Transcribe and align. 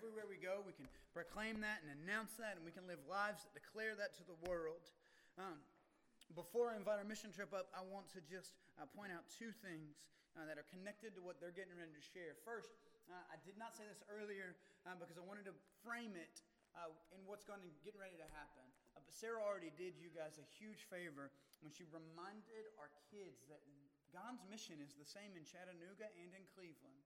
everywhere 0.00 0.24
we 0.24 0.40
go, 0.40 0.64
we 0.64 0.72
can 0.72 0.88
proclaim 1.12 1.60
that 1.60 1.84
and 1.84 1.92
announce 1.92 2.32
that, 2.40 2.56
and 2.56 2.64
we 2.64 2.72
can 2.72 2.88
live 2.88 3.04
lives 3.04 3.44
that 3.44 3.52
declare 3.52 3.92
that 3.92 4.16
to 4.16 4.24
the 4.24 4.32
world. 4.48 4.88
Um, 5.36 5.60
before 6.32 6.72
I 6.72 6.80
invite 6.80 6.96
our 6.96 7.04
mission 7.04 7.36
trip 7.36 7.52
up, 7.52 7.68
I 7.76 7.84
want 7.84 8.08
to 8.16 8.24
just 8.24 8.56
uh, 8.80 8.88
point 8.96 9.12
out 9.12 9.28
two 9.28 9.52
things 9.60 10.08
uh, 10.32 10.48
that 10.48 10.56
are 10.56 10.64
connected 10.72 11.12
to 11.16 11.20
what 11.20 11.36
they're 11.36 11.52
getting 11.52 11.76
ready 11.76 11.92
to 11.92 12.00
share. 12.00 12.32
First, 12.48 12.72
uh, 13.12 13.28
I 13.28 13.36
did 13.44 13.60
not 13.60 13.76
say 13.76 13.84
this 13.84 14.00
earlier 14.08 14.56
uh, 14.88 14.96
because 14.96 15.20
I 15.20 15.24
wanted 15.28 15.44
to 15.52 15.54
frame 15.84 16.16
it 16.16 16.40
uh, 16.80 16.88
in 17.12 17.20
what's 17.28 17.44
going 17.44 17.60
to 17.60 17.72
get 17.84 17.92
ready 18.00 18.16
to 18.16 18.28
happen. 18.32 18.64
Uh, 18.96 19.04
but 19.04 19.12
Sarah 19.12 19.44
already 19.44 19.68
did 19.76 20.00
you 20.00 20.08
guys 20.16 20.40
a 20.40 20.48
huge 20.56 20.88
favor 20.88 21.28
when 21.60 21.76
she 21.76 21.84
reminded 21.92 22.72
our 22.80 22.88
kids 23.12 23.44
that 23.52 23.60
God's 24.16 24.40
mission 24.48 24.80
is 24.80 24.96
the 24.96 25.04
same 25.04 25.36
in 25.36 25.44
Chattanooga 25.44 26.08
and 26.16 26.32
in 26.32 26.44
Cleveland, 26.56 27.04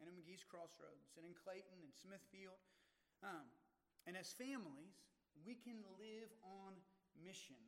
and 0.00 0.08
in 0.08 0.16
McGee's 0.16 0.42
Crossroads, 0.42 1.12
and 1.20 1.28
in 1.28 1.36
Clayton 1.36 1.76
and 1.84 1.92
Smithfield. 1.92 2.56
Um, 3.20 3.44
and 4.08 4.16
as 4.16 4.32
families, 4.32 4.96
we 5.44 5.54
can 5.60 5.76
live 6.00 6.32
on 6.40 6.72
mission. 7.20 7.60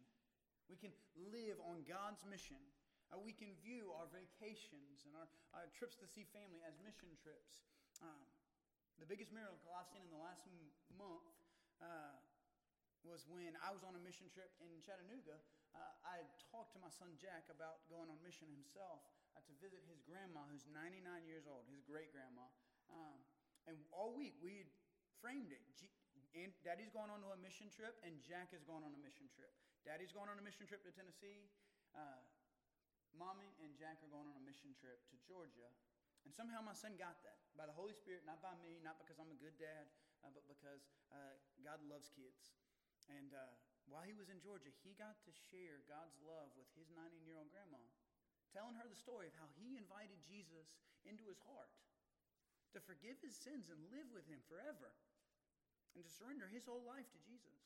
We 0.67 0.81
can 0.81 0.93
live 1.29 1.61
on 1.69 1.85
God's 1.85 2.25
mission. 2.25 2.61
Uh, 3.13 3.21
we 3.21 3.37
can 3.37 3.53
view 3.61 3.93
our 3.93 4.09
vacations 4.09 5.05
and 5.05 5.13
our, 5.13 5.29
our, 5.53 5.69
trips 5.77 6.01
to 6.01 6.09
see 6.09 6.25
family 6.33 6.65
as 6.65 6.81
mission 6.81 7.13
trips. 7.21 7.61
Um, 8.01 8.25
the 8.97 9.05
biggest 9.05 9.37
miracle 9.37 9.69
I've 9.77 9.93
seen 9.93 10.01
in 10.01 10.09
the 10.09 10.23
last 10.25 10.49
m- 10.49 10.73
month 10.97 11.29
uh, 11.85 12.17
was 13.05 13.29
when 13.29 13.53
I 13.61 13.69
was 13.69 13.85
on 13.85 13.93
a 13.93 14.01
mission 14.01 14.33
trip 14.33 14.49
in 14.65 14.81
Chattanooga. 14.81 15.37
Uh, 15.77 15.93
I 16.09 16.25
talked 16.49 16.73
to 16.73 16.81
my 16.81 16.89
son 16.89 17.13
Jack 17.21 17.53
about 17.53 17.85
going 17.93 18.09
on 18.09 18.17
mission 18.25 18.49
himself 18.49 19.05
uh, 19.35 19.43
to 19.45 19.53
visit 19.61 19.81
his 19.89 20.01
grandma, 20.05 20.45
who's 20.49 20.65
99 20.69 21.03
years 21.25 21.45
old, 21.49 21.65
his 21.69 21.81
great 21.85 22.13
grandma. 22.13 22.45
Um, 22.93 23.19
and 23.69 23.79
all 23.95 24.13
week 24.13 24.37
we 24.43 24.67
framed 25.21 25.53
it. 25.55 25.63
G- 25.79 25.93
and 26.33 26.53
Daddy's 26.65 26.89
going 26.89 27.13
on 27.13 27.21
a 27.21 27.41
mission 27.41 27.69
trip, 27.69 28.01
and 28.01 28.17
Jack 28.25 28.57
is 28.57 28.65
going 28.65 28.81
on 28.81 28.93
a 28.97 29.01
mission 29.01 29.29
trip. 29.29 29.53
Daddy's 29.85 30.13
going 30.13 30.33
on 30.33 30.41
a 30.41 30.45
mission 30.45 30.65
trip 30.65 30.81
to 30.89 30.93
Tennessee. 30.93 31.53
Uh, 31.93 32.25
Mommy 33.13 33.53
and 33.61 33.77
Jack 33.77 34.01
are 34.01 34.09
going 34.09 34.25
on 34.25 34.37
a 34.41 34.45
mission 34.45 34.73
trip 34.73 34.97
to 35.13 35.17
Georgia. 35.29 35.69
And 36.25 36.33
somehow 36.33 36.63
my 36.65 36.73
son 36.73 36.97
got 36.97 37.21
that 37.27 37.45
by 37.59 37.67
the 37.69 37.75
Holy 37.75 37.93
Spirit, 37.93 38.25
not 38.25 38.41
by 38.41 38.55
me, 38.63 38.81
not 38.81 38.97
because 38.97 39.19
I'm 39.19 39.29
a 39.29 39.37
good 39.37 39.59
dad, 39.59 39.91
uh, 40.23 40.31
but 40.33 40.47
because 40.49 40.87
uh, 41.11 41.37
God 41.61 41.83
loves 41.85 42.09
kids. 42.15 42.55
And 43.11 43.35
uh, 43.35 43.53
while 43.91 44.07
he 44.07 44.15
was 44.15 44.31
in 44.31 44.39
Georgia, 44.39 44.71
he 44.87 44.95
got 44.95 45.19
to 45.27 45.33
share 45.51 45.83
God's 45.91 46.15
love 46.23 46.55
with 46.55 46.71
his 46.79 46.89
19 46.95 47.27
year 47.27 47.35
old 47.37 47.51
grandma, 47.51 47.83
telling 48.53 48.77
her 48.77 48.87
the 48.87 48.97
story 48.97 49.27
of 49.27 49.37
how 49.41 49.49
he 49.57 49.81
invited 49.81 50.21
Jesus 50.23 50.77
into 51.09 51.27
his 51.27 51.41
heart 51.49 51.73
to 52.73 52.81
forgive 52.85 53.21
his 53.21 53.37
sins 53.37 53.69
and 53.69 53.93
live 53.93 54.09
with 54.13 54.25
him 54.29 54.41
forever 54.49 54.93
and 55.93 56.05
to 56.05 56.13
surrender 56.13 56.49
his 56.49 56.65
whole 56.65 56.85
life 56.85 57.09
to 57.13 57.21
Jesus. 57.21 57.59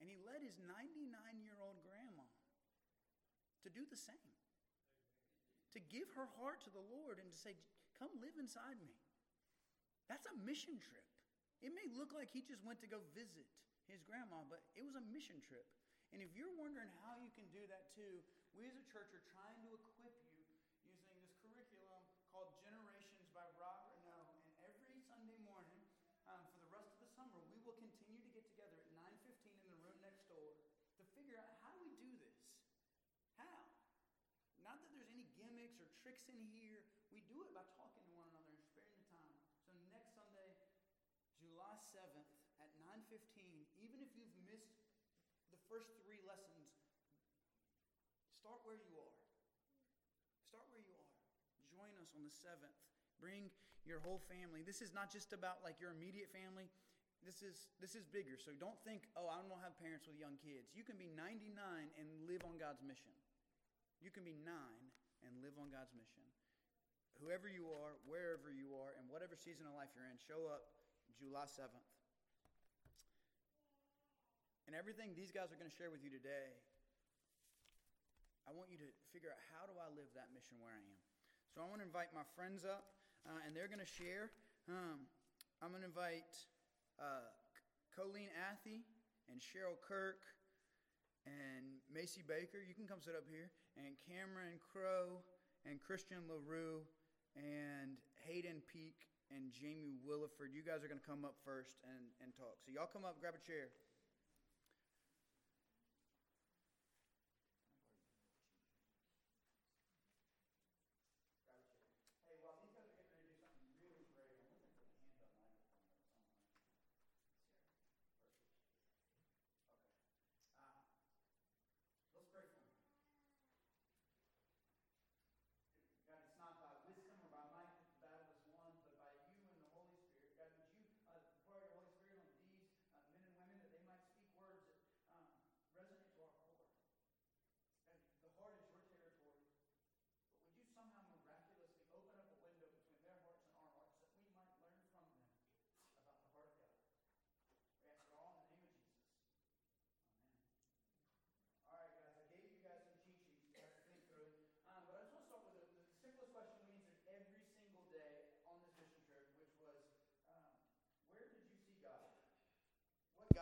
And 0.00 0.06
he 0.08 0.16
led 0.20 0.44
his 0.44 0.56
99 0.60 1.08
year 1.40 1.56
old 1.58 1.80
grandma 1.82 2.26
to 3.66 3.68
do 3.72 3.82
the 3.88 3.98
same, 3.98 4.32
to 5.74 5.80
give 5.82 6.06
her 6.14 6.30
heart 6.38 6.62
to 6.64 6.72
the 6.72 6.84
Lord 6.84 7.18
and 7.18 7.28
to 7.28 7.38
say, 7.38 7.58
Come 7.98 8.14
live 8.22 8.38
inside 8.38 8.78
me. 8.78 8.94
That's 10.06 10.24
a 10.30 10.40
mission 10.46 10.78
trip. 10.78 11.02
It 11.58 11.74
may 11.74 11.90
look 11.90 12.14
like 12.14 12.30
he 12.30 12.46
just 12.46 12.62
went 12.62 12.78
to 12.86 12.88
go 12.88 13.02
visit 13.10 13.50
his 13.90 14.06
grandma, 14.06 14.46
but 14.46 14.62
it 14.78 14.86
was 14.86 14.94
a 14.94 15.02
mission 15.10 15.42
trip. 15.42 15.66
And 16.14 16.22
if 16.22 16.30
you're 16.38 16.54
wondering 16.54 16.88
how 17.02 17.18
you 17.18 17.34
can 17.34 17.50
do 17.50 17.66
that 17.66 17.90
too, 17.92 18.22
we 18.56 18.64
as 18.64 18.76
a 18.76 18.86
church 18.88 19.12
are 19.12 19.24
trying 19.34 19.60
to 19.68 19.76
equip 19.76 20.16
you 20.32 20.40
using 20.86 21.18
this 21.20 21.34
curriculum 21.44 22.00
called 22.32 22.56
Generations 22.64 23.28
by 23.36 23.44
Rob 23.60 23.84
Rienow. 23.92 24.24
And 24.32 24.40
every 24.64 25.00
Sunday 25.04 25.36
morning 25.44 25.84
um, 26.30 26.44
for 26.54 26.60
the 26.64 26.70
rest 26.72 26.88
of 26.96 27.04
the 27.04 27.12
summer, 27.12 27.40
we 27.52 27.60
will 27.66 27.76
continue 27.76 28.24
to 28.24 28.32
get 28.32 28.48
together 28.48 28.78
at 28.80 28.88
9.15 29.28 29.52
in 29.52 29.70
the 29.72 29.80
room 29.84 29.98
next 30.00 30.24
door 30.30 30.56
to 30.96 31.02
figure 31.12 31.36
out 31.36 31.60
how 31.60 31.76
do 31.76 31.84
we 31.84 31.96
do 32.00 32.10
this? 32.16 32.36
How? 33.36 33.68
Not 34.64 34.80
that 34.80 34.88
there's 34.92 35.12
any 35.12 35.28
gimmicks 35.36 35.76
or 35.82 35.88
tricks 36.00 36.28
in 36.32 36.40
here. 36.52 36.88
We 37.12 37.24
do 37.28 37.44
it 37.44 37.50
by 37.52 37.64
talking 37.76 38.04
to 38.04 38.12
one 38.16 38.28
another 38.32 38.52
and 38.52 38.64
sparing 38.64 38.96
the 38.96 39.08
time. 39.12 39.34
So 39.64 39.76
next 39.92 40.16
Sunday, 40.16 40.56
July 41.40 41.76
7th 41.92 42.28
at 42.60 42.70
9:15, 42.80 43.64
even 43.80 44.00
if 44.04 44.10
you've 44.16 44.34
missed 44.44 44.76
the 45.52 45.60
first 45.68 45.88
3 46.04 46.20
lessons, 46.28 46.67
start 48.48 48.64
where 48.64 48.80
you 48.80 48.96
are. 48.96 49.16
Start 50.48 50.64
where 50.72 50.80
you 50.80 50.96
are. 50.96 51.08
Join 51.68 51.92
us 52.00 52.16
on 52.16 52.24
the 52.24 52.32
7th. 52.32 52.80
Bring 53.20 53.52
your 53.84 54.00
whole 54.00 54.24
family. 54.24 54.64
This 54.64 54.80
is 54.80 54.96
not 54.96 55.12
just 55.12 55.36
about 55.36 55.60
like 55.60 55.76
your 55.76 55.92
immediate 55.92 56.32
family. 56.32 56.72
This 57.20 57.44
is 57.44 57.68
this 57.76 57.92
is 57.92 58.08
bigger. 58.08 58.40
So 58.40 58.56
don't 58.56 58.80
think, 58.88 59.04
"Oh, 59.20 59.28
I 59.28 59.44
don't 59.44 59.60
have 59.60 59.76
parents 59.76 60.08
with 60.08 60.16
young 60.16 60.40
kids." 60.40 60.72
You 60.72 60.80
can 60.80 60.96
be 60.96 61.12
99 61.12 61.92
and 62.00 62.08
live 62.24 62.40
on 62.48 62.56
God's 62.56 62.80
mission. 62.80 63.12
You 64.00 64.08
can 64.08 64.24
be 64.24 64.32
9 64.40 64.92
and 65.28 65.44
live 65.44 65.58
on 65.60 65.68
God's 65.68 65.92
mission. 65.92 66.24
Whoever 67.20 67.52
you 67.52 67.68
are, 67.68 68.00
wherever 68.08 68.48
you 68.48 68.72
are, 68.80 68.96
and 68.96 69.10
whatever 69.10 69.36
season 69.36 69.66
of 69.66 69.74
life 69.74 69.92
you're 69.92 70.08
in, 70.08 70.16
show 70.16 70.46
up 70.46 70.72
July 71.20 71.44
7th. 71.44 71.84
And 74.64 74.76
everything 74.76 75.12
these 75.12 75.32
guys 75.32 75.52
are 75.52 75.58
going 75.58 75.68
to 75.68 75.74
share 75.76 75.90
with 75.90 76.04
you 76.04 76.08
today, 76.08 76.54
I 78.48 78.56
want 78.56 78.72
you 78.72 78.80
to 78.80 78.88
figure 79.12 79.28
out 79.28 79.36
how 79.52 79.68
do 79.68 79.76
I 79.76 79.92
live 79.92 80.08
that 80.16 80.32
mission 80.32 80.56
where 80.56 80.72
I 80.72 80.80
am. 80.80 80.96
So 81.52 81.60
I 81.60 81.68
want 81.68 81.84
to 81.84 81.86
invite 81.86 82.16
my 82.16 82.24
friends 82.32 82.64
up, 82.64 82.96
uh, 83.28 83.44
and 83.44 83.52
they're 83.52 83.68
going 83.68 83.84
to 83.84 83.92
share. 84.00 84.32
Um, 84.72 85.04
I'm 85.60 85.68
going 85.68 85.84
to 85.84 85.92
invite 85.92 86.32
uh, 86.96 87.28
Colleen 87.92 88.32
Athey 88.48 88.88
and 89.28 89.36
Cheryl 89.36 89.76
Kirk 89.84 90.24
and 91.28 91.76
Macy 91.92 92.24
Baker. 92.24 92.64
You 92.64 92.72
can 92.72 92.88
come 92.88 93.04
sit 93.04 93.12
up 93.12 93.28
here. 93.28 93.52
And 93.76 94.00
Cameron 94.08 94.56
Crow 94.64 95.20
and 95.68 95.76
Christian 95.84 96.24
LaRue 96.24 96.88
and 97.36 98.00
Hayden 98.24 98.64
Peak 98.64 99.12
and 99.28 99.52
Jamie 99.52 100.00
Williford. 100.00 100.56
You 100.56 100.64
guys 100.64 100.80
are 100.80 100.88
going 100.88 101.04
to 101.04 101.04
come 101.04 101.28
up 101.28 101.36
first 101.44 101.84
and, 101.84 102.08
and 102.24 102.32
talk. 102.32 102.64
So 102.64 102.72
y'all 102.72 102.88
come 102.88 103.04
up, 103.04 103.20
grab 103.20 103.36
a 103.36 103.44
chair. 103.44 103.68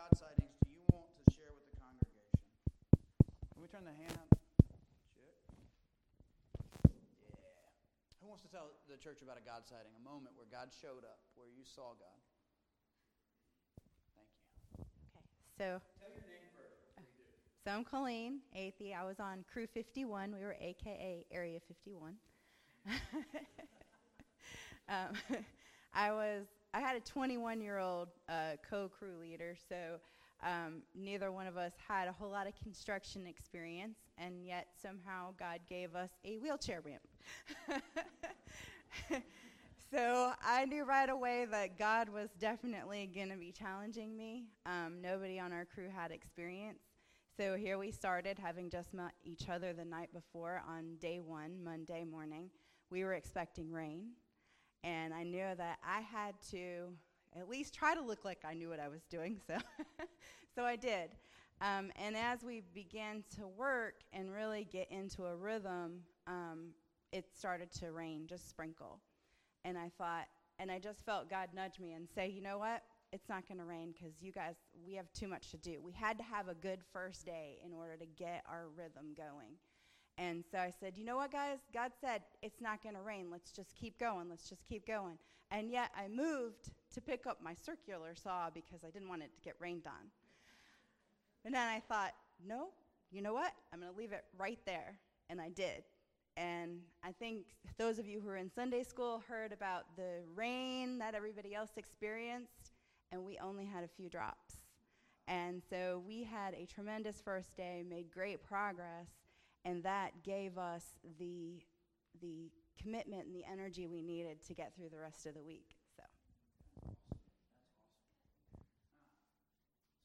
God 0.07 0.13
sightings 0.13 0.55
do 0.63 0.71
you 0.71 0.85
want 0.93 1.11
to 1.19 1.25
share 1.35 1.51
with 1.51 1.67
the 1.67 1.75
congregation? 1.83 2.47
Can 3.51 3.59
we 3.59 3.66
turn 3.77 3.85
the 3.85 3.93
hand? 3.93 4.17
Check. 5.13 5.37
Yeah. 6.81 7.69
Who 8.21 8.27
wants 8.27 8.41
to 8.41 8.49
tell 8.49 8.73
the 8.89 8.97
church 8.97 9.21
about 9.21 9.37
a 9.37 9.45
God 9.45 9.69
sighting, 9.69 9.93
a 9.93 10.01
moment 10.01 10.33
where 10.35 10.47
God 10.49 10.69
showed 10.81 11.05
up, 11.05 11.19
where 11.35 11.45
you 11.45 11.61
saw 11.61 11.93
God? 11.93 12.17
Thank 14.17 14.33
you. 14.33 14.81
Okay, 14.81 15.77
so. 15.77 15.81
Tell 16.01 16.09
your 16.09 16.25
name 16.25 16.49
first. 16.57 16.81
So 17.63 17.71
I'm 17.71 17.83
Colleen 17.83 18.39
Athy. 18.57 18.97
I 18.97 19.05
was 19.05 19.19
on 19.19 19.45
Crew 19.51 19.67
51. 19.67 20.33
We 20.33 20.41
were 20.41 20.55
AKA 20.59 21.25
Area 21.31 21.59
51. 21.67 22.15
um, 24.89 25.13
I 25.93 26.11
was 26.11 26.45
I 26.73 26.79
had 26.79 26.95
a 26.95 27.01
21 27.01 27.61
year 27.61 27.77
old 27.77 28.07
uh, 28.27 28.55
co 28.67 28.89
crew 28.89 29.19
leader, 29.21 29.55
so 29.69 29.99
um, 30.43 30.83
neither 30.95 31.31
one 31.31 31.47
of 31.47 31.57
us 31.57 31.73
had 31.87 32.07
a 32.07 32.11
whole 32.11 32.29
lot 32.29 32.47
of 32.47 32.53
construction 32.61 33.25
experience, 33.25 33.97
and 34.17 34.45
yet 34.45 34.67
somehow 34.79 35.33
God 35.39 35.59
gave 35.67 35.95
us 35.95 36.11
a 36.23 36.37
wheelchair 36.37 36.81
ramp. 36.81 37.01
so 39.91 40.31
I 40.45 40.65
knew 40.65 40.83
right 40.83 41.09
away 41.09 41.45
that 41.49 41.79
God 41.79 42.09
was 42.09 42.29
definitely 42.39 43.09
going 43.13 43.29
to 43.29 43.37
be 43.37 43.51
challenging 43.51 44.15
me. 44.15 44.45
Um, 44.65 45.01
nobody 45.01 45.39
on 45.39 45.51
our 45.51 45.65
crew 45.65 45.89
had 45.89 46.11
experience. 46.11 46.79
So 47.35 47.55
here 47.55 47.77
we 47.77 47.91
started, 47.91 48.37
having 48.39 48.69
just 48.69 48.93
met 48.93 49.11
each 49.23 49.49
other 49.49 49.73
the 49.73 49.85
night 49.85 50.09
before 50.13 50.61
on 50.67 50.95
day 50.99 51.19
one, 51.19 51.63
Monday 51.63 52.03
morning. 52.03 52.49
We 52.89 53.03
were 53.03 53.13
expecting 53.13 53.71
rain, 53.71 54.11
and 54.83 55.13
I 55.13 55.23
knew 55.23 55.45
that 55.57 55.77
I 55.85 56.01
had 56.01 56.35
to 56.51 56.93
at 57.39 57.49
least 57.49 57.73
try 57.73 57.95
to 57.95 58.01
look 58.01 58.25
like 58.25 58.39
I 58.43 58.53
knew 58.53 58.69
what 58.69 58.79
I 58.79 58.87
was 58.87 59.01
doing. 59.09 59.39
So, 59.47 59.57
so 60.55 60.63
I 60.63 60.75
did. 60.75 61.11
Um, 61.61 61.91
and 61.95 62.15
as 62.15 62.43
we 62.43 62.63
began 62.73 63.23
to 63.37 63.47
work 63.47 63.95
and 64.13 64.31
really 64.31 64.67
get 64.71 64.91
into 64.91 65.25
a 65.25 65.35
rhythm, 65.35 66.01
um, 66.27 66.69
it 67.11 67.25
started 67.35 67.71
to 67.79 67.91
rain, 67.91 68.27
just 68.27 68.49
sprinkle. 68.49 68.99
And 69.65 69.77
I 69.77 69.91
thought, 69.97 70.27
and 70.59 70.71
I 70.71 70.79
just 70.79 71.05
felt 71.05 71.29
God 71.29 71.49
nudge 71.53 71.79
me 71.79 71.93
and 71.93 72.07
say, 72.13 72.29
you 72.29 72.41
know 72.41 72.59
what? 72.59 72.83
It's 73.11 73.29
not 73.29 73.47
going 73.47 73.59
to 73.59 73.63
rain 73.63 73.93
because 73.93 74.21
you 74.21 74.31
guys, 74.31 74.55
we 74.85 74.95
have 74.95 75.11
too 75.13 75.27
much 75.27 75.49
to 75.51 75.57
do. 75.57 75.81
We 75.81 75.93
had 75.93 76.17
to 76.17 76.23
have 76.23 76.47
a 76.47 76.53
good 76.53 76.79
first 76.93 77.25
day 77.25 77.59
in 77.65 77.73
order 77.73 77.95
to 77.97 78.05
get 78.05 78.43
our 78.49 78.65
rhythm 78.75 79.13
going. 79.15 79.55
And 80.17 80.43
so 80.51 80.57
I 80.57 80.71
said, 80.79 80.97
you 80.97 81.05
know 81.05 81.15
what, 81.15 81.31
guys? 81.31 81.59
God 81.73 81.91
said 82.01 82.23
it's 82.41 82.59
not 82.59 82.81
going 82.81 82.95
to 82.95 83.01
rain. 83.01 83.27
Let's 83.31 83.51
just 83.51 83.75
keep 83.75 83.99
going. 83.99 84.29
Let's 84.29 84.49
just 84.49 84.65
keep 84.67 84.87
going. 84.87 85.17
And 85.51 85.69
yet 85.69 85.91
I 85.95 86.07
moved 86.07 86.71
to 86.93 87.01
pick 87.01 87.27
up 87.27 87.37
my 87.41 87.53
circular 87.53 88.15
saw 88.15 88.49
because 88.53 88.83
I 88.83 88.89
didn't 88.89 89.09
want 89.09 89.21
it 89.21 89.31
to 89.35 89.41
get 89.41 89.55
rained 89.59 89.85
on. 89.85 90.09
And 91.45 91.53
then 91.53 91.67
I 91.67 91.79
thought, 91.79 92.13
no, 92.45 92.69
you 93.11 93.21
know 93.21 93.33
what? 93.33 93.53
I'm 93.71 93.79
going 93.79 93.91
to 93.91 93.97
leave 93.97 94.11
it 94.11 94.25
right 94.37 94.59
there. 94.65 94.97
And 95.29 95.39
I 95.39 95.49
did. 95.49 95.83
And 96.35 96.79
I 97.03 97.11
think 97.11 97.45
those 97.77 97.99
of 97.99 98.07
you 98.07 98.19
who 98.19 98.29
are 98.29 98.37
in 98.37 98.49
Sunday 98.49 98.83
school 98.83 99.23
heard 99.27 99.51
about 99.51 99.85
the 99.95 100.21
rain 100.35 100.99
that 100.99 101.15
everybody 101.15 101.55
else 101.55 101.71
experienced, 101.77 102.73
and 103.11 103.23
we 103.23 103.39
only 103.39 103.65
had 103.65 103.83
a 103.83 103.87
few 103.87 104.09
drops. 104.09 104.57
And 105.27 105.61
so 105.69 106.01
we 106.07 106.23
had 106.23 106.53
a 106.53 106.65
tremendous 106.65 107.21
first 107.23 107.57
day, 107.57 107.83
made 107.87 108.11
great 108.11 108.43
progress, 108.43 109.07
and 109.67 109.83
that 109.83 110.23
gave 110.23 110.57
us 110.57 110.95
the, 111.19 111.59
the 112.21 112.49
commitment 112.81 113.27
and 113.27 113.35
the 113.35 113.43
energy 113.43 113.85
we 113.85 114.01
needed 114.01 114.39
to 114.47 114.55
get 114.55 114.71
through 114.73 114.87
the 114.87 114.97
rest 114.97 115.27
of 115.27 115.33
the 115.35 115.43
week. 115.43 115.75
So 115.91 116.07
that's 116.07 116.23
awesome. 116.87 117.11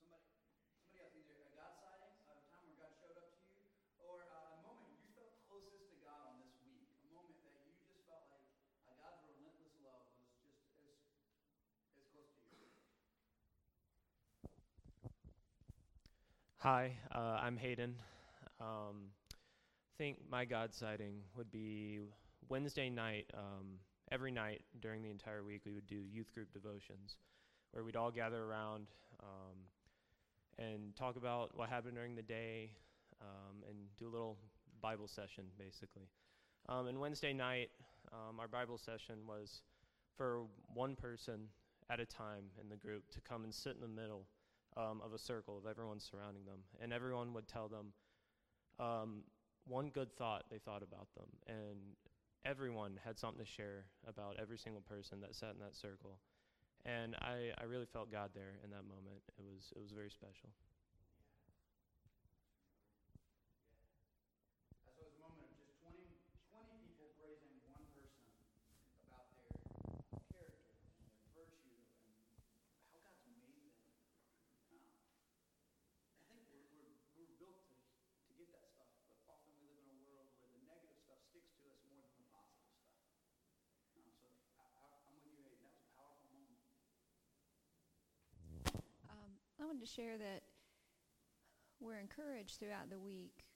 Somebody 0.03 0.26
somebody 0.82 0.99
else 0.99 1.14
either 1.14 1.47
a 1.47 1.50
God 1.55 1.70
sighting, 1.79 2.11
time 2.50 2.67
where 2.67 2.75
God 2.82 2.91
showed 2.99 3.14
up 3.14 3.31
to 3.38 3.47
you, 3.55 3.62
or 4.03 4.26
moment 4.67 4.99
you 4.99 5.14
felt 5.14 5.31
closest 5.47 5.94
to 5.94 5.99
God 6.03 6.26
on 6.26 6.43
this 6.43 6.58
week, 6.67 6.82
a 6.99 7.15
moment 7.15 7.38
that 7.47 7.55
you 7.62 7.70
just 7.87 8.03
felt 8.11 8.26
like 8.35 8.43
God's 8.99 9.23
relentless 9.31 9.79
love 9.87 10.03
was 10.19 10.26
just 10.43 10.58
as 10.82 10.99
as 11.94 12.03
close 12.11 12.35
to 12.35 12.50
your. 12.50 12.67
Hi, 16.67 16.99
uh, 17.15 17.38
I'm 17.47 17.55
Hayden. 17.62 17.94
Um, 18.58 19.15
think 19.99 20.19
my 20.31 20.44
God 20.44 20.75
sighting 20.75 21.21
would 21.37 21.50
be 21.50 22.00
Wednesday 22.49 22.91
night. 22.91 23.27
Um, 23.35 23.79
every 24.11 24.31
night 24.31 24.62
during 24.81 25.03
the 25.03 25.11
entire 25.11 25.43
week, 25.43 25.62
we 25.65 25.73
would 25.73 25.87
do 25.87 25.97
youth 25.97 26.33
group 26.35 26.53
devotions 26.53 27.17
where 27.73 27.83
we'd 27.83 27.97
all 27.97 28.11
gather 28.11 28.44
around 28.44 28.87
um, 29.23 29.56
and 30.59 30.94
talk 30.97 31.17
about 31.17 31.56
what 31.56 31.69
happened 31.69 31.94
during 31.94 32.15
the 32.15 32.23
day 32.23 32.71
um, 33.21 33.62
and 33.69 33.77
do 33.99 34.06
a 34.06 34.12
little 34.12 34.37
Bible 34.83 35.09
session, 35.09 35.44
basically. 35.59 36.09
Um, 36.69 36.89
and 36.89 37.00
Wednesday 37.00 37.33
night, 37.33 37.71
um, 38.12 38.39
our 38.39 38.49
Bible 38.49 38.79
session 38.79 39.17
was 39.27 39.62
for 40.17 40.43
one 40.75 40.94
person 40.94 41.49
at 41.91 42.00
a 42.00 42.05
time 42.05 42.44
in 42.61 42.69
the 42.69 42.77
group 42.77 43.11
to 43.12 43.21
come 43.21 43.44
and 43.44 43.55
sit 43.55 43.75
in 43.75 43.81
the 43.81 43.89
middle 43.89 44.27
um, 44.77 45.00
of 45.05 45.12
a 45.12 45.19
circle 45.19 45.56
of 45.56 45.67
everyone 45.67 46.00
surrounding 46.00 46.44
them. 46.44 46.61
And 46.81 46.93
everyone 46.93 47.33
would 47.33 47.49
tell 47.49 47.69
them 47.69 47.93
um, 48.79 49.23
one 49.67 49.88
good 49.88 50.12
thought 50.17 50.44
they 50.50 50.59
thought 50.59 50.82
about 50.82 51.09
them. 51.17 51.29
And 51.47 51.79
everyone 52.44 52.99
had 53.05 53.19
something 53.19 53.44
to 53.44 53.50
share 53.50 53.85
about 54.06 54.37
every 54.41 54.59
single 54.59 54.82
person 54.82 55.20
that 55.20 55.35
sat 55.35 55.55
in 55.55 55.61
that 55.61 55.76
circle. 55.76 56.19
And 56.85 57.14
I, 57.23 57.53
I 57.61 57.64
really 57.64 57.87
felt 57.87 58.11
God 58.11 58.31
there 58.35 58.59
in 58.64 58.70
that 58.70 58.82
moment. 58.82 59.23
It 59.38 59.44
was, 59.44 59.73
it 59.76 59.81
was 59.81 59.93
very 59.93 60.11
special. 60.11 60.50
Wanted 89.73 89.89
to 89.89 89.97
share 89.97 90.19
that 90.19 90.45
we're 91.81 91.97
encouraged 91.97 92.61
throughout 92.61 92.93
the 92.93 92.99
week 93.01 93.49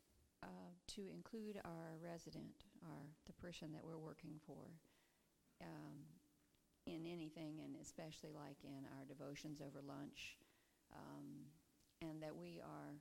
uh, 0.42 0.72
to 0.88 1.02
include 1.12 1.60
our 1.62 2.00
resident, 2.00 2.64
our 2.88 3.04
the 3.26 3.36
person 3.36 3.68
that 3.76 3.84
we're 3.84 4.00
working 4.00 4.40
for, 4.46 4.64
um, 5.60 6.08
in 6.86 7.04
anything, 7.04 7.60
and 7.60 7.76
especially 7.82 8.32
like 8.32 8.56
in 8.64 8.88
our 8.96 9.04
devotions 9.04 9.60
over 9.60 9.84
lunch, 9.84 10.40
um, 10.96 11.52
and 12.00 12.22
that 12.22 12.32
we 12.34 12.64
are, 12.64 12.96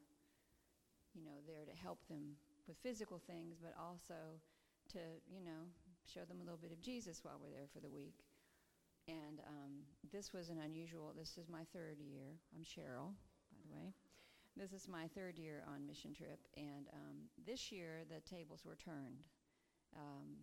you 1.15 1.23
know, 1.23 1.39
there 1.47 1.63
to 1.63 1.75
help 1.79 2.03
them 2.09 2.35
with 2.67 2.75
physical 2.83 3.21
things, 3.23 3.55
but 3.63 3.71
also 3.79 4.43
to, 4.91 4.99
you 5.31 5.39
know, 5.39 5.71
show 6.03 6.27
them 6.27 6.41
a 6.41 6.43
little 6.43 6.59
bit 6.59 6.73
of 6.73 6.81
Jesus 6.81 7.23
while 7.23 7.39
we're 7.39 7.55
there 7.55 7.71
for 7.71 7.79
the 7.79 7.87
week. 7.87 8.24
And 9.07 9.39
um, 9.47 9.71
this 10.11 10.33
was 10.33 10.49
an 10.49 10.57
unusual, 10.63 11.13
this 11.17 11.37
is 11.37 11.47
my 11.49 11.63
third 11.73 11.97
year. 11.99 12.39
I'm 12.55 12.63
Cheryl, 12.63 13.13
by 13.51 13.61
the 13.63 13.75
way. 13.75 13.93
This 14.57 14.71
is 14.73 14.87
my 14.87 15.07
third 15.13 15.37
year 15.37 15.63
on 15.67 15.85
mission 15.85 16.13
trip. 16.13 16.39
And 16.57 16.87
um, 16.93 17.17
this 17.45 17.71
year, 17.71 18.03
the 18.09 18.21
tables 18.21 18.63
were 18.65 18.75
turned. 18.75 19.27
Um, 19.95 20.37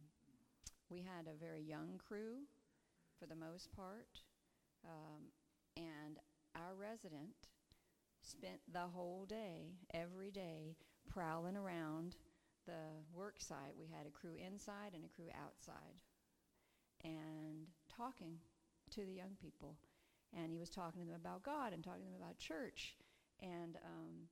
we 0.91 0.99
had 0.99 1.27
a 1.27 1.39
very 1.39 1.63
young 1.63 1.99
crew 1.99 2.45
for 3.19 3.27
the 3.27 3.35
most 3.35 3.73
part. 3.75 4.21
Um, 4.85 5.23
and 5.77 6.19
our 6.55 6.75
resident 6.79 7.49
spent 8.21 8.61
the 8.73 8.81
whole 8.81 9.25
day, 9.27 9.73
every 9.93 10.31
day, 10.31 10.77
prowling 11.09 11.57
around 11.57 12.17
the 12.67 13.03
work 13.13 13.37
site. 13.39 13.75
We 13.79 13.87
had 13.87 14.07
a 14.07 14.11
crew 14.11 14.35
inside 14.37 14.93
and 14.95 15.05
a 15.05 15.09
crew 15.09 15.29
outside. 15.35 15.99
And 17.03 17.67
talking 17.89 18.39
to 18.95 19.05
the 19.05 19.13
young 19.13 19.37
people. 19.41 19.77
And 20.35 20.51
he 20.51 20.59
was 20.59 20.71
talking 20.71 21.03
to 21.03 21.07
them 21.07 21.21
about 21.21 21.43
God 21.43 21.73
and 21.73 21.85
talking 21.85 22.05
to 22.05 22.13
them 22.13 22.21
about 22.21 22.39
church 22.39 22.97
and 23.41 23.77
um, 23.85 24.29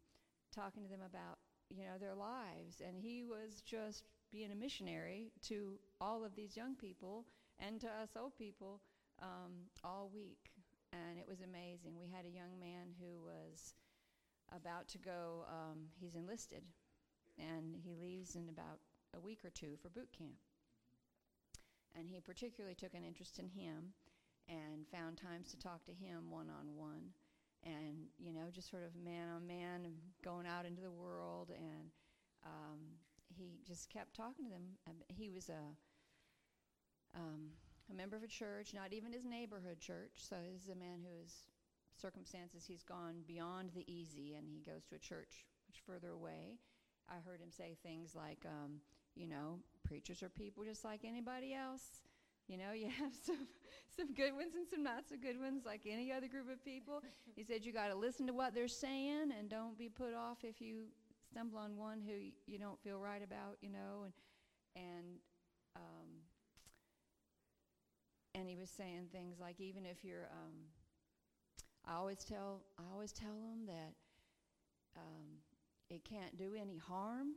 talking 0.54 0.82
to 0.82 0.88
them 0.88 1.04
about, 1.04 1.38
you 1.68 1.84
know, 1.84 1.98
their 2.00 2.14
lives. 2.14 2.80
And 2.86 2.96
he 2.96 3.22
was 3.22 3.60
just 3.60 4.04
being 4.32 4.50
a 4.50 4.54
missionary 4.54 5.32
to 5.48 5.78
all 6.00 6.24
of 6.24 6.34
these 6.34 6.56
young 6.56 6.74
people 6.74 7.26
and 7.58 7.80
to 7.80 7.86
us 7.86 8.16
old 8.16 8.36
people 8.36 8.80
um, 9.20 9.68
all 9.84 10.10
week. 10.14 10.50
And 10.92 11.18
it 11.18 11.26
was 11.28 11.40
amazing. 11.40 11.98
We 12.00 12.08
had 12.08 12.24
a 12.24 12.34
young 12.34 12.58
man 12.58 12.94
who 12.98 13.22
was 13.22 13.74
about 14.54 14.88
to 14.88 14.98
go, 14.98 15.44
um, 15.48 15.86
he's 16.00 16.16
enlisted, 16.16 16.62
and 17.38 17.76
he 17.84 17.94
leaves 17.94 18.34
in 18.34 18.48
about 18.48 18.80
a 19.14 19.20
week 19.20 19.44
or 19.44 19.50
two 19.50 19.76
for 19.80 19.88
boot 19.88 20.08
camp. 20.16 20.38
And 21.96 22.08
he 22.08 22.20
particularly 22.20 22.74
took 22.74 22.94
an 22.94 23.04
interest 23.04 23.38
in 23.38 23.48
him 23.48 23.92
and 24.50 24.86
found 24.90 25.16
times 25.16 25.50
to 25.50 25.58
talk 25.58 25.84
to 25.84 25.92
him 25.92 26.30
one 26.30 26.50
on 26.50 26.76
one 26.76 27.14
and 27.62 28.08
you 28.18 28.32
know 28.32 28.48
just 28.50 28.70
sort 28.70 28.82
of 28.84 28.96
man 28.96 29.28
on 29.28 29.46
man 29.46 29.86
going 30.24 30.46
out 30.46 30.66
into 30.66 30.82
the 30.82 30.90
world. 30.90 31.50
And 31.54 31.90
um, 32.44 32.78
he 33.28 33.60
just 33.66 33.90
kept 33.90 34.14
talking 34.14 34.44
to 34.44 34.50
them. 34.50 34.76
He 35.08 35.30
was 35.30 35.48
a 35.48 37.18
um, 37.18 37.50
a 37.90 37.94
member 37.94 38.16
of 38.16 38.22
a 38.22 38.28
church 38.28 38.72
not 38.74 38.92
even 38.92 39.12
his 39.12 39.24
neighborhood 39.24 39.80
church. 39.80 40.12
So 40.16 40.36
this 40.52 40.62
is 40.62 40.68
a 40.68 40.74
man 40.74 41.00
whose 41.02 41.34
circumstances 42.00 42.64
he's 42.66 42.82
gone 42.82 43.22
beyond 43.26 43.70
the 43.74 43.84
easy 43.92 44.34
and 44.34 44.46
he 44.48 44.60
goes 44.60 44.84
to 44.86 44.94
a 44.94 44.98
church 44.98 45.44
much 45.68 45.82
further 45.86 46.10
away. 46.10 46.58
I 47.08 47.16
heard 47.24 47.40
him 47.40 47.50
say 47.50 47.76
things 47.82 48.14
like 48.14 48.44
um, 48.46 48.80
you 49.14 49.28
know 49.28 49.58
preachers 49.84 50.22
are 50.22 50.28
people 50.28 50.64
just 50.64 50.84
like 50.84 51.00
anybody 51.04 51.52
else 51.52 52.00
you 52.50 52.58
know, 52.58 52.72
you 52.72 52.88
have 52.98 53.14
some 53.24 53.46
some 53.96 54.12
good 54.14 54.34
ones 54.34 54.54
and 54.56 54.66
some 54.68 54.82
not 54.82 55.08
so 55.08 55.16
good 55.20 55.40
ones, 55.40 55.62
like 55.64 55.82
any 55.88 56.12
other 56.12 56.26
group 56.26 56.50
of 56.50 56.62
people. 56.64 57.02
He 57.36 57.44
said 57.44 57.64
you 57.64 57.72
got 57.72 57.88
to 57.88 57.94
listen 57.94 58.26
to 58.26 58.34
what 58.34 58.54
they're 58.54 58.68
saying 58.68 59.30
and 59.38 59.48
don't 59.48 59.78
be 59.78 59.88
put 59.88 60.14
off 60.14 60.38
if 60.42 60.60
you 60.60 60.88
stumble 61.30 61.58
on 61.58 61.76
one 61.76 62.02
who 62.02 62.12
you 62.46 62.58
don't 62.58 62.78
feel 62.82 62.98
right 62.98 63.22
about. 63.22 63.56
You 63.62 63.70
know, 63.70 64.04
and 64.04 64.12
and 64.76 65.06
um, 65.76 66.08
and 68.34 68.48
he 68.48 68.56
was 68.56 68.68
saying 68.68 69.06
things 69.12 69.38
like 69.40 69.60
even 69.60 69.86
if 69.86 70.04
you're 70.04 70.28
um, 70.32 70.56
I 71.86 71.94
always 71.94 72.24
tell 72.24 72.62
I 72.78 72.82
always 72.92 73.12
tell 73.12 73.32
them 73.32 73.66
that 73.66 73.94
um, 74.96 75.38
it 75.88 76.04
can't 76.04 76.36
do 76.36 76.54
any 76.60 76.76
harm 76.76 77.28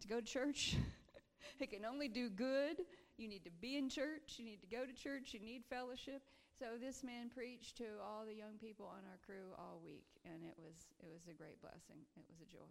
to 0.00 0.08
go 0.08 0.20
to 0.20 0.26
church. 0.26 0.76
it 1.60 1.70
can 1.70 1.84
only 1.84 2.08
do 2.08 2.28
good. 2.28 2.76
You 3.16 3.28
need 3.28 3.44
to 3.44 3.50
be 3.62 3.76
in 3.76 3.88
church. 3.88 4.36
You 4.38 4.44
need 4.44 4.60
to 4.62 4.66
go 4.66 4.84
to 4.84 4.92
church. 4.92 5.34
You 5.34 5.40
need 5.40 5.62
fellowship. 5.70 6.22
So 6.58 6.78
this 6.78 7.02
man 7.02 7.30
preached 7.34 7.76
to 7.78 7.98
all 8.02 8.24
the 8.26 8.34
young 8.34 8.58
people 8.60 8.86
on 8.86 9.02
our 9.10 9.18
crew 9.26 9.54
all 9.58 9.80
week, 9.82 10.06
and 10.24 10.42
it 10.46 10.54
was 10.58 10.86
it 11.02 11.10
was 11.10 11.26
a 11.30 11.34
great 11.34 11.58
blessing. 11.62 11.98
It 12.14 12.26
was 12.30 12.38
a 12.42 12.48
joy. 12.50 12.70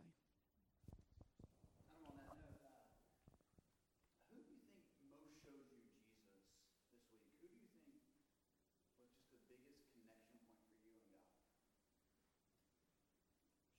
Kind 1.88 2.00
of 2.00 2.12
on 2.12 2.16
that 2.20 2.32
note, 2.40 2.64
uh, 2.64 2.84
who 4.32 4.40
do 4.40 4.52
you 4.56 4.64
think 4.72 4.88
most 5.12 5.36
showed 5.44 5.68
you 5.68 5.84
Jesus 5.84 6.16
this 6.96 7.04
week? 7.12 7.28
Who 7.44 7.48
do 7.52 7.60
you 7.60 7.76
think 7.76 8.00
was 8.80 8.88
just 8.96 9.20
the 9.36 9.40
biggest 9.52 9.84
connection 9.96 10.40
point 10.48 10.64
for 10.64 10.80
you 10.80 10.96
and 10.96 11.04
God? 11.12 11.28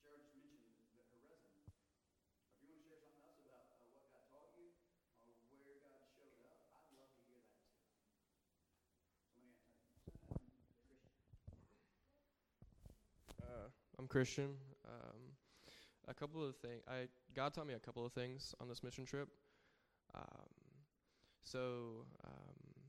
Cheryl 0.05 0.21
just 0.21 0.37
mentioned 0.37 0.69
the, 0.69 0.85
her 1.01 1.17
resume. 1.25 1.65
If 1.65 2.61
you 2.61 2.69
want 2.69 2.85
to 2.85 2.93
share 2.93 3.01
something 3.01 3.25
else 3.25 3.41
about 3.41 3.65
uh, 3.73 3.89
what 3.89 4.05
God 4.13 4.21
taught 4.29 4.53
you 4.53 4.69
or 5.25 5.57
where 5.65 5.81
God 5.81 6.05
showed 6.13 6.37
up, 6.45 6.61
I'd 6.77 6.93
love 6.93 7.09
to 7.09 7.25
hear 7.25 7.41
that 7.41 7.57
too. 7.65 7.81
Somebody 9.33 9.57
got 9.57 10.69
Christian. 10.85 11.09
Uh, 13.41 13.69
I'm 14.05 14.09
Christian. 14.09 14.51
Um, 14.87 15.17
a 16.07 16.13
couple 16.13 16.47
of 16.47 16.55
things. 16.57 16.83
I 16.87 17.07
God 17.35 17.55
taught 17.55 17.65
me 17.65 17.73
a 17.73 17.79
couple 17.79 18.05
of 18.05 18.13
things 18.13 18.53
on 18.61 18.69
this 18.69 18.83
mission 18.83 19.03
trip. 19.03 19.27
Um, 20.13 20.45
so 21.41 21.59
um, 22.23 22.83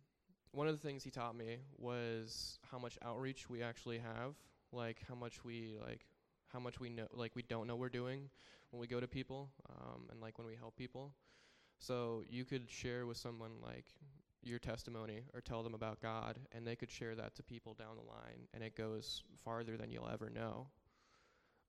one 0.53 0.69
of 0.69 0.79
the 0.79 0.87
things 0.87 1.03
he 1.03 1.11
taught 1.11 1.35
me 1.35 1.57
was 1.79 2.59
how 2.71 2.79
much 2.79 2.99
outreach 3.03 3.49
we 3.49 3.63
actually 3.63 3.97
have. 3.97 4.35
Like 4.73 4.99
how 5.09 5.15
much 5.15 5.43
we 5.43 5.79
like 5.83 6.05
how 6.49 6.59
much 6.59 6.81
we 6.81 6.91
know 6.91 7.07
like 7.15 7.35
we 7.35 7.41
don't 7.41 7.67
know 7.67 7.77
we're 7.77 7.89
doing 7.89 8.29
when 8.69 8.79
we 8.79 8.87
go 8.87 9.01
to 9.01 9.09
people 9.09 9.49
um, 9.71 10.03
and 10.11 10.21
like 10.21 10.37
when 10.37 10.47
we 10.47 10.55
help 10.55 10.77
people. 10.77 11.15
So 11.79 12.25
you 12.29 12.45
could 12.45 12.69
share 12.71 13.07
with 13.07 13.17
someone 13.17 13.53
like 13.63 13.87
your 14.43 14.59
testimony 14.59 15.23
or 15.33 15.41
tell 15.41 15.63
them 15.63 15.73
about 15.73 16.03
God, 16.03 16.39
and 16.53 16.67
they 16.67 16.77
could 16.77 16.91
share 16.91 17.15
that 17.15 17.37
to 17.37 17.43
people 17.43 17.73
down 17.73 17.97
the 17.97 18.07
line, 18.07 18.49
and 18.53 18.63
it 18.63 18.77
goes 18.77 19.23
farther 19.43 19.79
than 19.79 19.91
you'll 19.91 20.11
ever 20.13 20.29
know. 20.29 20.67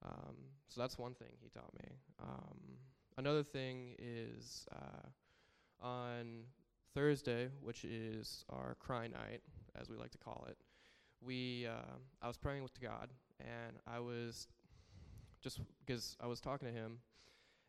Um, 0.05 0.35
so 0.67 0.81
that's 0.81 0.97
one 0.97 1.13
thing 1.13 1.29
he 1.41 1.49
taught 1.49 1.73
me. 1.73 1.89
Um, 2.21 2.59
another 3.17 3.43
thing 3.43 3.95
is 3.97 4.65
uh, 4.71 5.85
on 5.85 6.43
Thursday, 6.93 7.49
which 7.61 7.83
is 7.83 8.45
our 8.49 8.75
cry 8.79 9.07
night, 9.07 9.41
as 9.79 9.89
we 9.89 9.97
like 9.97 10.11
to 10.11 10.17
call 10.17 10.45
it. 10.49 10.57
We, 11.21 11.67
uh, 11.67 11.95
I 12.21 12.27
was 12.27 12.37
praying 12.37 12.63
with 12.63 12.79
God, 12.79 13.09
and 13.39 13.77
I 13.87 13.99
was 13.99 14.47
just 15.41 15.61
because 15.85 16.15
I 16.21 16.27
was 16.27 16.39
talking 16.39 16.67
to 16.67 16.73
him, 16.73 16.99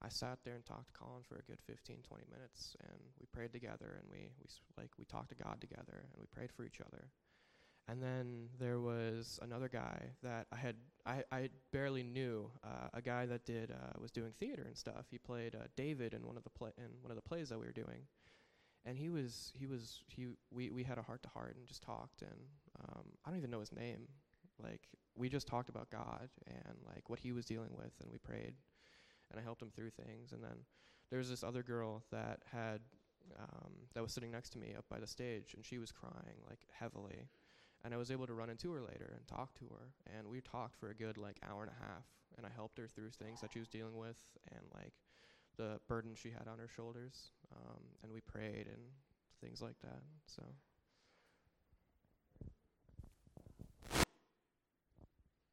I 0.00 0.08
sat 0.08 0.38
there 0.44 0.54
and 0.54 0.64
talked 0.64 0.88
to 0.88 0.92
Colin 0.92 1.22
for 1.28 1.36
a 1.36 1.42
good 1.42 1.60
15, 1.66 1.98
20 2.06 2.24
minutes, 2.30 2.76
and 2.88 2.98
we 3.18 3.26
prayed 3.32 3.52
together, 3.52 3.98
and 3.98 4.08
we 4.10 4.30
we 4.40 4.46
like 4.76 4.90
we 4.98 5.04
talked 5.04 5.30
to 5.30 5.34
God 5.34 5.60
together, 5.60 6.04
and 6.04 6.20
we 6.20 6.26
prayed 6.26 6.52
for 6.52 6.64
each 6.64 6.80
other. 6.80 7.10
And 7.88 8.02
then 8.02 8.50
there 8.60 8.78
was 8.80 9.38
another 9.40 9.68
guy 9.68 10.10
that 10.22 10.46
I 10.52 10.56
had 10.56 10.76
I, 11.06 11.24
I 11.32 11.48
barely 11.72 12.02
knew, 12.02 12.50
uh, 12.62 12.88
a 12.92 13.00
guy 13.00 13.24
that 13.26 13.46
did 13.46 13.70
uh, 13.70 13.98
was 13.98 14.10
doing 14.10 14.32
theater 14.38 14.64
and 14.66 14.76
stuff. 14.76 15.06
He 15.10 15.16
played 15.16 15.54
uh, 15.54 15.68
David 15.74 16.12
in 16.12 16.26
one 16.26 16.36
of 16.36 16.44
the 16.44 16.50
play 16.50 16.70
in 16.76 16.90
one 17.00 17.10
of 17.10 17.16
the 17.16 17.26
plays 17.26 17.48
that 17.48 17.58
we 17.58 17.64
were 17.66 17.72
doing, 17.72 18.06
and 18.84 18.96
he 18.96 19.08
was 19.08 19.52
he 19.54 19.66
was 19.66 20.02
he 20.06 20.26
we 20.50 20.70
we 20.70 20.84
had 20.84 20.98
a 20.98 21.02
heart 21.02 21.22
to 21.22 21.28
heart 21.30 21.56
and 21.56 21.66
just 21.66 21.82
talked. 21.82 22.22
And 22.22 22.40
um, 22.78 23.04
I 23.24 23.30
don't 23.30 23.38
even 23.38 23.50
know 23.50 23.60
his 23.60 23.72
name. 23.72 24.06
Like 24.62 24.82
we 25.16 25.28
just 25.28 25.46
talked 25.46 25.68
about 25.68 25.90
God 25.90 26.28
and 26.46 26.76
like 26.86 27.08
what 27.08 27.18
he 27.18 27.32
was 27.32 27.46
dealing 27.46 27.70
with, 27.74 27.92
and 28.00 28.10
we 28.10 28.18
prayed, 28.18 28.54
and 29.30 29.40
I 29.40 29.42
helped 29.42 29.62
him 29.62 29.70
through 29.74 29.90
things. 29.90 30.32
And 30.32 30.42
then 30.42 30.64
there 31.10 31.18
was 31.18 31.30
this 31.30 31.44
other 31.44 31.62
girl 31.62 32.04
that 32.10 32.40
had 32.52 32.80
um, 33.38 33.72
that 33.94 34.02
was 34.02 34.12
sitting 34.12 34.30
next 34.30 34.50
to 34.50 34.58
me 34.58 34.74
up 34.76 34.86
by 34.88 34.98
the 34.98 35.06
stage, 35.06 35.54
and 35.54 35.64
she 35.64 35.78
was 35.78 35.92
crying 35.92 36.38
like 36.48 36.60
heavily. 36.78 37.28
And 37.84 37.94
I 37.94 37.96
was 37.96 38.10
able 38.10 38.26
to 38.26 38.34
run 38.34 38.50
into 38.50 38.72
her 38.72 38.80
later 38.80 39.14
and 39.16 39.26
talk 39.26 39.54
to 39.54 39.66
her. 39.66 39.92
And 40.16 40.26
we 40.28 40.40
talked 40.40 40.76
for 40.76 40.90
a 40.90 40.94
good 40.94 41.16
like 41.16 41.38
hour 41.48 41.62
and 41.62 41.70
a 41.70 41.84
half 41.84 42.04
and 42.38 42.46
I 42.46 42.50
helped 42.54 42.78
her 42.78 42.86
through 42.86 43.10
things 43.10 43.40
that 43.40 43.52
she 43.52 43.58
was 43.58 43.68
dealing 43.68 43.96
with 43.96 44.18
and 44.52 44.62
like 44.74 44.94
the 45.56 45.80
burden 45.88 46.14
she 46.14 46.30
had 46.30 46.46
on 46.48 46.58
her 46.58 46.68
shoulders. 46.68 47.30
Um, 47.52 47.82
and 48.02 48.12
we 48.12 48.20
prayed 48.20 48.66
and 48.66 48.82
things 49.40 49.60
like 49.60 49.78
that. 49.82 50.02
So 50.26 50.42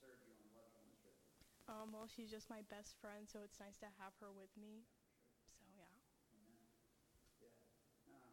serve 0.00 0.22
you 0.26 0.34
on 0.38 0.46
what 0.54 0.66
you're 0.70 0.80
on 0.82 0.86
the 0.86 0.96
strip? 0.98 1.18
Um, 1.66 1.90
well, 1.92 2.06
she's 2.06 2.30
just 2.30 2.50
my 2.50 2.62
best 2.70 2.94
friend, 3.00 3.26
so 3.26 3.40
it's 3.42 3.58
nice 3.58 3.78
to 3.82 3.90
have 3.98 4.14
her 4.20 4.30
with 4.30 4.50
me. 4.54 4.86
So 5.58 5.64
yeah. 5.74 5.90
Amen. 6.38 6.62
Yeah. 7.42 7.50
Um, 8.14 8.30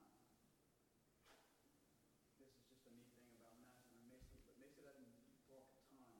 this 2.37 2.49
is 2.53 2.61
just 2.69 2.83
a 2.85 2.91
neat 2.93 3.09
thing 3.17 3.29
about 3.37 3.57
Madison 3.61 3.97
and 3.97 4.05
Macy, 4.11 4.37
but 4.45 4.55
Macy 4.61 4.81
doesn't 4.85 5.09
talk 5.49 5.65
a 5.69 5.73
ton 5.89 6.13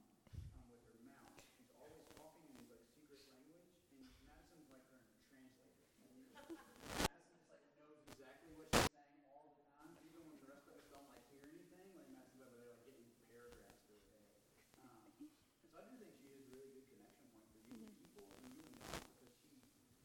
um, 0.50 0.65
with 0.69 0.81
her 0.89 0.98
mouth. 1.05 1.34
She's 1.58 1.69
always 1.77 2.05
talking 2.15 2.46
in 2.50 2.53
these 2.58 2.69
like 2.72 2.86
secret 2.93 3.22
language, 3.29 3.69
and 3.93 4.01
Madison's 4.24 4.69
like 4.72 4.86
her 4.93 5.01
translator. 5.27 5.81
And 6.00 6.08
you- 6.13 6.29
Madison 6.34 6.55
just 7.36 7.50
like 7.51 7.65
knows 7.77 8.00
exactly 8.10 8.51
what 8.55 8.69
she's 8.74 8.89
saying 8.96 9.22
all 9.34 9.43
the 9.50 9.65
time, 9.75 9.91
even 10.05 10.24
when 10.29 10.39
the 10.39 10.48
rest 10.50 10.65
of 10.69 10.74
us 10.77 10.86
don't 10.93 11.10
like 11.10 11.25
hear 11.29 11.43
anything. 11.46 11.89
Like 11.98 12.10
Madison's 12.13 12.41
over 12.46 12.55
there 12.58 12.69
like 12.74 12.84
getting 12.86 13.10
paragraphs 13.27 13.81
through 13.86 14.00
her 14.08 14.22
head. 14.24 14.46
Um, 14.79 15.03
and 15.19 15.67
so 15.69 15.75
I 15.79 15.84
do 15.89 15.93
think 16.00 16.13
she 16.19 16.27
is 16.29 16.39
a 16.39 16.48
really 16.53 16.72
good 16.74 16.88
connection 16.89 17.25
point 17.34 17.48
for 17.51 17.60
you 17.69 17.84
and 17.86 17.93
people, 18.00 18.25
and 18.34 18.46
you 18.53 18.63
and 18.65 18.75
God, 18.81 18.98
because 19.13 19.34
she 19.41 19.53
she 19.86 20.00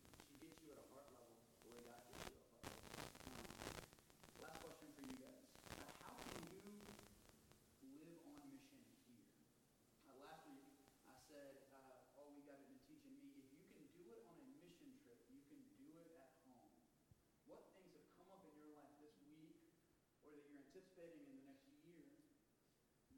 anticipating 20.65 21.23
in 21.29 21.37
the 21.39 21.45
next 21.47 21.69
year 21.87 22.09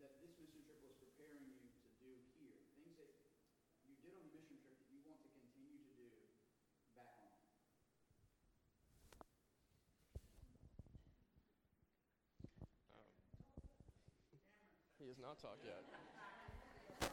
that 0.02 0.20
this 0.20 0.35
mission 0.37 0.61
trip 0.66 0.82
was 0.82 0.92
preparing 1.00 1.40
you 1.49 1.62
to 1.62 1.88
do 2.02 2.11
here? 2.37 2.61
Things 2.76 2.96
that 3.00 3.12
you 3.87 3.94
did 4.02 4.12
on 4.18 4.28
the 4.28 4.35
mission 4.37 4.59
trip 4.61 4.76
that 4.76 4.90
you 4.92 5.00
want 5.06 5.22
to 5.25 5.30
continue 5.32 5.78
to 5.80 5.88
do 5.96 6.09
back 6.92 7.16
home? 7.16 7.32
Has 15.16 15.23
not 15.23 15.38
talked 15.38 15.64
yet. 15.64 17.11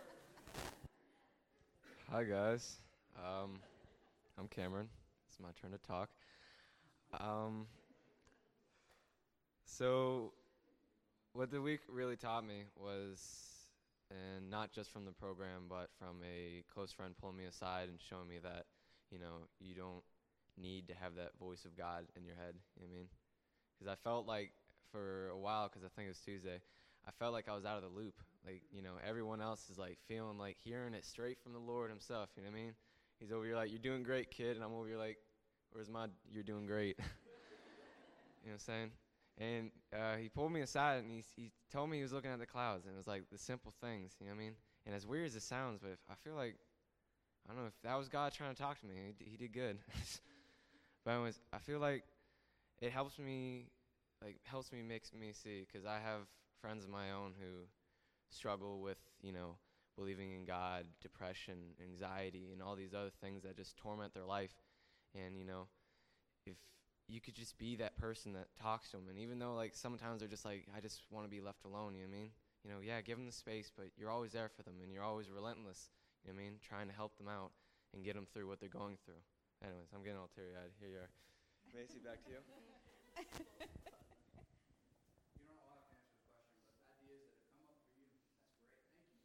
Hi 2.11 2.23
guys, 2.23 2.77
um, 3.17 3.51
I'm 4.37 4.47
Cameron. 4.49 4.89
It's 5.29 5.39
my 5.39 5.49
turn 5.61 5.71
to 5.71 5.77
talk. 5.77 6.09
Um, 7.19 7.67
so, 9.65 10.33
what 11.31 11.49
the 11.49 11.61
week 11.61 11.79
really 11.87 12.17
taught 12.17 12.45
me 12.45 12.63
was, 12.75 13.23
and 14.11 14.49
not 14.49 14.73
just 14.73 14.91
from 14.91 15.05
the 15.05 15.11
program, 15.13 15.63
but 15.69 15.89
from 15.97 16.17
a 16.25 16.63
close 16.73 16.91
friend 16.91 17.13
pulling 17.21 17.37
me 17.37 17.45
aside 17.45 17.87
and 17.87 17.99
showing 18.01 18.27
me 18.27 18.39
that, 18.43 18.65
you 19.11 19.19
know, 19.19 19.47
you 19.61 19.75
don't 19.75 20.03
need 20.61 20.89
to 20.89 20.93
have 20.95 21.15
that 21.15 21.31
voice 21.39 21.63
of 21.63 21.77
God 21.77 22.05
in 22.17 22.25
your 22.25 22.35
head. 22.35 22.55
You 22.75 22.85
know 22.85 22.91
I 22.91 22.97
mean? 22.97 23.07
Because 23.79 23.89
I 23.89 23.95
felt 24.03 24.27
like 24.27 24.51
for 24.91 25.29
a 25.29 25.37
while, 25.37 25.69
because 25.69 25.85
I 25.85 25.89
think 25.95 26.07
it 26.07 26.09
was 26.09 26.19
Tuesday, 26.19 26.59
I 27.07 27.11
felt 27.11 27.33
like 27.33 27.49
I 27.49 27.55
was 27.55 27.65
out 27.65 27.77
of 27.77 27.83
the 27.83 27.99
loop. 27.99 28.15
Like, 28.45 28.61
you 28.71 28.81
know, 28.81 28.93
everyone 29.07 29.41
else 29.41 29.69
is 29.69 29.77
like 29.77 29.97
feeling 30.07 30.37
like 30.37 30.57
hearing 30.63 30.93
it 30.93 31.05
straight 31.05 31.39
from 31.41 31.53
the 31.53 31.59
Lord 31.59 31.89
Himself. 31.89 32.29
You 32.35 32.43
know 32.43 32.49
what 32.49 32.57
I 32.57 32.61
mean? 32.61 32.73
He's 33.19 33.31
over 33.31 33.45
here 33.45 33.55
like, 33.55 33.71
You're 33.71 33.79
doing 33.79 34.03
great, 34.03 34.31
kid. 34.31 34.55
And 34.55 34.63
I'm 34.63 34.73
over 34.73 34.87
here 34.87 34.97
like, 34.97 35.17
Where's 35.71 35.89
my, 35.89 36.07
You're 36.29 36.43
doing 36.43 36.65
great? 36.65 36.97
you 36.99 37.03
know 37.03 37.07
what 38.43 38.53
I'm 38.53 38.59
saying? 38.59 38.91
And 39.37 39.71
uh, 39.93 40.17
he 40.17 40.29
pulled 40.29 40.51
me 40.51 40.61
aside 40.61 41.03
and 41.03 41.11
he, 41.11 41.23
he 41.35 41.51
told 41.71 41.89
me 41.89 41.97
he 41.97 42.03
was 42.03 42.13
looking 42.13 42.31
at 42.31 42.39
the 42.39 42.45
clouds. 42.45 42.85
And 42.85 42.93
it 42.93 42.97
was 42.97 43.07
like 43.07 43.23
the 43.31 43.37
simple 43.37 43.73
things. 43.81 44.13
You 44.19 44.27
know 44.27 44.33
what 44.33 44.41
I 44.41 44.43
mean? 44.43 44.53
And 44.85 44.95
as 44.95 45.07
weird 45.07 45.27
as 45.27 45.35
it 45.35 45.43
sounds, 45.43 45.79
but 45.81 45.91
if, 45.91 45.99
I 46.09 46.15
feel 46.23 46.35
like, 46.35 46.55
I 47.47 47.53
don't 47.53 47.61
know 47.61 47.67
if 47.67 47.81
that 47.83 47.97
was 47.97 48.09
God 48.09 48.33
trying 48.33 48.53
to 48.53 48.61
talk 48.61 48.79
to 48.81 48.85
me. 48.85 48.95
He, 49.17 49.31
he 49.31 49.37
did 49.37 49.53
good. 49.53 49.77
but 51.05 51.11
anyways, 51.11 51.39
I 51.51 51.57
feel 51.59 51.79
like 51.79 52.03
it 52.81 52.91
helps 52.91 53.17
me, 53.17 53.67
like 54.21 54.37
helps 54.43 54.71
me 54.71 54.81
makes 54.81 55.11
me 55.13 55.31
see 55.33 55.65
because 55.65 55.85
I 55.85 55.95
have 55.95 56.27
friends 56.63 56.85
of 56.85 56.89
my 56.89 57.11
own 57.11 57.33
who 57.39 57.65
struggle 58.29 58.79
with, 58.79 58.97
you 59.21 59.33
know, 59.33 59.57
believing 59.97 60.31
in 60.31 60.45
God, 60.45 60.85
depression, 61.01 61.57
anxiety, 61.83 62.51
and 62.53 62.63
all 62.63 62.75
these 62.75 62.93
other 62.93 63.11
things 63.21 63.43
that 63.43 63.57
just 63.57 63.75
torment 63.75 64.13
their 64.13 64.23
life. 64.23 64.53
And, 65.13 65.37
you 65.37 65.43
know, 65.43 65.67
if 66.47 66.55
you 67.09 67.19
could 67.19 67.35
just 67.35 67.57
be 67.57 67.75
that 67.75 67.97
person 67.97 68.31
that 68.33 68.47
talks 68.61 68.91
to 68.91 68.97
them, 68.97 69.07
and 69.09 69.19
even 69.19 69.39
though, 69.39 69.55
like, 69.55 69.75
sometimes 69.75 70.21
they're 70.21 70.29
just 70.29 70.45
like, 70.45 70.65
I 70.75 70.79
just 70.79 71.01
want 71.11 71.25
to 71.25 71.29
be 71.29 71.41
left 71.41 71.65
alone, 71.65 71.95
you 71.95 72.03
know 72.03 72.07
what 72.09 72.15
I 72.15 72.19
mean? 72.21 72.29
You 72.63 72.71
know, 72.71 72.77
yeah, 72.81 73.01
give 73.01 73.17
them 73.17 73.25
the 73.25 73.33
space, 73.33 73.69
but 73.75 73.87
you're 73.97 74.09
always 74.09 74.31
there 74.31 74.49
for 74.55 74.63
them, 74.63 74.75
and 74.81 74.93
you're 74.93 75.03
always 75.03 75.29
relentless, 75.29 75.89
you 76.23 76.31
know 76.31 76.35
what 76.37 76.41
I 76.41 76.45
mean? 76.45 76.53
Trying 76.63 76.87
to 76.87 76.95
help 76.95 77.17
them 77.17 77.27
out 77.27 77.51
and 77.93 78.05
get 78.05 78.15
them 78.15 78.25
through 78.33 78.47
what 78.47 78.61
they're 78.61 78.69
going 78.69 78.95
through. 79.03 79.19
Anyways, 79.61 79.89
I'm 79.93 80.01
getting 80.01 80.17
all 80.17 80.29
teary 80.33 80.55
eyed. 80.55 80.71
Here 80.79 80.89
you 80.89 80.97
are. 81.03 81.11
Macy, 81.75 81.99
back 81.99 82.23
to 82.23 82.31
you. 82.31 82.37
You 82.39 83.19
don't 85.47 85.59
allow 85.59 85.75
to 85.75 85.85
answer 85.91 86.07
this 86.15 86.25
question, 86.31 86.63
but 86.71 86.79
the 86.81 86.89
ideas 86.89 87.29
that 87.29 87.37
have 87.41 87.49
come 87.53 87.67
up 87.69 87.77
for 87.87 87.93
you, 87.97 88.09
that's 88.23 88.49
great. 88.57 88.81
Thank 88.97 89.13
you. 89.13 89.21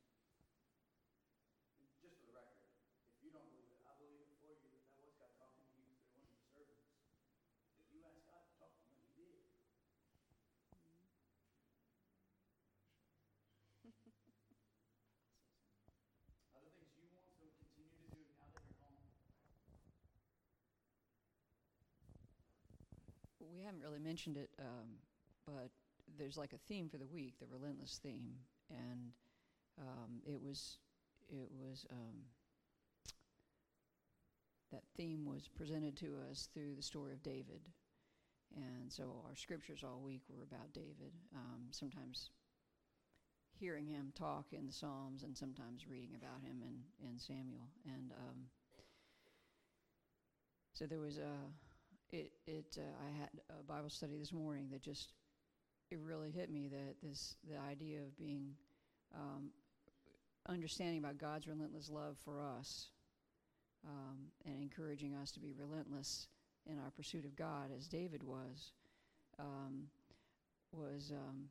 And 1.78 1.80
just 1.80 1.96
for 2.00 2.08
the 2.12 2.28
record, 2.36 2.68
if 3.16 3.20
you 3.24 3.30
don't 3.32 3.48
believe 3.52 3.72
it, 3.72 3.80
I 3.84 3.94
believe 4.00 4.20
it 4.22 4.30
for 4.38 4.52
you 4.52 4.68
that 4.76 4.84
that 4.94 5.00
was 5.02 5.14
God 5.18 5.32
talking 5.36 5.64
to 5.66 5.78
you 5.82 5.96
through 6.08 6.20
one 6.22 6.28
of 6.28 6.36
your 6.36 6.46
servants. 6.52 6.88
If 7.80 7.86
you 7.92 8.04
asked 8.06 8.24
God 8.28 8.44
to 8.44 8.52
talk 8.60 8.72
to 8.78 8.84
you, 8.88 8.96
He 9.12 9.16
did. 9.18 9.42
Other 16.56 16.72
things 16.76 16.92
you 16.96 17.08
want 17.12 17.24
to 17.28 17.34
continue 17.40 17.88
to 17.88 18.04
do 18.12 18.20
now 18.32 18.48
that 18.52 18.60
you're 18.68 18.80
home? 18.80 18.96
We 23.38 23.57
haven't 23.68 23.82
really 23.82 23.98
mentioned 23.98 24.38
it, 24.38 24.48
um, 24.58 24.96
but 25.46 25.68
there's 26.16 26.38
like 26.38 26.54
a 26.54 26.58
theme 26.72 26.88
for 26.88 26.96
the 26.96 27.06
week, 27.06 27.34
the 27.38 27.46
relentless 27.46 28.00
theme, 28.02 28.32
and 28.70 29.12
um, 29.78 30.22
it 30.26 30.40
was 30.42 30.78
it 31.28 31.50
was 31.52 31.84
um, 31.92 32.16
that 34.72 34.82
theme 34.96 35.26
was 35.26 35.48
presented 35.48 35.98
to 35.98 36.14
us 36.30 36.48
through 36.54 36.74
the 36.76 36.82
story 36.82 37.12
of 37.12 37.22
David, 37.22 37.60
and 38.56 38.90
so 38.90 39.22
our 39.28 39.36
scriptures 39.36 39.84
all 39.84 40.00
week 40.00 40.22
were 40.30 40.44
about 40.44 40.72
David. 40.72 41.12
Um, 41.34 41.64
sometimes 41.70 42.30
hearing 43.52 43.86
him 43.86 44.14
talk 44.14 44.46
in 44.52 44.66
the 44.66 44.72
Psalms, 44.72 45.24
and 45.24 45.36
sometimes 45.36 45.86
reading 45.86 46.14
about 46.16 46.40
him 46.40 46.62
in 46.62 47.06
in 47.06 47.18
Samuel, 47.18 47.68
and 47.84 48.12
um, 48.12 48.46
so 50.72 50.86
there 50.86 51.00
was 51.00 51.18
a 51.18 51.34
it, 52.12 52.32
it 52.46 52.78
uh, 52.78 53.06
I 53.06 53.18
had 53.18 53.28
a 53.58 53.62
Bible 53.62 53.90
study 53.90 54.16
this 54.18 54.32
morning 54.32 54.68
that 54.72 54.82
just 54.82 55.12
it 55.90 55.98
really 55.98 56.30
hit 56.30 56.50
me 56.50 56.68
that 56.68 56.96
this 57.02 57.36
the 57.48 57.56
idea 57.58 58.00
of 58.00 58.16
being 58.16 58.52
um, 59.14 59.50
understanding 60.48 60.98
about 60.98 61.18
God's 61.18 61.46
relentless 61.46 61.90
love 61.90 62.16
for 62.24 62.40
us 62.40 62.88
um, 63.86 64.18
and 64.46 64.60
encouraging 64.60 65.14
us 65.14 65.30
to 65.32 65.40
be 65.40 65.52
relentless 65.52 66.28
in 66.66 66.78
our 66.78 66.90
pursuit 66.90 67.24
of 67.24 67.36
God 67.36 67.70
as 67.76 67.86
David 67.86 68.22
was 68.22 68.72
um, 69.38 69.84
was 70.72 71.12
um, 71.12 71.44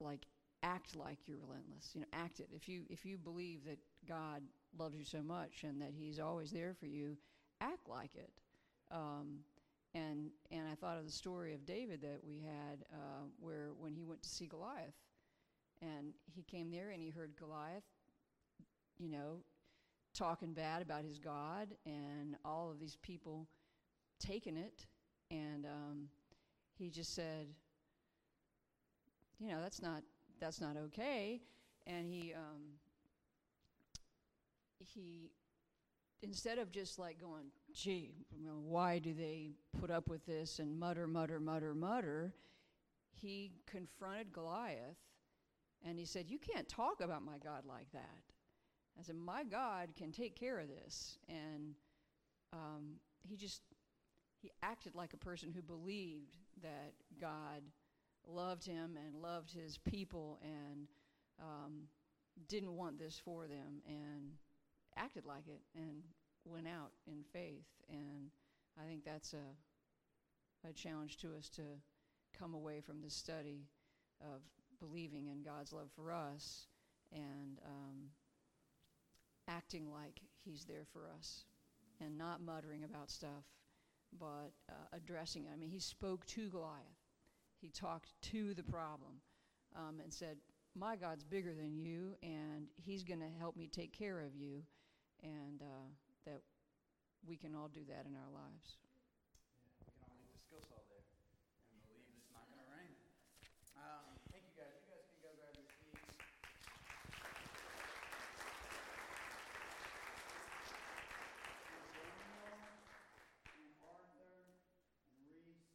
like 0.00 0.26
act 0.62 0.96
like 0.96 1.18
you're 1.26 1.38
relentless 1.38 1.90
you 1.94 2.00
know 2.00 2.06
act 2.12 2.40
it. 2.40 2.48
If 2.52 2.68
you 2.68 2.82
if 2.88 3.04
you 3.04 3.18
believe 3.18 3.64
that 3.66 3.78
God 4.08 4.42
loves 4.76 4.96
you 4.96 5.04
so 5.04 5.22
much 5.22 5.62
and 5.62 5.80
that 5.80 5.92
he's 5.96 6.18
always 6.18 6.50
there 6.50 6.74
for 6.74 6.86
you 6.86 7.16
act 7.60 7.88
like 7.88 8.14
it. 8.16 8.30
Um, 8.90 9.38
and 9.94 10.30
and 10.50 10.62
I 10.70 10.74
thought 10.74 10.98
of 10.98 11.04
the 11.04 11.12
story 11.12 11.54
of 11.54 11.64
David 11.64 12.02
that 12.02 12.18
we 12.24 12.40
had, 12.40 12.84
uh, 12.92 13.24
where 13.40 13.70
when 13.78 13.94
he 13.94 14.04
went 14.04 14.22
to 14.22 14.28
see 14.28 14.46
Goliath, 14.46 14.94
and 15.80 16.12
he 16.34 16.42
came 16.42 16.70
there 16.70 16.90
and 16.90 17.00
he 17.00 17.10
heard 17.10 17.32
Goliath, 17.38 17.84
you 18.98 19.08
know, 19.08 19.38
talking 20.14 20.52
bad 20.52 20.82
about 20.82 21.04
his 21.04 21.18
God, 21.18 21.68
and 21.86 22.36
all 22.44 22.70
of 22.70 22.78
these 22.78 22.96
people 23.02 23.46
taking 24.20 24.56
it, 24.56 24.86
and 25.30 25.66
um, 25.66 26.08
he 26.76 26.90
just 26.90 27.14
said, 27.14 27.46
you 29.38 29.48
know, 29.48 29.60
that's 29.60 29.80
not 29.80 30.02
that's 30.40 30.60
not 30.60 30.76
okay, 30.76 31.40
and 31.86 32.08
he 32.08 32.32
um, 32.34 32.62
he 34.78 35.30
instead 36.22 36.58
of 36.58 36.72
just 36.72 36.98
like 36.98 37.20
going, 37.20 37.46
gee, 37.74 38.14
know, 38.44 38.60
why 38.62 38.98
do 38.98 39.12
they 39.12 39.50
put 39.78 39.90
up 39.90 40.08
with 40.08 40.24
this 40.26 40.58
and 40.58 40.78
mutter, 40.78 41.06
mutter, 41.06 41.40
mutter, 41.40 41.74
mutter, 41.74 42.32
he 43.12 43.52
confronted 43.66 44.32
Goliath 44.32 44.98
and 45.86 45.98
he 45.98 46.04
said, 46.04 46.28
You 46.28 46.38
can't 46.38 46.68
talk 46.68 47.00
about 47.00 47.24
my 47.24 47.38
God 47.42 47.64
like 47.66 47.90
that. 47.92 48.22
I 48.98 49.02
said, 49.02 49.16
My 49.16 49.44
God 49.44 49.90
can 49.96 50.12
take 50.12 50.38
care 50.38 50.58
of 50.58 50.68
this. 50.68 51.18
And 51.28 51.74
um, 52.52 52.94
he 53.22 53.36
just, 53.36 53.62
he 54.40 54.50
acted 54.62 54.94
like 54.94 55.12
a 55.12 55.18
person 55.18 55.52
who 55.54 55.62
believed 55.62 56.36
that 56.62 56.94
God 57.20 57.62
loved 58.26 58.64
him 58.64 58.96
and 59.04 59.20
loved 59.20 59.52
his 59.52 59.78
people 59.78 60.38
and 60.42 60.86
um, 61.40 61.82
didn't 62.48 62.76
want 62.76 62.98
this 62.98 63.20
for 63.22 63.46
them 63.46 63.82
and 63.86 64.32
acted 64.96 65.26
like 65.26 65.48
it 65.48 65.60
and 65.74 66.02
went 66.44 66.66
out 66.66 66.92
in 67.06 67.22
faith. 67.32 67.66
And 67.88 68.30
I 68.80 68.86
think 68.86 69.04
that's 69.04 69.34
a, 69.34 70.68
a 70.68 70.72
challenge 70.72 71.16
to 71.18 71.34
us 71.36 71.48
to 71.50 71.62
come 72.38 72.54
away 72.54 72.80
from 72.80 73.00
this 73.00 73.14
study 73.14 73.68
of 74.20 74.42
believing 74.80 75.28
in 75.28 75.42
God's 75.42 75.72
love 75.72 75.90
for 75.94 76.12
us 76.12 76.66
and 77.12 77.58
um, 77.64 78.10
acting 79.48 79.90
like 79.90 80.20
He's 80.44 80.64
there 80.64 80.84
for 80.92 81.02
us 81.16 81.44
and 82.00 82.18
not 82.18 82.42
muttering 82.42 82.84
about 82.84 83.10
stuff, 83.10 83.44
but 84.18 84.52
uh, 84.68 84.96
addressing 84.96 85.44
it. 85.44 85.50
I 85.52 85.56
mean, 85.56 85.70
He 85.70 85.78
spoke 85.78 86.26
to 86.26 86.48
Goliath, 86.48 86.82
He 87.60 87.70
talked 87.70 88.20
to 88.22 88.54
the 88.54 88.62
problem 88.62 89.20
um, 89.76 90.00
and 90.02 90.12
said, 90.12 90.36
My 90.74 90.96
God's 90.96 91.24
bigger 91.24 91.54
than 91.54 91.76
you, 91.76 92.14
and 92.22 92.66
He's 92.76 93.04
going 93.04 93.20
to 93.20 93.38
help 93.38 93.56
me 93.56 93.68
take 93.68 93.96
care 93.96 94.20
of 94.20 94.34
you 94.34 94.62
and 95.22 95.62
uh, 95.62 95.88
that 96.24 96.40
we 97.26 97.36
can 97.36 97.54
all 97.54 97.68
do 97.68 97.84
that 97.88 98.04
in 98.08 98.16
our 98.16 98.30
lives. 98.32 98.76
We 99.80 99.92
can 99.92 99.96
all 100.04 100.16
leave 100.16 100.28
the 100.32 100.40
skill 100.40 100.60
saw 100.64 100.80
there 100.88 101.04
and 101.72 101.80
believe 101.84 102.08
it's 102.16 102.32
not 102.32 102.48
going 102.48 102.60
to 102.60 102.68
rain. 102.72 102.96
Um, 103.76 104.16
thank 104.32 104.44
you 104.48 104.54
guys. 104.56 104.72
You 104.84 104.88
guys 104.92 105.04
can 105.08 105.20
go 105.20 105.32
grab 105.36 105.52
your 105.56 105.68
seats. 105.68 106.04
Daniel 111.94 112.48
and 113.56 113.76
Arthur 113.84 114.56
and 115.08 115.20
Reese 115.28 115.68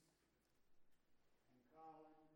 and 1.54 1.62
Colin 1.74 2.14
and 2.14 2.30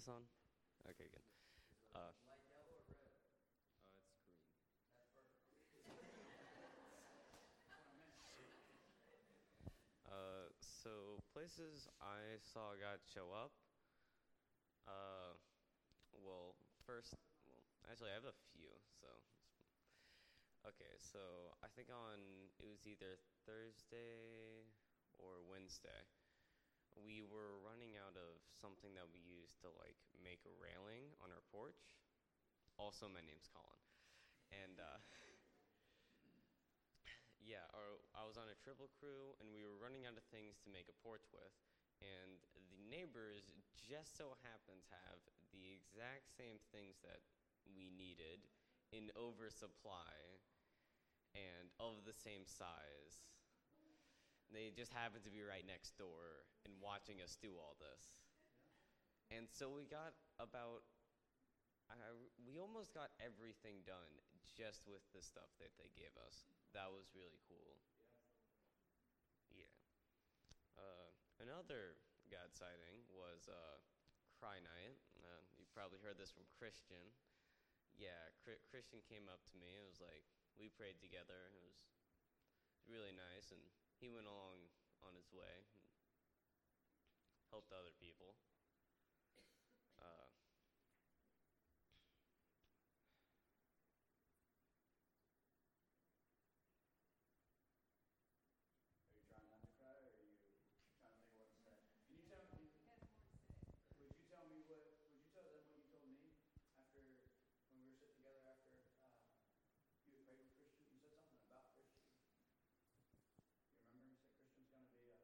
this 0.00 0.08
on? 0.08 0.24
Okay, 0.88 1.04
good. 1.12 1.20
Uh, 1.94 2.12
it's 2.88 2.96
green. 2.96 3.04
Uh, 10.10 10.50
so 10.60 11.22
places 11.32 11.86
I 12.00 12.36
saw 12.42 12.74
God 12.74 12.98
show 13.06 13.30
up. 13.32 13.52
Uh, 14.88 15.36
well, 16.12 16.54
first, 16.86 17.14
well, 17.46 17.62
actually, 17.90 18.10
I 18.10 18.14
have 18.18 18.24
a 18.28 18.36
few. 18.52 18.70
So, 19.00 19.08
okay, 20.66 20.94
so 20.98 21.52
I 21.62 21.68
think 21.76 21.88
on 21.92 22.18
it 22.58 22.66
was 22.66 22.82
either 22.86 23.18
Thursday 23.46 24.66
or 25.18 25.42
Wednesday. 25.46 26.02
We 27.02 27.22
were 27.24 27.58
running 27.64 27.96
out 27.98 28.14
of 28.14 28.38
something 28.60 28.94
that 28.94 29.08
we 29.10 29.18
used 29.24 29.58
to 29.64 29.68
like 29.80 29.96
make 30.22 30.44
a 30.46 30.52
railing 30.60 31.16
on 31.24 31.32
our 31.32 31.42
porch. 31.50 31.80
Also, 32.78 33.06
my 33.08 33.20
name's 33.22 33.48
Colin, 33.52 33.82
and 34.52 34.80
uh, 34.80 34.98
yeah, 37.40 37.64
our, 37.74 37.98
I 38.14 38.22
was 38.28 38.36
on 38.36 38.46
a 38.50 38.58
triple 38.62 38.90
crew, 39.00 39.34
and 39.40 39.50
we 39.50 39.64
were 39.64 39.76
running 39.80 40.04
out 40.06 40.18
of 40.18 40.24
things 40.30 40.60
to 40.64 40.68
make 40.72 40.86
a 40.90 40.96
porch 41.02 41.24
with. 41.32 41.52
And 42.00 42.40
the 42.72 42.80
neighbors 42.88 43.52
just 43.76 44.16
so 44.16 44.32
happened 44.40 44.80
to 44.88 44.96
have 45.04 45.20
the 45.52 45.68
exact 45.68 46.32
same 46.32 46.56
things 46.72 46.96
that 47.04 47.20
we 47.76 47.92
needed 47.92 48.48
in 48.92 49.12
oversupply 49.18 50.40
and 51.34 51.70
of 51.78 52.04
the 52.06 52.14
same 52.14 52.46
size. 52.46 53.22
They 54.50 54.74
just 54.74 54.90
happened 54.90 55.22
to 55.24 55.32
be 55.32 55.46
right 55.46 55.62
next 55.62 55.94
door 55.94 56.46
and 56.66 56.74
watching 56.82 57.22
us 57.22 57.38
do 57.38 57.54
all 57.54 57.78
this. 57.78 58.10
And 59.30 59.46
so 59.46 59.70
we 59.70 59.86
got 59.86 60.18
about, 60.42 60.82
I, 61.86 61.94
we 62.42 62.58
almost 62.58 62.90
got 62.90 63.14
everything 63.22 63.86
done 63.86 64.10
just 64.58 64.90
with 64.90 65.06
the 65.14 65.22
stuff 65.22 65.54
that 65.62 65.70
they 65.78 65.94
gave 65.94 66.10
us. 66.26 66.50
That 66.74 66.90
was 66.90 67.06
really 67.14 67.38
cool. 67.46 67.78
Yeah. 69.54 69.70
Uh, 70.74 71.14
another 71.38 71.94
God 72.26 72.50
sighting 72.50 73.06
was 73.14 73.46
uh, 73.46 73.78
Cry 74.34 74.58
Night. 74.58 74.98
Uh, 75.22 75.42
you've 75.54 75.70
probably 75.70 76.02
heard 76.02 76.18
this 76.18 76.34
from 76.34 76.50
Christian. 76.58 77.14
Yeah, 77.94 78.34
Christian 78.42 79.02
came 79.06 79.30
up 79.30 79.46
to 79.50 79.54
me 79.58 79.78
and 79.78 79.86
was 79.86 80.02
like, 80.02 80.26
we 80.58 80.72
prayed 80.74 80.98
together. 80.98 81.50
It 81.54 81.62
was 81.62 81.78
really 82.90 83.14
nice, 83.14 83.54
and 83.54 83.60
he 84.00 84.08
went 84.08 84.26
along 84.26 84.64
on 85.04 85.12
his 85.14 85.28
way 85.30 85.68
and 85.76 85.84
helped 87.52 87.72
other 87.72 87.92
people. 88.00 88.34
Uh, 90.00 90.24
Are 99.04 99.12
you 99.12 99.20
trying 99.28 99.44
not 99.52 99.60
to 99.60 99.70
cry, 99.76 99.92
or 99.92 100.08
are 100.16 100.24
you 100.24 100.40
trying 101.04 101.12
to 101.12 101.20
think 101.20 101.28
of 101.28 101.36
what 101.36 101.50
to 101.52 101.58
say? 101.60 101.76
Can 102.08 102.16
you 102.16 102.24
tell 102.30 102.44
me? 102.56 102.64
Would 104.00 104.12
you 104.16 104.24
tell 104.32 104.44
me 104.48 104.60
what? 104.64 104.80
Would 105.04 105.12
you 105.12 105.24
tell 105.34 105.44
them 105.44 105.60
what 105.60 105.68
you 105.76 105.82
told 105.92 106.04
me 106.08 106.32
after 106.76 107.04
when 107.68 107.76
we 107.76 107.84
were 107.84 107.98
sitting 108.00 108.16
together 108.16 108.40
after 108.48 108.72
uh, 109.04 109.12
you 110.08 110.16
had 110.16 110.24
prayed 110.24 110.40
with 110.40 110.52
Christian? 110.56 110.88
You 110.88 110.98
said 111.04 111.12
something 111.20 111.44
about 111.44 111.68
Christian. 111.76 112.08
You 113.90 113.98
remember? 114.00 114.16
You 114.16 114.18
said 114.24 114.32
Christian's 114.40 114.70
going 114.72 114.84
to 114.86 114.92
be 114.96 115.04
a. 115.10 115.18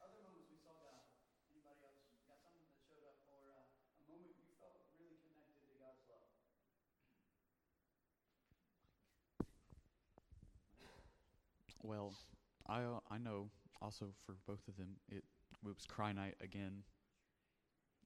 Other 0.03 0.19
moments 0.19 0.49
we 0.51 0.57
saw 0.59 0.75
God. 0.83 0.99
Anybody 1.47 1.79
else 1.85 2.01
got 2.27 2.41
something 2.43 2.65
that 2.67 2.81
showed 2.83 3.05
up, 3.07 3.17
or 3.23 3.39
uh, 3.55 3.63
a 3.97 4.03
moment 4.09 4.35
you 4.41 4.51
felt 4.59 4.83
really 4.97 5.15
connected 5.23 5.55
to 5.63 5.73
God's 5.79 6.03
love? 6.11 6.27
Well, 11.81 12.13
I 12.67 12.81
uh, 12.83 12.99
I 13.09 13.17
know 13.17 13.49
also 13.81 14.13
for 14.25 14.35
both 14.47 14.67
of 14.67 14.77
them 14.77 14.97
it, 15.09 15.23
was 15.63 15.85
cry 15.87 16.11
night 16.11 16.35
again. 16.41 16.83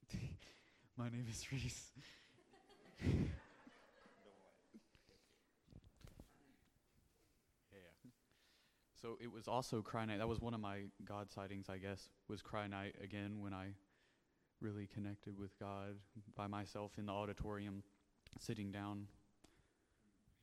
My 0.98 1.10
name 1.10 1.26
is 1.30 1.52
Reese. 1.52 1.92
yeah. 3.08 3.22
So 9.02 9.18
it 9.22 9.32
was 9.32 9.48
also 9.48 9.82
cry 9.82 10.06
night. 10.06 10.20
That 10.20 10.28
was 10.28 10.42
one 10.42 10.54
of 10.54 10.60
my 10.60 10.84
God 11.04 11.32
sightings, 11.32 11.70
I 11.70 11.78
guess. 11.78 12.10
Was 12.28 12.42
cry 12.42 12.68
night 12.68 12.96
again 13.04 13.42
when 13.42 13.54
I 13.54 13.68
really 14.62 14.88
connected 14.88 15.38
with 15.40 15.58
God 15.60 15.98
by 16.36 16.48
myself 16.48 16.94
in 16.98 17.08
the 17.08 17.14
auditorium, 17.14 17.84
sitting 18.40 18.72
down. 18.72 19.08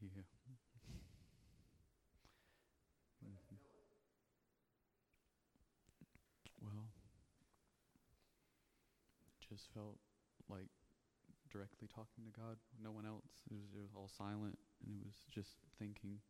Yeah. 0.02 0.22
Mhm. 3.22 3.56
Well, 6.62 6.86
just 9.52 9.68
felt 9.74 9.98
like 10.48 10.68
directly 11.52 11.88
talking 11.94 12.24
to 12.24 12.32
God. 12.32 12.56
No 12.82 12.90
one 12.90 13.04
else. 13.04 13.44
It 13.50 13.54
was, 13.54 13.68
it 13.76 13.82
was 13.82 13.92
all 13.94 14.08
silent, 14.08 14.58
and 14.86 14.96
it 14.96 15.04
was 15.04 15.16
just 15.30 15.50
thinking. 15.78 16.20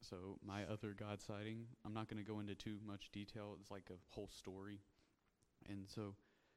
So 0.00 0.38
my 0.46 0.62
other 0.72 0.94
God 0.96 1.20
sighting, 1.20 1.66
I'm 1.84 1.92
not 1.92 2.08
going 2.08 2.24
to 2.24 2.30
go 2.30 2.38
into 2.38 2.54
too 2.54 2.78
much 2.86 3.10
detail. 3.12 3.56
It's 3.60 3.72
like 3.72 3.90
a 3.90 3.98
whole 4.14 4.28
story. 4.28 4.78
And 5.68 5.88
so 5.88 6.14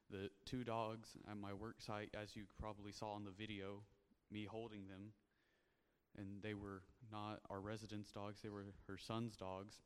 the 0.09 0.29
two 0.45 0.63
dogs 0.63 1.09
at 1.29 1.37
my 1.37 1.53
work 1.53 1.81
site, 1.81 2.09
as 2.19 2.35
you 2.35 2.43
probably 2.59 2.91
saw 2.91 3.15
in 3.17 3.23
the 3.23 3.31
video, 3.31 3.83
me 4.31 4.45
holding 4.45 4.87
them, 4.87 5.13
and 6.17 6.41
they 6.41 6.53
were 6.53 6.81
not 7.11 7.39
our 7.49 7.59
residence 7.59 8.11
dogs, 8.11 8.41
they 8.41 8.49
were 8.49 8.65
her 8.87 8.97
son's 8.97 9.35
dogs. 9.35 9.81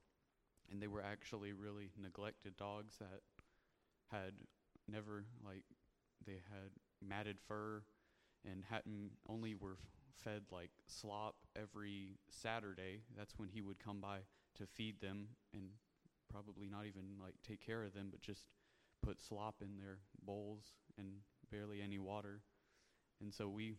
And 0.71 0.81
they 0.81 0.87
were 0.87 1.03
actually 1.03 1.51
really 1.51 1.91
neglected 2.01 2.55
dogs 2.57 2.95
that 2.97 3.21
had 4.11 4.33
never, 4.87 5.25
like, 5.45 5.63
they 6.25 6.39
had 6.49 6.71
matted 7.05 7.37
fur 7.47 7.83
and 8.49 8.63
hadn't 8.69 9.11
only 9.27 9.55
were 9.55 9.77
fed 10.23 10.43
like 10.51 10.71
slop 10.87 11.35
every 11.55 12.17
Saturday. 12.29 13.01
That's 13.15 13.37
when 13.37 13.49
he 13.49 13.61
would 13.61 13.79
come 13.79 13.99
by 13.99 14.19
to 14.55 14.65
feed 14.65 15.01
them 15.01 15.27
and 15.53 15.63
probably 16.31 16.69
not 16.69 16.85
even 16.85 17.19
like 17.21 17.35
take 17.47 17.65
care 17.65 17.83
of 17.83 17.93
them, 17.93 18.07
but 18.09 18.21
just 18.21 18.47
put 19.03 19.21
slop 19.21 19.55
in 19.61 19.77
their 19.77 19.99
bowls 20.25 20.63
and 20.97 21.07
barely 21.51 21.81
any 21.81 21.99
water. 21.99 22.41
And 23.21 23.33
so 23.33 23.47
we 23.47 23.75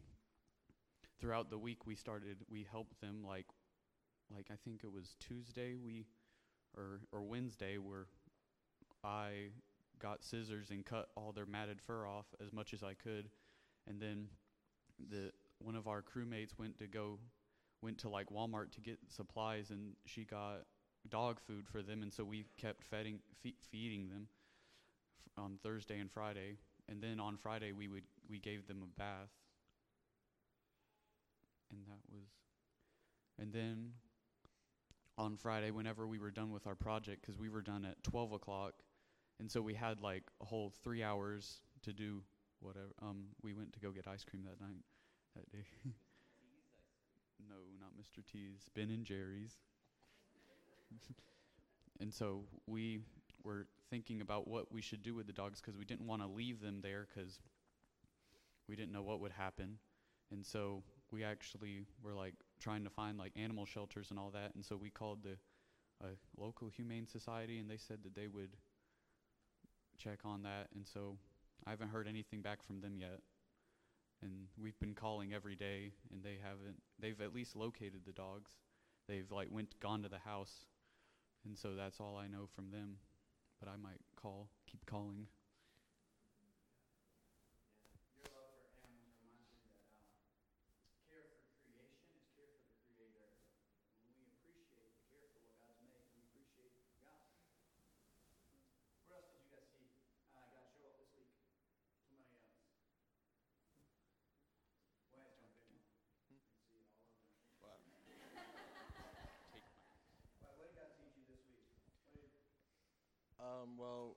throughout 1.21 1.51
the 1.51 1.59
week 1.59 1.87
we 1.87 1.95
started 1.95 2.39
we 2.51 2.67
helped 2.71 3.01
them 3.01 3.25
like 3.27 3.47
like 4.35 4.47
I 4.51 4.57
think 4.65 4.83
it 4.85 4.93
was 4.93 5.17
Tuesday 5.21 5.75
we 5.75 6.07
or 6.77 7.01
or 7.13 7.23
Wednesday 7.23 7.79
where 7.79 8.07
I 9.03 9.51
got 9.99 10.25
scissors 10.25 10.71
and 10.71 10.85
cut 10.85 11.09
all 11.17 11.33
their 11.33 11.47
matted 11.47 11.81
fur 11.81 12.07
off 12.07 12.27
as 12.45 12.53
much 12.53 12.75
as 12.75 12.83
I 12.83 12.95
could. 12.95 13.29
And 13.87 14.01
then 14.01 14.29
the 15.11 15.31
one 15.59 15.77
of 15.77 15.87
our 15.87 16.03
crewmates 16.03 16.59
went 16.59 16.79
to 16.79 16.87
go 16.87 17.19
went 17.83 17.99
to 17.99 18.09
like 18.09 18.31
Walmart 18.31 18.73
to 18.73 18.81
get 18.81 18.99
supplies 19.09 19.71
and 19.71 19.93
she 20.07 20.25
got 20.25 20.63
dog 21.09 21.39
food 21.47 21.67
for 21.69 21.83
them. 21.83 22.03
And 22.03 22.13
so 22.13 22.25
we 22.25 22.47
kept 22.57 22.85
feeding 22.85 23.21
fe- 23.43 23.55
feeding 23.71 24.09
them 24.09 24.29
on 25.37 25.59
Thursday 25.63 25.99
and 25.99 26.11
Friday 26.11 26.57
and 26.89 27.03
then 27.03 27.21
on 27.21 27.37
Friday 27.37 27.73
we 27.73 27.89
would 27.89 28.05
we 28.29 28.39
gave 28.39 28.67
them 28.67 28.83
a 28.83 28.99
bath 28.99 29.31
and 31.71 31.81
that 31.87 32.01
was 32.13 32.29
and 33.39 33.53
then 33.53 33.93
on 35.17 35.37
Friday 35.37 35.71
whenever 35.71 36.07
we 36.07 36.19
were 36.19 36.31
done 36.31 36.53
with 36.53 36.67
our 36.67 36.75
project 36.75 37.21
because 37.23 37.39
we 37.39 37.49
were 37.49 37.63
done 37.63 37.85
at 37.85 38.03
12 38.03 38.33
o'clock 38.33 38.75
and 39.41 39.51
so 39.51 39.61
we 39.61 39.75
had 39.75 40.01
like 40.01 40.23
a 40.41 40.45
whole 40.45 40.73
three 40.83 41.03
hours 41.03 41.61
to 41.83 41.93
do 41.93 42.23
whatever. 42.61 42.93
Um, 43.03 43.27
we 43.43 43.53
went 43.53 43.73
to 43.75 43.81
go 43.81 43.91
get 43.91 44.07
ice 44.09 44.25
cream 44.25 44.43
that 44.45 44.61
night, 44.61 44.83
that 45.37 45.51
day. 45.53 45.65
no, 47.49 47.57
not 47.79 47.91
Mr. 48.01 48.25
T's. 48.25 48.69
Ben 48.75 48.91
and 48.91 49.05
Jerry's. 49.05 49.57
and 52.01 52.13
so 52.13 52.45
we 52.67 53.01
were 53.45 53.67
thinking 53.91 54.21
about 54.21 54.49
what 54.49 54.73
we 54.73 54.81
should 54.81 55.03
do 55.03 55.15
with 55.15 55.27
the 55.27 55.33
dogs 55.33 55.61
because 55.61 55.79
we 55.79 55.85
didn't 55.85 56.07
want 56.07 56.23
to 56.23 56.29
leave 56.29 56.61
them 56.61 56.81
there 56.83 57.07
because 57.15 57.39
we 58.69 58.77
didn't 58.77 58.93
know 58.93 59.03
what 59.03 59.21
would 59.21 59.33
happen. 59.33 59.79
And 60.33 60.45
so 60.45 60.83
we 61.11 61.23
actually 61.23 61.87
were 62.03 62.15
like 62.15 62.35
trying 62.61 62.85
to 62.85 62.91
find 62.91 63.19
like 63.19 63.33
animal 63.37 63.67
shelters 63.67 64.11
and 64.11 64.19
all 64.19 64.31
that. 64.31 64.55
And 64.55 64.65
so 64.65 64.77
we 64.77 64.91
called 64.91 65.23
the 65.23 65.37
local 66.37 66.69
humane 66.69 67.07
society, 67.07 67.59
and 67.59 67.71
they 67.71 67.77
said 67.77 67.99
that 68.03 68.15
they 68.15 68.27
would 68.27 68.57
check 69.97 70.21
on 70.25 70.43
that. 70.43 70.69
And 70.75 70.87
so 70.87 71.17
I 71.67 71.71
haven't 71.71 71.89
heard 71.89 72.09
anything 72.09 72.43
back 72.43 72.63
from 72.63 72.81
them 72.81 72.97
yet. 72.99 73.21
And 74.23 74.47
we've 74.61 74.79
been 74.79 74.95
calling 74.95 75.33
every 75.33 75.55
day, 75.55 75.93
and 76.13 76.23
they 76.23 76.39
haven't. 76.43 76.81
They've 76.99 77.21
at 77.21 77.35
least 77.35 77.57
located 77.57 78.03
the 78.07 78.13
dogs. 78.13 78.53
They've 79.07 79.31
like 79.31 79.49
went 79.51 79.79
gone 79.81 80.03
to 80.03 80.09
the 80.09 80.19
house, 80.19 80.65
and 81.45 81.59
so 81.59 81.75
that's 81.75 82.01
all 82.01 82.17
I 82.17 82.27
know 82.27 82.47
from 82.55 82.71
them. 82.71 82.97
But 83.61 83.69
I 83.73 83.77
might 83.77 84.01
call, 84.21 84.51
keep 84.67 84.85
calling. 84.87 85.27
Your 88.15 88.29
love 88.37 88.53
for 88.61 88.69
animals 88.85 89.17
reminds 89.25 89.49
me 89.57 89.73
that 89.73 89.89
uh, 89.97 91.01
care 91.09 91.25
for 91.25 91.41
creation 91.65 92.13
is 92.13 92.29
care 92.37 92.53
for 92.53 92.61
the 92.69 92.77
Creator. 92.93 93.33
When 94.05 94.13
we 94.21 94.29
appreciate 94.37 94.93
and 94.93 95.01
care 95.09 95.25
for 95.33 95.41
what 95.49 95.57
God's 95.57 95.81
made, 95.89 96.13
we 96.13 96.45
appreciate 96.45 96.77
God. 97.01 97.25
Where 99.09 99.17
else 99.17 99.33
did 99.33 99.49
you 99.49 99.49
guys 99.49 99.65
see 99.73 99.89
uh, 100.37 100.45
God 100.53 100.69
show 100.69 100.85
up 100.85 101.01
this 101.01 101.09
week? 101.17 101.33
Somebody 102.05 102.37
else. 102.37 102.53
Wes, 105.09 105.33
jump 105.41 105.57
in. 105.65 105.73
You 105.73 105.89
can 105.89 106.21
see 106.29 106.37
it 106.37 106.45
all 106.53 106.69
over. 106.69 106.93
Wow. 107.65 107.81
What, 110.45 110.53
what 110.61 110.69
did 110.69 110.77
God 110.77 110.93
teach 111.01 111.17
you 111.17 111.25
this 111.25 111.41
week? 111.49 111.65
What 112.13 112.21
did, 112.21 112.29
Um, 113.45 113.77
well, 113.77 114.17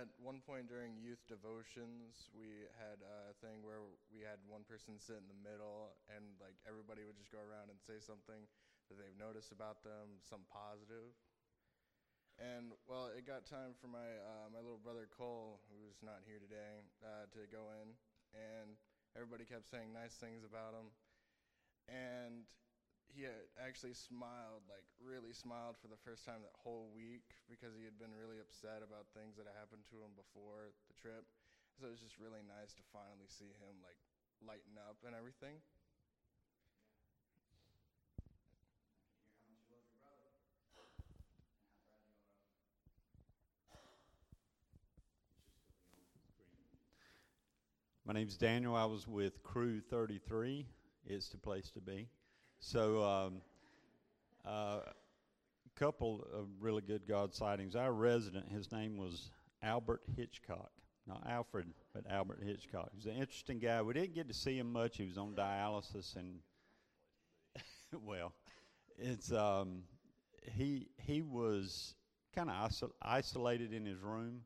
that 0.00 0.08
one 0.16 0.40
point 0.40 0.64
during 0.64 0.96
youth 0.96 1.20
devotions, 1.28 2.32
we 2.32 2.64
had 2.80 3.04
a 3.04 3.36
thing 3.44 3.60
where 3.60 3.84
we 4.08 4.24
had 4.24 4.40
one 4.48 4.64
person 4.64 4.96
sit 4.96 5.20
in 5.20 5.28
the 5.28 5.36
middle, 5.44 5.92
and 6.08 6.40
like 6.40 6.56
everybody 6.64 7.04
would 7.04 7.20
just 7.20 7.28
go 7.28 7.44
around 7.44 7.68
and 7.68 7.76
say 7.76 8.00
something 8.00 8.48
that 8.88 8.96
they've 8.96 9.20
noticed 9.20 9.52
about 9.52 9.84
them, 9.84 10.24
some 10.24 10.48
positive. 10.48 11.12
And 12.40 12.72
well, 12.88 13.12
it 13.12 13.28
got 13.28 13.44
time 13.44 13.76
for 13.76 13.92
my 13.92 14.08
uh, 14.24 14.48
my 14.48 14.64
little 14.64 14.80
brother 14.80 15.04
Cole, 15.04 15.60
who's 15.68 16.00
not 16.00 16.24
here 16.24 16.40
today, 16.40 16.80
uh, 17.04 17.28
to 17.36 17.44
go 17.52 17.68
in, 17.84 17.92
and 18.32 18.80
everybody 19.12 19.44
kept 19.44 19.68
saying 19.68 19.92
nice 19.92 20.16
things 20.16 20.48
about 20.48 20.72
him, 20.72 20.96
and 21.92 22.48
he 23.14 23.26
had 23.26 23.50
actually 23.58 23.94
smiled, 23.94 24.62
like 24.70 24.86
really 25.02 25.34
smiled 25.34 25.76
for 25.78 25.90
the 25.90 25.98
first 26.06 26.22
time 26.22 26.42
that 26.46 26.54
whole 26.54 26.90
week 26.94 27.26
because 27.50 27.74
he 27.74 27.82
had 27.82 27.98
been 27.98 28.14
really 28.14 28.38
upset 28.38 28.82
about 28.86 29.10
things 29.12 29.34
that 29.36 29.50
had 29.50 29.58
happened 29.58 29.82
to 29.90 29.98
him 29.98 30.14
before 30.14 30.70
the 30.86 30.96
trip. 30.96 31.26
So 31.78 31.86
it 31.88 31.92
was 31.94 32.02
just 32.02 32.18
really 32.18 32.42
nice 32.46 32.74
to 32.78 32.84
finally 32.94 33.28
see 33.30 33.50
him 33.58 33.78
like 33.82 33.98
lighten 34.42 34.78
up 34.78 34.98
and 35.06 35.14
everything. 35.14 35.58
My 48.10 48.14
name's 48.14 48.36
Daniel. 48.36 48.74
I 48.74 48.86
was 48.86 49.06
with 49.06 49.40
Crew 49.44 49.80
33. 49.80 50.66
It's 51.06 51.28
the 51.28 51.36
place 51.38 51.70
to 51.70 51.80
be. 51.80 52.08
So, 52.60 53.02
um, 53.02 53.40
a 54.44 54.48
uh, 54.48 54.80
couple 55.76 56.26
of 56.32 56.46
really 56.60 56.82
good 56.82 57.06
God 57.08 57.34
sightings. 57.34 57.74
Our 57.74 57.92
resident, 57.92 58.52
his 58.52 58.70
name 58.70 58.98
was 58.98 59.30
Albert 59.62 60.02
Hitchcock. 60.14 60.70
Not 61.06 61.26
Alfred, 61.26 61.66
but 61.94 62.04
Albert 62.08 62.40
Hitchcock. 62.44 62.90
He's 62.94 63.06
an 63.06 63.16
interesting 63.16 63.58
guy. 63.58 63.80
We 63.80 63.94
didn't 63.94 64.14
get 64.14 64.28
to 64.28 64.34
see 64.34 64.58
him 64.58 64.70
much. 64.72 64.98
He 64.98 65.06
was 65.06 65.16
on 65.16 65.34
dialysis, 65.34 66.14
and 66.16 66.40
well, 68.04 68.34
it's 68.98 69.32
um, 69.32 69.82
he 70.52 70.88
he 70.98 71.22
was 71.22 71.94
kind 72.36 72.50
of 72.50 72.70
isol- 72.70 72.92
isolated 73.00 73.72
in 73.72 73.86
his 73.86 74.00
room. 74.00 74.42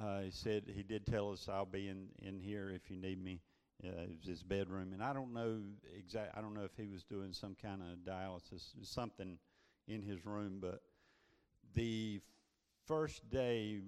Uh, 0.00 0.20
he 0.20 0.30
said 0.30 0.62
he 0.72 0.84
did 0.84 1.04
tell 1.04 1.32
us 1.32 1.48
I'll 1.48 1.66
be 1.66 1.88
in, 1.88 2.06
in 2.22 2.38
here 2.38 2.70
if 2.70 2.88
you 2.88 2.96
need 2.96 3.22
me. 3.22 3.40
Uh, 3.84 4.02
it 4.02 4.10
was 4.18 4.26
his 4.26 4.42
bedroom, 4.42 4.92
and 4.92 5.02
I 5.02 5.12
don't 5.12 5.32
know 5.32 5.60
exact. 5.96 6.36
I 6.36 6.40
don't 6.40 6.54
know 6.54 6.64
if 6.64 6.76
he 6.76 6.86
was 6.86 7.02
doing 7.02 7.32
some 7.32 7.56
kind 7.60 7.80
of 7.82 7.98
dialysis, 7.98 8.72
something 8.82 9.38
in 9.88 10.02
his 10.02 10.26
room. 10.26 10.58
But 10.60 10.82
the 11.74 12.20
first 12.86 13.28
day, 13.30 13.80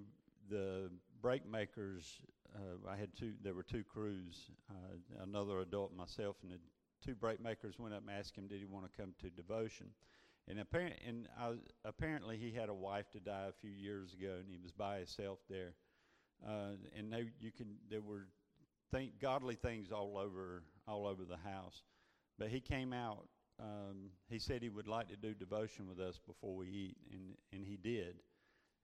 the 0.49 0.89
brake 1.21 1.47
makers. 1.49 2.19
Uh, 2.55 2.89
I 2.89 2.95
had 2.95 3.15
two. 3.17 3.33
There 3.43 3.53
were 3.53 3.63
two 3.63 3.83
crews, 3.83 4.51
uh, 4.69 5.23
another 5.23 5.59
adult, 5.59 5.95
myself, 5.95 6.35
and 6.43 6.51
the 6.51 6.59
two 7.03 7.15
brake 7.15 7.41
makers 7.41 7.79
went 7.79 7.93
up 7.93 8.01
and 8.01 8.11
asked 8.17 8.37
him, 8.37 8.47
did 8.47 8.59
he 8.59 8.65
want 8.65 8.89
to 8.89 8.97
come 8.97 9.13
to 9.21 9.29
devotion? 9.29 9.87
And, 10.47 10.59
apparent, 10.59 10.95
and 11.07 11.27
I, 11.39 11.53
apparently 11.85 12.37
he 12.37 12.51
had 12.51 12.69
a 12.69 12.73
wife 12.73 13.09
to 13.11 13.19
die 13.19 13.47
a 13.49 13.53
few 13.61 13.71
years 13.71 14.13
ago, 14.13 14.35
and 14.39 14.49
he 14.49 14.57
was 14.61 14.71
by 14.71 14.97
himself 14.97 15.39
there. 15.49 15.73
Uh, 16.45 16.75
and 16.97 17.11
they, 17.11 17.29
you 17.39 17.51
can, 17.51 17.75
there 17.89 18.01
were 18.01 18.27
think, 18.93 19.19
godly 19.19 19.55
things 19.55 19.91
all 19.91 20.17
over, 20.17 20.63
all 20.87 21.05
over 21.07 21.23
the 21.25 21.37
house. 21.37 21.81
But 22.37 22.49
he 22.49 22.59
came 22.59 22.93
out. 22.93 23.25
Um, 23.59 24.09
he 24.29 24.39
said 24.39 24.61
he 24.61 24.69
would 24.69 24.87
like 24.87 25.09
to 25.09 25.15
do 25.15 25.33
devotion 25.33 25.87
with 25.87 25.99
us 25.99 26.19
before 26.25 26.55
we 26.55 26.67
eat, 26.67 26.97
and 27.11 27.35
and 27.51 27.65
he 27.65 27.77
did. 27.77 28.15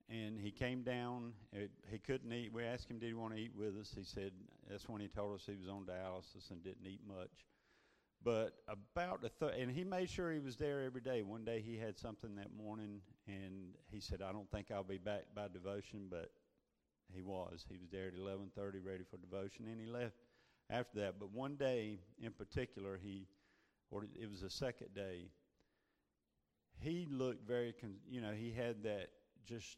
And 0.09 0.39
he 0.39 0.51
came 0.51 0.81
down. 0.81 1.33
It, 1.53 1.71
he 1.91 1.99
couldn't 1.99 2.33
eat. 2.33 2.51
We 2.51 2.63
asked 2.63 2.89
him, 2.89 2.97
did 2.97 3.07
he 3.07 3.13
want 3.13 3.35
to 3.35 3.39
eat 3.39 3.51
with 3.55 3.77
us? 3.79 3.93
He 3.95 4.03
said 4.03 4.31
that's 4.67 4.89
when 4.89 5.01
he 5.01 5.07
told 5.07 5.35
us 5.35 5.43
he 5.45 5.55
was 5.55 5.69
on 5.69 5.85
dialysis 5.85 6.49
and 6.49 6.63
didn't 6.63 6.87
eat 6.87 7.01
much. 7.07 7.45
But 8.23 8.55
about 8.67 9.21
the 9.21 9.29
th- 9.29 9.61
and 9.61 9.71
he 9.71 9.83
made 9.83 10.09
sure 10.09 10.31
he 10.31 10.39
was 10.39 10.57
there 10.57 10.81
every 10.83 11.01
day. 11.01 11.21
One 11.21 11.45
day 11.45 11.63
he 11.65 11.77
had 11.77 11.97
something 11.97 12.35
that 12.35 12.49
morning, 12.53 13.01
and 13.27 13.73
he 13.91 13.99
said, 13.99 14.21
"I 14.21 14.31
don't 14.31 14.49
think 14.51 14.71
I'll 14.71 14.83
be 14.83 14.97
back 14.97 15.25
by 15.33 15.47
devotion," 15.47 16.07
but 16.09 16.31
he 17.13 17.21
was. 17.21 17.65
He 17.69 17.77
was 17.77 17.89
there 17.89 18.07
at 18.07 18.15
eleven 18.15 18.51
thirty, 18.55 18.79
ready 18.79 19.03
for 19.09 19.17
devotion, 19.17 19.65
and 19.67 19.79
he 19.79 19.87
left 19.87 20.15
after 20.69 20.99
that. 20.99 21.19
But 21.19 21.31
one 21.31 21.55
day 21.55 21.99
in 22.21 22.31
particular, 22.31 22.99
he, 23.01 23.27
or 23.91 24.03
it 24.19 24.29
was 24.29 24.41
the 24.41 24.49
second 24.49 24.93
day. 24.93 25.31
He 26.81 27.07
looked 27.11 27.45
very, 27.45 27.73
you 28.09 28.21
know, 28.21 28.31
he 28.31 28.51
had 28.51 28.83
that 28.83 29.09
just 29.45 29.77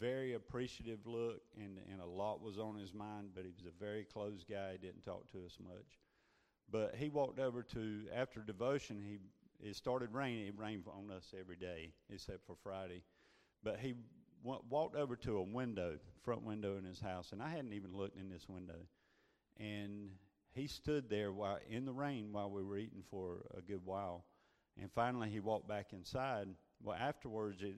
very 0.00 0.34
appreciative 0.34 1.06
look, 1.06 1.42
and 1.56 1.78
and 1.90 2.00
a 2.00 2.06
lot 2.06 2.40
was 2.42 2.58
on 2.58 2.76
his 2.76 2.92
mind. 2.94 3.30
But 3.34 3.44
he 3.44 3.50
was 3.50 3.66
a 3.66 3.84
very 3.84 4.04
closed 4.04 4.46
guy. 4.48 4.72
He 4.72 4.78
didn't 4.78 5.04
talk 5.04 5.30
to 5.32 5.44
us 5.44 5.58
much. 5.62 5.98
But 6.70 6.94
he 6.96 7.08
walked 7.08 7.38
over 7.38 7.62
to 7.62 8.02
after 8.14 8.40
devotion. 8.40 9.02
He 9.06 9.18
it 9.68 9.76
started 9.76 10.12
raining. 10.12 10.46
It 10.46 10.54
rained 10.58 10.84
on 10.88 11.10
us 11.14 11.32
every 11.38 11.56
day 11.56 11.92
except 12.12 12.46
for 12.46 12.56
Friday. 12.62 13.02
But 13.62 13.78
he 13.80 13.94
walked 14.44 14.96
over 14.96 15.16
to 15.16 15.38
a 15.38 15.42
window, 15.42 15.98
front 16.22 16.42
window 16.42 16.76
in 16.76 16.84
his 16.84 17.00
house, 17.00 17.32
and 17.32 17.42
I 17.42 17.48
hadn't 17.48 17.72
even 17.72 17.96
looked 17.96 18.18
in 18.18 18.30
this 18.30 18.48
window. 18.48 18.78
And 19.58 20.10
he 20.52 20.66
stood 20.66 21.08
there 21.08 21.32
while 21.32 21.58
in 21.68 21.84
the 21.84 21.92
rain 21.92 22.32
while 22.32 22.50
we 22.50 22.62
were 22.62 22.76
eating 22.76 23.02
for 23.10 23.46
a 23.56 23.60
good 23.60 23.84
while. 23.84 24.24
And 24.80 24.90
finally, 24.92 25.30
he 25.30 25.40
walked 25.40 25.68
back 25.68 25.92
inside. 25.92 26.48
Well, 26.82 26.96
afterwards, 26.98 27.62
it, 27.62 27.76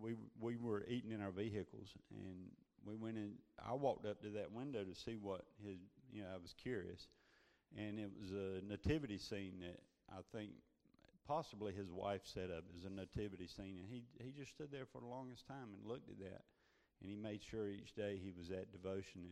we 0.00 0.14
we 0.40 0.56
were 0.56 0.84
eating 0.88 1.12
in 1.12 1.20
our 1.20 1.32
vehicles, 1.32 1.88
and 2.10 2.36
we 2.84 2.94
went 2.94 3.16
in. 3.16 3.32
I 3.64 3.74
walked 3.74 4.06
up 4.06 4.22
to 4.22 4.30
that 4.30 4.52
window 4.52 4.84
to 4.84 4.94
see 4.94 5.16
what 5.16 5.44
his. 5.64 5.78
You 6.12 6.22
know, 6.22 6.28
I 6.34 6.38
was 6.40 6.54
curious 6.62 7.06
and 7.76 7.98
it 7.98 8.10
was 8.20 8.30
a 8.30 8.64
nativity 8.66 9.18
scene 9.18 9.60
that 9.60 9.80
I 10.10 10.20
think 10.32 10.50
possibly 11.28 11.72
his 11.72 11.90
wife 11.90 12.22
set 12.24 12.50
up 12.50 12.64
as 12.76 12.84
a 12.84 12.90
nativity 12.90 13.46
scene, 13.46 13.76
and 13.78 13.86
he 13.88 14.02
he 14.18 14.32
just 14.32 14.50
stood 14.52 14.72
there 14.72 14.86
for 14.86 15.00
the 15.00 15.06
longest 15.06 15.46
time 15.46 15.68
and 15.74 15.86
looked 15.86 16.08
at 16.08 16.18
that, 16.18 16.42
and 17.00 17.10
he 17.10 17.16
made 17.16 17.42
sure 17.42 17.68
each 17.68 17.94
day 17.94 18.18
he 18.22 18.32
was 18.36 18.50
at 18.50 18.72
devotion, 18.72 19.22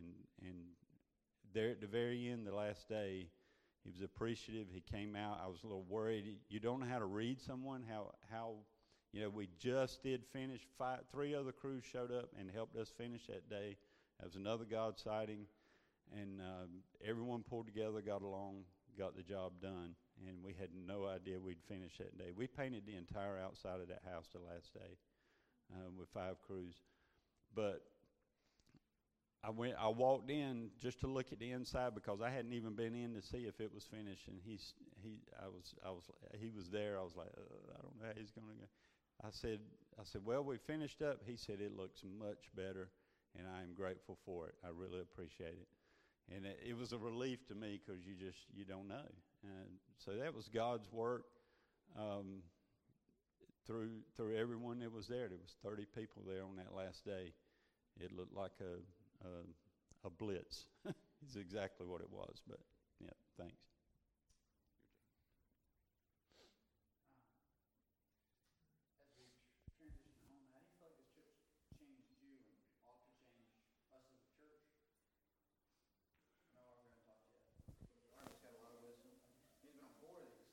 and 0.41 0.47
and 0.47 0.57
there 1.53 1.71
at 1.71 1.81
the 1.81 1.87
very 1.87 2.29
end, 2.29 2.45
the 2.45 2.53
last 2.55 2.87
day, 2.87 3.27
he 3.83 3.89
was 3.89 4.01
appreciative. 4.01 4.67
He 4.71 4.81
came 4.81 5.15
out. 5.15 5.41
I 5.43 5.47
was 5.47 5.63
a 5.63 5.67
little 5.67 5.85
worried. 5.89 6.37
You 6.49 6.59
don't 6.59 6.79
know 6.79 6.85
how 6.85 6.99
to 6.99 7.05
read 7.05 7.41
someone. 7.41 7.83
How 7.89 8.13
how 8.31 8.53
you 9.11 9.21
know 9.21 9.29
we 9.29 9.49
just 9.57 10.03
did 10.03 10.23
finish. 10.31 10.61
Five, 10.77 10.99
three 11.11 11.33
other 11.33 11.51
crews 11.51 11.83
showed 11.83 12.11
up 12.11 12.29
and 12.39 12.51
helped 12.51 12.75
us 12.75 12.93
finish 12.95 13.25
that 13.27 13.49
day. 13.49 13.77
That 14.19 14.27
was 14.27 14.35
another 14.35 14.65
God 14.69 14.99
sighting 14.99 15.47
and 16.15 16.39
um, 16.39 16.69
everyone 17.05 17.43
pulled 17.43 17.65
together, 17.65 18.01
got 18.01 18.21
along, 18.21 18.63
got 18.97 19.15
the 19.15 19.23
job 19.23 19.53
done, 19.61 19.95
and 20.25 20.43
we 20.43 20.53
had 20.53 20.69
no 20.73 21.05
idea 21.05 21.39
we'd 21.39 21.61
finish 21.67 21.97
that 21.99 22.17
day. 22.17 22.31
We 22.35 22.47
painted 22.47 22.83
the 22.85 22.95
entire 22.95 23.37
outside 23.37 23.81
of 23.81 23.87
that 23.89 24.01
house 24.09 24.25
the 24.33 24.39
last 24.39 24.73
day 24.73 24.97
uh, 25.73 25.89
with 25.97 26.09
five 26.09 26.35
crews, 26.47 26.75
but 27.53 27.83
I 29.43 29.51
went. 29.51 29.75
I 29.79 29.87
walked 29.87 30.29
in 30.29 30.71
just 30.81 30.99
to 31.01 31.07
look 31.07 31.31
at 31.31 31.39
the 31.39 31.51
inside 31.51 31.93
because 31.93 32.21
I 32.21 32.29
hadn't 32.29 32.53
even 32.53 32.73
been 32.73 32.95
in 32.95 33.13
to 33.13 33.21
see 33.21 33.45
if 33.45 33.61
it 33.61 33.73
was 33.73 33.83
finished. 33.85 34.27
And 34.27 34.39
he's 34.43 34.73
he. 35.01 35.19
I 35.41 35.47
was. 35.47 35.75
I 35.85 35.91
was. 35.91 36.03
He 36.39 36.49
was 36.49 36.69
there. 36.69 36.97
I 36.99 37.03
was 37.03 37.15
like, 37.15 37.29
uh, 37.37 37.77
I 37.77 37.81
don't 37.81 37.95
know 37.95 38.07
how 38.07 38.13
he's 38.17 38.31
going 38.31 38.47
to 38.47 38.53
go. 38.59 38.67
I 39.23 39.29
said. 39.31 39.59
I 39.99 40.03
said, 40.03 40.21
well, 40.25 40.43
we 40.43 40.57
finished 40.57 41.01
up. 41.01 41.21
He 41.25 41.37
said 41.37 41.57
it 41.59 41.75
looks 41.75 42.01
much 42.03 42.49
better, 42.55 42.89
and 43.37 43.47
I 43.47 43.61
am 43.63 43.73
grateful 43.73 44.17
for 44.25 44.47
it. 44.47 44.55
I 44.63 44.69
really 44.69 45.01
appreciate 45.01 45.57
it. 45.57 45.69
And 46.35 46.45
it, 46.45 46.59
it 46.69 46.77
was 46.77 46.91
a 46.91 46.97
relief 46.97 47.47
to 47.47 47.55
me 47.55 47.79
because 47.79 48.05
you 48.05 48.13
just 48.13 48.39
you 48.53 48.65
don't 48.65 48.87
know. 48.87 49.07
And 49.47 49.69
so 49.97 50.11
that 50.17 50.33
was 50.35 50.47
God's 50.47 50.91
work. 50.91 51.25
Um, 51.97 52.43
through 53.65 53.89
through 54.15 54.35
everyone 54.37 54.79
that 54.79 54.93
was 54.93 55.07
there, 55.07 55.27
there 55.27 55.37
was 55.37 55.55
30 55.63 55.85
people 55.95 56.23
there 56.27 56.43
on 56.43 56.55
that 56.57 56.73
last 56.75 57.03
day. 57.03 57.33
It 57.99 58.11
looked 58.11 58.35
like 58.35 58.53
a 58.61 58.79
a, 59.27 60.07
a 60.07 60.09
blitz. 60.09 60.65
is 61.25 61.35
exactly 61.35 61.87
what 61.87 62.01
it 62.01 62.11
was. 62.11 62.41
But 62.47 62.59
yeah, 63.01 63.15
thanks. 63.37 63.57
As 69.01 69.09
we 69.17 69.25
transition 69.73 70.13
home, 70.29 70.45
how 70.53 70.61
do 70.61 70.67
you 70.69 70.71
feel 70.77 70.85
like 70.85 70.95
this 70.95 71.09
church 71.17 71.33
changed 71.73 72.13
you 72.21 72.37
and 72.37 72.61
ought 72.85 73.01
to 73.01 73.11
change 73.17 73.49
us 73.89 74.05
as 74.13 74.21
a 74.21 74.31
church? 74.37 74.63
I 76.53 76.61
know 76.61 76.69
we're 76.69 76.85
going 76.85 76.95
to 76.95 77.05
talk 77.09 77.21
to 77.25 77.33
you. 77.33 77.49
Artie's 78.13 78.41
got 78.45 78.53
a 78.53 78.61
lot 78.61 78.77
of 78.77 78.81
wisdom. 78.85 79.13
He's 79.65 79.73
been 79.73 79.81
on 79.81 79.93
four 79.97 80.21
of 80.21 80.29
these. 80.29 80.45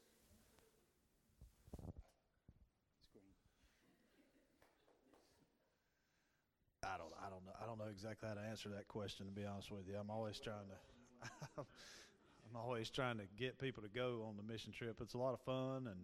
I 6.85 7.33
don't, 7.33 7.49
I 7.57 7.64
don't 7.77 7.87
know, 7.87 7.91
exactly 7.91 8.29
how 8.29 8.35
to 8.35 8.41
answer 8.41 8.69
that 8.71 8.89
question. 8.89 9.27
To 9.27 9.33
be 9.33 9.45
honest 9.45 9.71
with 9.71 9.89
you, 9.89 9.97
I'm 10.01 10.11
always 10.11 10.39
trying 10.39 10.67
to, 10.69 11.29
I'm 11.59 12.57
always 12.57 12.91
trying 12.91 13.19
to 13.19 13.25
get 13.37 13.59
people 13.59 13.83
to 13.83 13.89
go 13.89 14.25
on 14.29 14.37
the 14.37 14.43
mission 14.43 14.73
trip. 14.73 14.99
It's 15.01 15.15
a 15.15 15.19
lot 15.19 15.35
of 15.35 15.41
fun, 15.41 15.89
and 15.89 16.01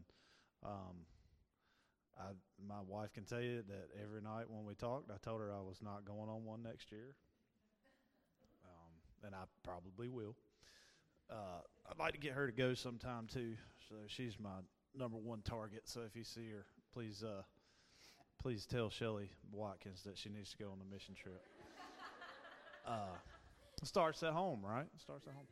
um, 0.64 0.96
I, 2.18 2.30
my 2.66 2.80
wife 2.86 3.12
can 3.12 3.24
tell 3.24 3.40
you 3.40 3.62
that 3.68 3.88
every 4.02 4.20
night 4.20 4.46
when 4.48 4.64
we 4.64 4.74
talked, 4.74 5.10
I 5.10 5.16
told 5.22 5.40
her 5.40 5.52
I 5.52 5.60
was 5.60 5.78
not 5.82 6.04
going 6.04 6.28
on 6.28 6.44
one 6.44 6.62
next 6.62 6.90
year, 6.90 7.14
um, 8.64 9.26
and 9.26 9.34
I 9.34 9.44
probably 9.62 10.08
will. 10.08 10.36
Uh, 11.30 11.62
I'd 11.88 11.98
like 11.98 12.14
to 12.14 12.18
get 12.18 12.32
her 12.32 12.46
to 12.46 12.52
go 12.52 12.74
sometime 12.74 13.28
too. 13.32 13.54
So 13.88 13.94
she's 14.08 14.38
my 14.40 14.58
number 14.96 15.18
one 15.18 15.42
target. 15.42 15.82
So 15.84 16.00
if 16.00 16.16
you 16.16 16.24
see 16.24 16.50
her, 16.50 16.64
please. 16.92 17.22
Uh, 17.22 17.42
please 18.40 18.64
tell 18.64 18.88
Shelly 18.88 19.28
Watkins 19.52 20.02
that 20.04 20.16
she 20.16 20.30
needs 20.30 20.50
to 20.52 20.56
go 20.56 20.70
on 20.70 20.78
the 20.78 20.94
mission 20.94 21.14
trip. 21.14 21.42
Uh, 22.86 23.16
starts 23.82 24.22
at 24.22 24.32
home, 24.32 24.60
right? 24.64 24.86
Starts 24.98 25.26
at 25.26 25.34
home. 25.34 25.46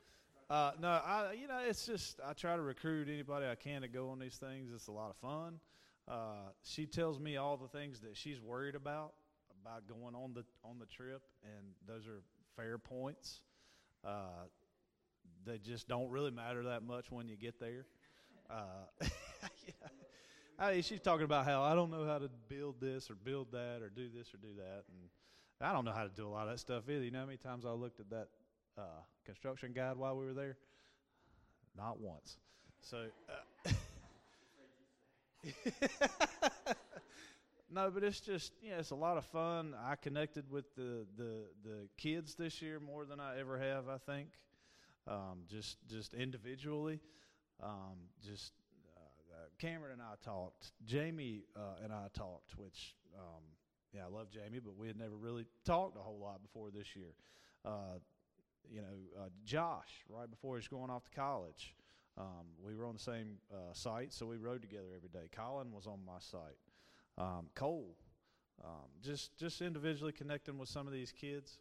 Uh, 0.51 0.73
no, 0.81 0.89
I 0.89 1.33
you 1.39 1.47
know 1.47 1.59
it's 1.59 1.85
just 1.85 2.21
I 2.27 2.33
try 2.33 2.57
to 2.57 2.63
recruit 2.63 3.09
anybody 3.09 3.47
I 3.47 3.55
can 3.55 3.83
to 3.83 3.89
go 3.89 4.09
on 4.11 4.19
these 4.19 4.37
things. 4.37 4.71
It's 4.75 4.87
a 4.87 4.93
lot 4.93 5.11
of 5.11 5.17
fun. 5.17 5.61
Uh, 6.07 6.53
she 6.63 6.87
tells 6.87 7.21
me 7.21 7.37
all 7.37 7.59
the 7.59 7.69
things 7.69 8.01
that 8.01 8.17
she's 8.17 8.41
worried 8.41 8.75
about 8.75 9.13
about 9.63 9.87
going 9.87 10.15
on 10.15 10.33
the 10.33 10.45
on 10.65 10.79
the 10.79 10.87
trip, 10.87 11.23
and 11.43 11.67
those 11.87 12.07
are 12.07 12.23
fair 12.57 12.79
points. 12.79 13.41
Uh, 14.03 14.47
they 15.45 15.59
just 15.59 15.87
don't 15.87 16.09
really 16.09 16.31
matter 16.31 16.65
that 16.65 16.83
much 16.83 17.11
when 17.11 17.29
you 17.29 17.37
get 17.37 17.61
there. 17.61 17.85
Uh, 18.49 18.87
yeah. 19.03 19.89
I 20.59 20.73
mean, 20.73 20.83
she's 20.83 21.01
talking 21.01 21.25
about 21.25 21.45
how 21.45 21.63
I 21.63 21.75
don't 21.75 21.91
know 21.91 22.07
how 22.07 22.19
to 22.19 22.31
build 22.49 22.81
this 22.81 23.11
or 23.11 23.15
build 23.15 23.53
that 23.53 23.83
or 23.83 23.91
do 23.91 24.09
this 24.09 24.33
or 24.33 24.39
do 24.39 24.55
that, 24.57 24.85
and 24.89 25.11
I 25.61 25.73
don't 25.73 25.85
know 25.85 25.93
how 25.93 26.05
to 26.05 26.11
do 26.11 26.27
a 26.27 26.31
lot 26.31 26.47
of 26.47 26.51
that 26.55 26.59
stuff 26.61 26.85
either. 26.89 27.05
You 27.05 27.11
know 27.11 27.21
how 27.21 27.27
many 27.27 27.39
times 27.39 27.65
I 27.65 27.71
looked 27.71 28.01
at 28.01 28.11
that 28.11 28.29
uh, 28.77 29.03
construction 29.25 29.73
guide 29.73 29.97
while 29.97 30.17
we 30.17 30.25
were 30.25 30.35
there? 30.35 30.57
Not 31.77 32.01
once. 32.01 32.37
So. 32.81 33.07
Uh, 33.67 33.71
no, 37.71 37.91
but 37.91 38.03
it's 38.03 38.21
just 38.21 38.53
yeah, 38.63 38.79
it's 38.79 38.91
a 38.91 38.97
lot 38.97 39.17
of 39.17 39.25
fun. 39.27 39.75
I 39.87 39.95
connected 39.97 40.51
with 40.51 40.75
the 40.75 41.07
the 41.17 41.45
the 41.65 41.89
kids 41.97 42.35
this 42.35 42.61
year 42.61 42.81
more 42.81 43.05
than 43.05 43.21
I 43.21 43.39
ever 43.39 43.59
have. 43.59 43.89
I 43.89 43.99
think, 43.99 44.29
um, 45.07 45.45
just 45.49 45.77
just 45.89 46.15
individually, 46.15 47.01
um, 47.63 47.97
just 48.25 48.53
Cameron 49.59 49.95
and 49.95 50.03
I 50.03 50.15
talked. 50.25 50.73
Jamie 50.87 51.43
uh, 51.57 51.83
and 51.83 51.93
I 51.93 52.07
talked, 52.15 52.57
which, 52.57 52.95
um, 53.19 53.43
yeah, 53.95 54.03
I 54.07 54.15
love 54.15 54.31
Jamie, 54.31 54.61
but 54.63 54.77
we 54.77 54.87
had 54.87 54.99
never 54.99 55.17
really 55.17 55.47
talked 55.65 55.97
a 55.97 56.01
whole 56.01 56.19
lot 56.19 56.43
before 56.43 56.71
this 56.71 56.95
year. 56.95 57.15
Uh, 57.65 57.99
you 58.71 58.81
know, 58.81 59.23
uh, 59.23 59.29
Josh, 59.45 60.05
right 60.09 60.29
before 60.29 60.57
he's 60.57 60.69
going 60.69 60.91
off 60.91 61.05
to 61.05 61.11
college, 61.11 61.75
um, 62.19 62.47
we 62.63 62.75
were 62.75 62.85
on 62.85 62.95
the 62.95 63.01
same 63.01 63.39
uh, 63.53 63.73
site, 63.73 64.13
so 64.13 64.27
we 64.27 64.37
rode 64.37 64.61
together 64.61 64.89
every 64.95 65.09
day. 65.09 65.29
Colin 65.35 65.73
was 65.73 65.87
on 65.87 66.01
my 66.05 66.19
site. 66.19 66.59
Um, 67.17 67.47
Cole, 67.55 67.97
um, 68.65 68.89
just 69.03 69.37
just 69.39 69.63
individually 69.63 70.13
connecting 70.13 70.59
with 70.59 70.69
some 70.69 70.87
of 70.87 70.93
these 70.93 71.13
kids 71.13 71.59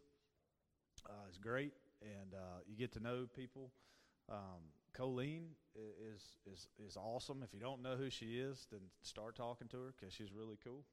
uh, 1.08 1.28
is 1.30 1.38
great, 1.38 1.72
and 2.02 2.34
uh, 2.34 2.60
you 2.66 2.76
get 2.76 2.92
to 2.92 3.00
know 3.00 3.26
people. 3.34 3.70
Um, 4.30 4.72
Colleen 4.92 5.50
is 5.76 6.22
is 6.52 6.66
is 6.84 6.96
awesome. 6.96 7.42
If 7.42 7.54
you 7.54 7.60
don't 7.60 7.82
know 7.82 7.96
who 7.96 8.10
she 8.10 8.38
is, 8.38 8.66
then 8.70 8.80
start 9.02 9.36
talking 9.36 9.68
to 9.68 9.76
her 9.78 9.94
because 9.98 10.12
she's 10.12 10.32
really 10.32 10.58
cool. 10.62 10.84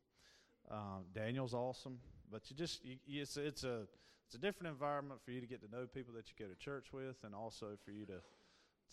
Um, 0.71 1.06
Daniel's 1.13 1.54
awesome, 1.54 1.99
but 2.32 2.49
you 2.49 2.56
just 2.56 2.84
you, 2.84 2.97
it's 3.08 3.38
it's 3.38 3.63
a 3.63 3.84
it's 4.25 4.36
a 4.36 4.39
different 4.39 4.71
environment 4.71 5.21
for 5.23 5.32
you 5.32 5.39
to 5.39 5.47
get 5.47 5.62
to 5.62 5.69
know 5.69 5.86
people 5.86 6.13
that 6.15 6.25
you 6.28 6.45
go 6.45 6.51
to 6.51 6.58
church 6.58 6.88
with, 6.91 7.17
and 7.23 7.36
also 7.36 7.78
for 7.86 7.91
you 7.91 8.06
to 8.08 8.21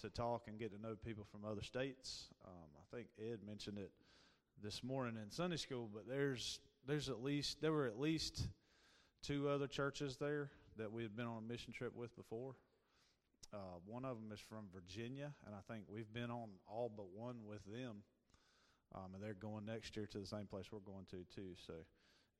to 0.02 0.10
talk 0.10 0.42
and 0.48 0.58
get 0.58 0.72
to 0.72 0.80
know 0.80 0.94
people 1.04 1.26
from 1.30 1.44
other 1.44 1.62
states. 1.62 2.28
Um, 2.44 2.68
I 2.76 2.96
think 2.96 3.08
Ed 3.18 3.38
mentioned 3.46 3.78
it 3.78 3.90
this 4.62 4.84
morning 4.84 5.16
in 5.22 5.30
Sunday 5.30 5.56
school, 5.56 5.88
but 5.92 6.06
there's 6.08 6.60
there's 6.86 7.08
at 7.08 7.22
least 7.22 7.60
there 7.62 7.72
were 7.72 7.86
at 7.86 7.98
least 7.98 8.48
two 9.22 9.48
other 9.48 9.66
churches 9.66 10.16
there 10.16 10.50
that 10.76 10.92
we 10.92 11.02
had 11.02 11.16
been 11.16 11.26
on 11.26 11.38
a 11.38 11.48
mission 11.48 11.72
trip 11.72 11.94
with 11.94 12.14
before. 12.16 12.54
Uh, 13.52 13.78
one 13.86 14.04
of 14.04 14.16
them 14.16 14.32
is 14.32 14.40
from 14.40 14.64
Virginia, 14.72 15.32
and 15.46 15.54
I 15.54 15.60
think 15.72 15.84
we've 15.88 16.12
been 16.12 16.30
on 16.30 16.48
all 16.66 16.90
but 16.94 17.06
one 17.14 17.44
with 17.46 17.64
them. 17.66 18.02
Um, 18.94 19.16
and 19.16 19.22
they're 19.24 19.32
going 19.32 19.64
next 19.64 19.96
year 19.96 20.04
to 20.12 20.18
the 20.20 20.28
same 20.28 20.44
place 20.44 20.68
we're 20.68 20.84
going 20.84 21.08
to 21.16 21.24
too. 21.32 21.56
So 21.56 21.72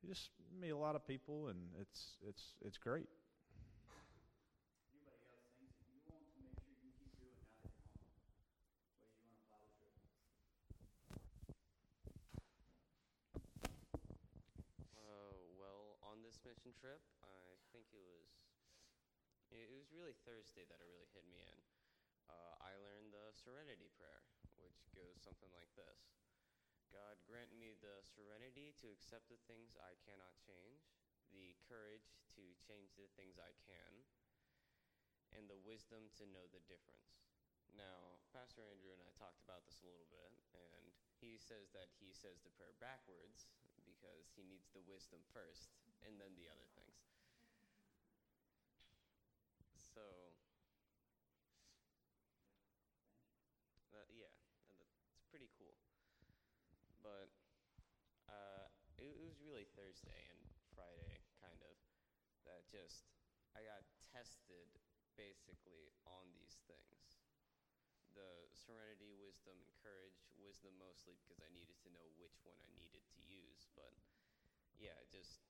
you 0.05 0.13
just 0.13 0.37
meet 0.53 0.69
a 0.71 0.77
lot 0.77 0.97
of 0.97 1.07
people, 1.07 1.49
and 1.49 1.73
it's 1.81 2.21
it's 2.21 2.53
it's 2.61 2.77
great. 2.77 3.09
Anybody 4.93 5.25
else 5.33 5.49
things 5.57 5.73
that 5.81 5.89
you 5.89 6.05
want 6.13 6.29
to 6.29 6.37
make 6.45 6.53
sure 6.61 6.77
you 6.77 6.93
keep 7.01 7.17
doing 7.17 7.41
now 7.49 7.57
that 7.65 7.73
you're 7.73 7.89
home? 7.97 8.13
Ways 9.01 9.17
you 9.17 9.25
want 9.25 9.33
to 9.33 9.41
apply 9.49 9.65
the 9.65 9.73
trip? 9.81 9.97
Uh, 14.93 15.41
well, 15.57 15.97
on 16.05 16.21
this 16.21 16.37
mission 16.45 16.77
trip, 16.77 17.01
I 17.25 17.57
think 17.73 17.89
it 17.97 18.05
was 18.05 18.29
it 19.49 19.73
was 19.73 19.89
really 19.89 20.13
Thursday 20.29 20.69
that 20.69 20.77
it 20.85 20.89
really 20.89 21.09
hit 21.17 21.25
me 21.33 21.41
in. 21.41 21.59
Uh, 22.29 22.61
I 22.61 22.77
learned 22.77 23.09
the 23.09 23.33
Serenity 23.33 23.89
Prayer, 23.97 24.21
which 24.61 24.85
goes 24.93 25.17
something 25.25 25.49
like 25.57 25.73
this 25.77 26.22
God 26.93 27.17
grant 27.25 27.49
me 27.57 27.73
the 27.81 28.05
serenity 28.05 28.77
to 28.85 28.93
accept 28.93 29.33
the 29.33 29.41
things 29.49 29.73
I 29.81 29.97
cannot 30.05 30.37
change, 30.45 30.93
the 31.33 31.57
courage 31.65 32.13
to 32.37 32.45
change 32.61 32.93
the 33.01 33.09
things 33.17 33.41
I 33.41 33.57
can, 33.65 33.93
and 35.33 35.49
the 35.49 35.57
wisdom 35.65 36.13
to 36.21 36.29
know 36.29 36.45
the 36.53 36.61
difference. 36.69 37.25
Now, 37.73 38.21
Pastor 38.37 38.61
Andrew 38.69 38.93
and 38.93 39.01
I 39.01 39.09
talked 39.17 39.41
about 39.41 39.65
this 39.65 39.81
a 39.81 39.89
little 39.89 40.09
bit, 40.13 40.33
and 40.53 40.93
he 41.17 41.41
says 41.41 41.73
that 41.73 41.89
he 41.97 42.13
says 42.13 42.45
the 42.45 42.53
prayer 42.61 42.77
backwards 42.77 43.49
because 43.89 44.29
he 44.37 44.45
needs 44.45 44.69
the 44.77 44.85
wisdom 44.85 45.25
first 45.33 45.73
and 46.05 46.21
then 46.21 46.37
the 46.37 46.53
other 46.53 46.69
things. 46.77 47.01
So, 49.81 50.05
that, 53.93 54.09
yeah, 54.13 54.33
that's 54.77 55.25
pretty 55.33 55.49
cool. 55.57 55.77
But 57.05 57.29
uh, 58.29 58.69
it, 58.97 59.13
it 59.21 59.27
was 59.27 59.41
really 59.45 59.69
Thursday 59.93 60.25
and 60.33 60.41
Friday, 60.73 61.21
kind 61.37 61.61
of, 61.69 61.77
that 62.49 62.65
just 62.73 63.05
I 63.53 63.61
got 63.61 63.85
tested 64.01 64.73
basically 65.21 65.93
on 66.09 66.33
these 66.33 66.65
things. 66.65 67.21
The 68.17 68.49
serenity, 68.57 69.13
wisdom, 69.13 69.61
and 69.61 69.69
courage. 69.85 70.17
Wisdom 70.41 70.73
mostly 70.81 71.21
because 71.21 71.45
I 71.45 71.53
needed 71.53 71.77
to 71.85 71.93
know 71.93 72.09
which 72.17 72.41
one 72.41 72.57
I 72.65 72.73
needed 72.73 73.05
to 73.05 73.21
use. 73.21 73.69
But 73.77 73.93
yeah, 74.81 74.97
just 75.13 75.45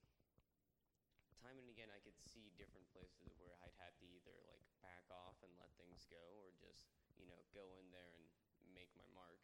time 1.38 1.62
and 1.62 1.70
again, 1.70 1.94
I 1.94 2.02
could 2.02 2.18
see 2.18 2.50
different 2.58 2.90
places 2.90 3.38
where 3.38 3.54
I'd 3.62 3.78
have 3.78 3.94
to 4.02 4.06
either 4.10 4.34
like 4.50 4.66
back 4.82 5.06
off 5.06 5.38
and 5.46 5.54
let 5.54 5.70
things 5.78 6.02
go, 6.10 6.42
or 6.42 6.50
just 6.58 6.90
you 7.14 7.30
know 7.30 7.46
go 7.54 7.78
in 7.78 7.94
there 7.94 8.10
and 8.18 8.26
make 8.74 8.90
my 8.98 9.06
mark. 9.14 9.38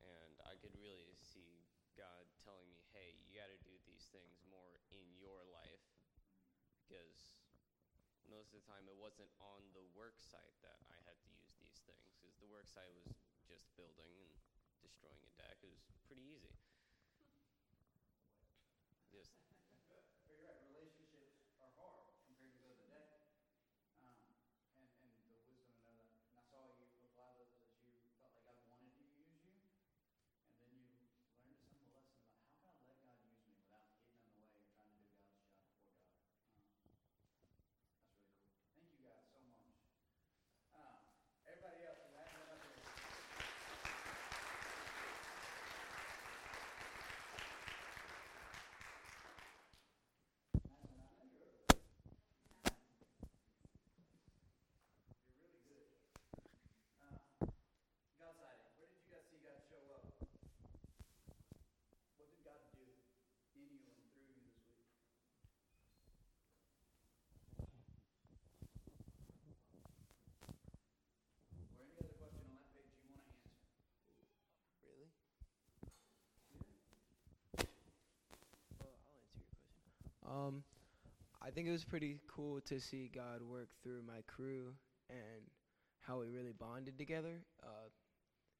And 0.00 0.40
I 0.48 0.56
could 0.56 0.72
really 0.80 1.12
see 1.20 1.63
God 1.94 2.26
telling 2.42 2.66
me, 2.74 2.82
hey, 2.90 3.14
you 3.22 3.34
got 3.34 3.50
to 3.50 3.60
do 3.62 3.74
these 3.86 4.10
things 4.10 4.42
more 4.50 4.82
in 4.90 5.04
your 5.18 5.46
life 5.50 5.82
because 6.82 7.38
most 8.26 8.50
of 8.50 8.62
the 8.62 8.66
time 8.66 8.84
it 8.90 8.98
wasn't 8.98 9.30
on 9.38 9.62
the 9.72 9.84
work 9.94 10.18
site 10.18 10.58
that 10.66 10.78
I 10.90 10.98
had 11.06 11.16
to 11.22 11.30
use 11.30 11.54
these 11.62 11.80
things 11.86 12.10
because 12.18 12.34
the 12.42 12.50
work 12.50 12.66
site 12.66 12.90
was 12.98 13.14
just 13.46 13.70
building 13.78 14.10
and 14.10 14.32
destroying 14.82 15.22
a 15.22 15.32
deck. 15.38 15.62
It 15.62 15.70
was 15.70 15.86
pretty 16.10 16.26
easy. 16.26 16.52
Um, 80.44 80.62
I 81.40 81.50
think 81.50 81.68
it 81.68 81.72
was 81.72 81.84
pretty 81.84 82.18
cool 82.26 82.60
to 82.62 82.80
see 82.80 83.10
God 83.14 83.42
work 83.42 83.68
through 83.82 84.02
my 84.06 84.20
crew 84.26 84.72
and 85.10 85.42
how 86.00 86.20
we 86.20 86.28
really 86.28 86.52
bonded 86.52 86.98
together. 86.98 87.40
Uh, 87.62 87.88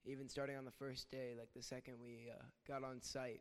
even 0.06 0.28
starting 0.28 0.56
on 0.56 0.64
the 0.64 0.70
first 0.78 1.10
day, 1.10 1.34
like 1.38 1.48
the 1.54 1.62
second 1.62 1.94
we 2.02 2.30
uh, 2.30 2.42
got 2.68 2.84
on 2.84 3.00
site, 3.00 3.40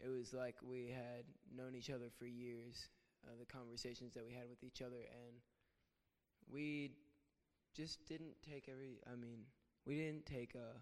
it 0.00 0.08
was 0.08 0.32
like 0.32 0.56
we 0.62 0.88
had 0.88 1.24
known 1.54 1.74
each 1.74 1.90
other 1.90 2.10
for 2.18 2.26
years. 2.26 2.88
Uh, 3.26 3.32
the 3.40 3.46
conversations 3.46 4.14
that 4.14 4.24
we 4.24 4.32
had 4.32 4.48
with 4.48 4.62
each 4.62 4.80
other, 4.82 5.02
and 5.10 5.34
we 6.52 6.92
just 7.74 8.06
didn't 8.06 8.36
take 8.48 8.68
every. 8.70 9.00
I 9.10 9.16
mean, 9.16 9.40
we 9.84 9.96
didn't 9.96 10.26
take 10.26 10.54
uh, 10.54 10.78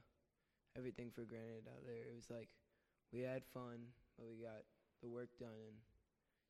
everything 0.77 1.11
for 1.15 1.23
granted 1.23 1.65
out 1.73 1.87
there. 1.87 2.05
It 2.05 2.15
was 2.15 2.29
like 2.29 2.49
we 3.13 3.21
had 3.21 3.45
fun, 3.55 3.87
but 4.19 4.27
we 4.29 4.45
got 4.45 4.67
the 5.01 5.09
work 5.09 5.31
done, 5.39 5.57
and 5.57 5.77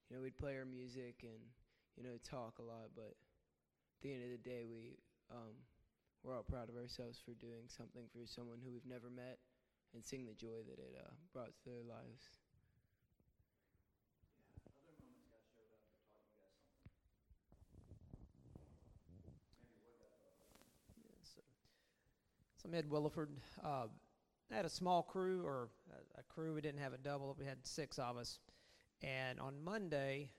you 0.08 0.16
know 0.16 0.22
we'd 0.22 0.36
play 0.36 0.56
our 0.56 0.64
music 0.64 1.22
and 1.22 1.40
you 1.96 2.02
know 2.02 2.16
talk 2.22 2.58
a 2.58 2.62
lot. 2.62 2.90
But 2.94 3.14
at 3.14 4.00
the 4.02 4.12
end 4.12 4.22
of 4.24 4.30
the 4.30 4.42
day, 4.48 4.64
we 4.68 4.98
um, 5.30 5.54
we're 6.22 6.34
all 6.34 6.42
proud 6.42 6.68
of 6.68 6.76
ourselves 6.76 7.20
for 7.24 7.32
doing 7.34 7.68
something 7.68 8.04
for 8.12 8.26
someone 8.26 8.58
who 8.64 8.72
we've 8.72 8.86
never 8.86 9.10
met, 9.10 9.38
and 9.94 10.04
seeing 10.04 10.26
the 10.26 10.34
joy 10.34 10.64
that 10.68 10.78
it 10.78 10.94
uh, 10.98 11.10
brought 11.32 11.52
to 11.64 11.70
their 11.70 11.82
lives. 11.82 12.40
So 22.64 22.68
I'm 22.68 22.74
Ed 22.74 22.88
Williford. 22.88 23.28
Uh, 23.62 23.88
I 24.50 24.56
had 24.56 24.64
a 24.64 24.70
small 24.70 25.02
crew, 25.02 25.44
or 25.44 25.68
a, 25.90 26.20
a 26.20 26.22
crew. 26.22 26.54
We 26.54 26.62
didn't 26.62 26.80
have 26.80 26.94
a 26.94 26.98
double. 26.98 27.36
We 27.38 27.44
had 27.44 27.58
six 27.66 27.98
of 27.98 28.16
us. 28.16 28.38
And 29.04 29.38
on 29.38 29.62
Monday, 29.62 30.30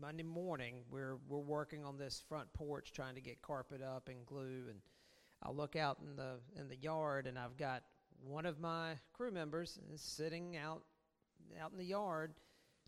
Monday 0.00 0.22
morning, 0.22 0.76
we're 0.90 1.18
we're 1.28 1.38
working 1.38 1.84
on 1.84 1.98
this 1.98 2.22
front 2.26 2.50
porch, 2.54 2.92
trying 2.92 3.16
to 3.16 3.20
get 3.20 3.42
carpet 3.42 3.82
up 3.82 4.08
and 4.08 4.24
glue. 4.24 4.64
And 4.70 4.80
I 5.42 5.50
look 5.50 5.76
out 5.76 5.98
in 6.02 6.16
the 6.16 6.36
in 6.58 6.68
the 6.68 6.76
yard, 6.76 7.26
and 7.26 7.38
I've 7.38 7.58
got 7.58 7.82
one 8.24 8.46
of 8.46 8.58
my 8.58 8.94
crew 9.12 9.30
members 9.30 9.78
sitting 9.96 10.56
out 10.56 10.82
out 11.60 11.70
in 11.72 11.78
the 11.78 11.84
yard, 11.84 12.32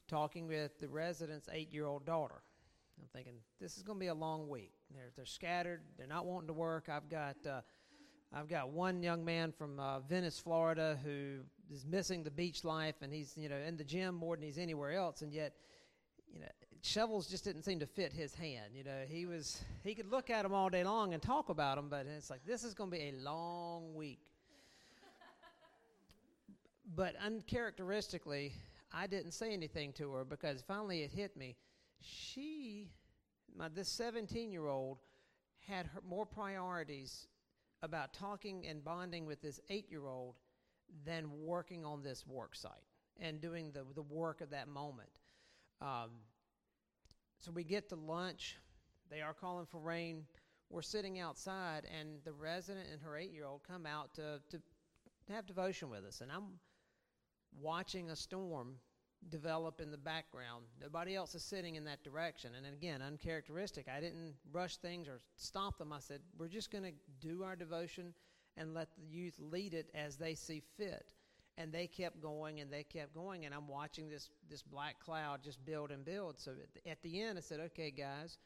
talking 0.09 0.49
with 0.49 0.79
the 0.81 0.89
resident's 0.89 1.49
eight-year-old 1.53 2.07
daughter. 2.07 2.43
I'm 2.99 3.09
thinking 3.13 3.35
this 3.61 3.77
is 3.77 3.83
going 3.83 3.99
to 3.99 4.01
be 4.01 4.09
a 4.09 4.15
long 4.15 4.49
week. 4.49 4.73
They're 4.95 5.11
they're 5.17 5.27
scattered. 5.27 5.83
They're 5.99 6.07
not 6.07 6.25
wanting 6.25 6.49
to 6.49 6.55
work. 6.55 6.89
I've 6.89 7.11
got 7.11 7.37
uh, 7.47 7.61
I've 8.33 8.49
got 8.49 8.71
one 8.71 9.03
young 9.03 9.25
man 9.25 9.51
from 9.51 9.81
uh, 9.81 9.99
Venice, 10.01 10.39
Florida, 10.39 10.97
who 11.03 11.41
is 11.69 11.85
missing 11.85 12.23
the 12.23 12.31
beach 12.31 12.63
life, 12.63 12.95
and 13.03 13.13
he's 13.13 13.35
you 13.37 13.49
know 13.49 13.57
in 13.57 13.77
the 13.77 13.83
gym 13.83 14.15
more 14.15 14.37
than 14.37 14.45
he's 14.45 14.59
anywhere 14.59 14.93
else, 14.93 15.23
and 15.23 15.33
yet 15.33 15.55
you 16.33 16.39
know 16.39 16.47
shovels 16.81 17.27
just 17.27 17.43
didn't 17.43 17.65
seem 17.65 17.81
to 17.81 17.87
fit 17.87 18.13
his 18.13 18.33
hand. 18.33 18.77
You 18.77 18.85
know 18.85 19.05
he 19.09 19.27
was 19.27 19.65
he 19.83 19.97
could 19.97 20.09
look 20.09 20.31
at 20.31 20.45
them 20.45 20.55
all 20.55 20.69
day 20.69 20.85
long 20.85 21.13
and 21.13 21.21
talk 21.21 21.49
about 21.49 21.75
them, 21.75 21.89
but 21.91 22.07
it's 22.07 22.31
like 22.31 22.45
this 22.47 22.63
is 22.63 22.73
going 22.73 22.91
to 22.93 22.97
be 22.97 23.09
a 23.09 23.13
long 23.21 23.95
week. 23.97 24.21
but 26.95 27.17
uncharacteristically, 27.25 28.53
I 28.93 29.09
didn't 29.09 29.33
say 29.33 29.53
anything 29.53 29.93
to 29.95 30.13
her 30.13 30.25
because 30.25 30.63
finally 30.63 31.03
it 31.03 31.11
hit 31.11 31.37
me. 31.37 31.57
She, 32.01 32.93
my 33.57 33.69
this 33.69 33.89
17 33.89 34.53
year 34.53 34.69
old, 34.69 34.99
had 35.67 35.87
her 35.87 36.01
more 36.09 36.25
priorities 36.25 37.27
about 37.83 38.13
talking 38.13 38.67
and 38.67 38.85
bonding 38.85 39.27
with 39.27 39.41
this 39.41 39.61
eight 39.69 39.91
year 39.91 40.07
old 40.07 40.37
than 41.05 41.31
working 41.45 41.85
on 41.85 42.03
this 42.03 42.27
work 42.27 42.55
site 42.55 42.73
and 43.21 43.41
doing 43.41 43.71
the, 43.73 43.85
the 43.95 44.03
work 44.03 44.41
of 44.41 44.51
that 44.51 44.69
moment. 44.69 45.21
Um, 45.81 46.11
so 47.39 47.51
we 47.51 47.65
get 47.65 47.89
to 47.91 47.97
lunch. 47.97 48.57
They 49.11 49.21
are 49.21 49.35
calling 49.35 49.67
for 49.67 49.81
rain. 49.81 50.25
We're 50.69 50.83
sitting 50.83 51.19
outside, 51.19 51.85
and 51.99 52.19
the 52.25 52.33
resident 52.33 52.87
and 52.93 53.01
her 53.03 53.17
eight 53.17 53.33
year 53.33 53.47
old 53.47 53.63
come 53.67 53.87
out 53.87 54.15
to, 54.15 54.41
to 54.51 54.61
have 55.33 55.47
devotion 55.47 55.91
with 55.91 56.05
us. 56.05 56.21
And 56.21 56.31
I'm 56.31 56.59
watching 57.61 58.11
a 58.11 58.17
storm 58.17 58.77
develop 59.29 59.81
in 59.81 59.91
the 59.91 59.99
background. 59.99 60.65
Nobody 60.81 61.15
else 61.15 61.35
is 61.35 61.45
sitting 61.45 61.75
in 61.75 61.85
that 61.85 62.03
direction. 62.03 62.53
And 62.57 62.67
again, 62.67 63.03
uncharacteristic. 63.03 63.87
I 63.89 64.01
didn't 64.01 64.35
rush 64.53 64.77
things 64.77 65.09
or 65.09 65.21
stop 65.37 65.79
them. 65.79 65.93
I 65.93 66.01
said, 66.01 66.21
we're 66.39 66.49
just 66.49 66.71
going 66.71 66.85
to 66.85 66.93
do 67.21 67.43
our 67.43 67.57
devotion 67.57 68.15
and 68.57 68.75
let 68.75 68.89
the 68.97 69.03
youth 69.03 69.35
lead 69.39 69.75
it 69.75 69.91
as 69.95 70.17
they 70.17 70.35
see 70.35 70.63
fit. 70.77 71.13
And 71.59 71.73
they 71.73 71.87
kept 71.87 72.23
going 72.23 72.61
and 72.61 72.73
they 72.73 72.83
kept 72.83 73.15
going. 73.15 73.45
And 73.45 73.55
I'm 73.55 73.69
watching 73.69 74.09
this, 74.09 74.31
this 74.49 74.63
black 74.63 74.99
cloud 74.99 75.43
just 75.43 75.65
build 75.65 75.91
and 75.91 76.05
build. 76.05 76.41
So 76.41 76.53
at 76.53 76.73
the, 76.73 76.91
at 76.91 77.03
the 77.03 77.21
end, 77.21 77.37
I 77.39 77.43
said, 77.43 77.61
okay, 77.61 77.91
guys, 77.91 78.39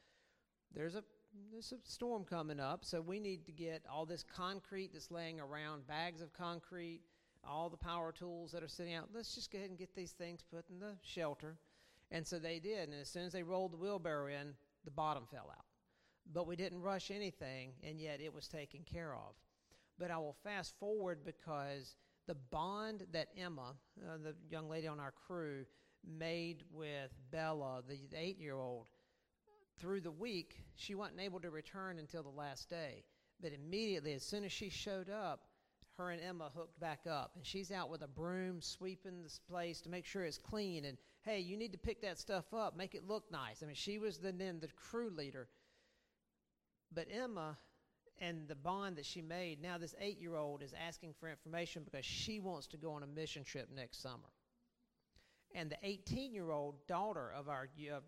there's 0.75 0.97
a, 0.97 1.05
there's 1.53 1.73
a 1.73 1.77
storm 1.89 2.25
coming 2.25 2.59
up. 2.59 2.85
So 2.85 3.01
we 3.01 3.21
need 3.21 3.47
to 3.47 3.53
get 3.53 3.83
all 3.91 4.05
this 4.05 4.25
concrete 4.25 4.93
that's 4.93 5.11
laying 5.11 5.39
around, 5.39 5.87
bags 5.87 6.21
of 6.21 6.33
concrete, 6.33 7.03
all 7.49 7.71
the 7.71 7.77
power 7.77 8.13
tools 8.13 8.53
that 8.53 8.63
are 8.63 8.69
sitting 8.69 8.95
out. 8.95 9.09
Let's 9.15 9.35
just 9.35 9.51
go 9.51 9.59
ahead 9.59 9.71
and 9.71 9.79
get 9.79 9.95
these 9.95 10.13
things 10.13 10.43
put 10.51 10.65
in 10.71 10.79
the 10.79 10.97
shelter. 11.03 11.57
And 12.11 12.27
so 12.27 12.39
they 12.39 12.59
did. 12.59 12.89
And 12.89 13.01
as 13.01 13.09
soon 13.09 13.25
as 13.25 13.33
they 13.33 13.43
rolled 13.43 13.73
the 13.73 13.77
wheelbarrow 13.77 14.29
in, 14.29 14.55
the 14.85 14.91
bottom 14.91 15.25
fell 15.31 15.51
out. 15.51 15.65
But 16.33 16.47
we 16.47 16.57
didn't 16.57 16.81
rush 16.81 17.11
anything, 17.11 17.73
and 17.83 18.01
yet 18.01 18.21
it 18.21 18.33
was 18.33 18.49
taken 18.49 18.81
care 18.85 19.15
of. 19.15 19.35
But 19.99 20.11
I 20.11 20.19
will 20.19 20.37
fast 20.43 20.75
forward 20.79 21.25
because 21.25 21.97
the 22.27 22.35
bond 22.35 23.07
that 23.13 23.29
Emma, 23.37 23.75
uh, 24.03 24.17
the 24.23 24.35
young 24.51 24.69
lady 24.69 24.87
on 24.87 25.01
our 25.01 25.13
crew, 25.13 25.65
made 26.07 26.63
with 26.73 27.11
Bella, 27.31 27.83
the 27.87 27.99
eight 28.17 28.39
year 28.39 28.59
old, 28.59 28.89
through 29.79 30.01
the 30.01 30.11
week, 30.11 30.65
she 30.77 30.95
wasn't 30.95 31.21
able 31.21 31.41
to 31.41 31.51
return 31.51 31.99
until 31.99 32.23
the 32.23 32.29
last 32.29 32.71
day. 32.71 33.05
But 33.41 33.53
immediately, 33.53 34.15
as 34.15 34.23
soon 34.23 34.45
as 34.45 34.53
she 34.53 34.69
showed 34.69 35.11
up, 35.11 35.43
her 35.97 36.11
and 36.11 36.21
Emma 36.21 36.51
hooked 36.55 36.79
back 36.81 37.01
up, 37.09 37.33
and 37.37 37.47
she's 37.47 37.71
out 37.71 37.91
with 37.91 38.03
a 38.03 38.09
broom 38.09 38.61
sweeping 38.61 39.23
this 39.23 39.41
place 39.49 39.81
to 39.83 39.89
make 39.89 40.05
sure 40.05 40.25
it's 40.25 40.39
clean. 40.39 40.85
And 40.85 40.99
hey, 41.23 41.41
you 41.41 41.57
need 41.57 41.73
to 41.73 41.79
pick 41.79 42.03
that 42.03 42.19
stuff 42.19 42.53
up, 42.53 42.77
make 42.77 42.95
it 42.95 43.07
look 43.07 43.31
nice. 43.31 43.63
I 43.63 43.67
mean, 43.67 43.75
she 43.75 43.99
was 43.99 44.19
the, 44.19 44.33
then 44.33 44.61
the 44.61 44.69
crew 44.69 45.11
leader. 45.11 45.49
But 46.93 47.09
Emma 47.11 47.57
and 48.21 48.47
the 48.49 48.55
bond 48.55 48.97
that 48.97 49.07
she 49.07 49.23
made, 49.23 49.61
now 49.61 49.79
this 49.79 49.95
eight 50.01 50.21
year 50.21 50.37
old 50.37 50.63
is 50.63 50.75
asking 50.87 51.15
for 51.19 51.29
information 51.29 51.83
because 51.85 52.05
she 52.05 52.41
wants 52.41 52.67
to 52.69 52.77
go 52.77 52.93
on 52.93 53.03
a 53.03 53.07
mission 53.07 53.45
trip 53.45 53.69
next 53.75 54.03
summer. 54.03 54.33
And 55.55 55.71
the 55.71 55.79
18 55.83 56.35
year 56.35 56.51
old 56.51 56.75
daughter 56.87 57.33
of 57.37 57.49
our 57.49 57.69
uh, 57.93 58.01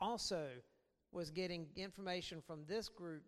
also 0.00 0.48
was 1.12 1.30
getting 1.30 1.66
information 1.76 2.40
from 2.46 2.60
this 2.66 2.88
group 2.88 3.22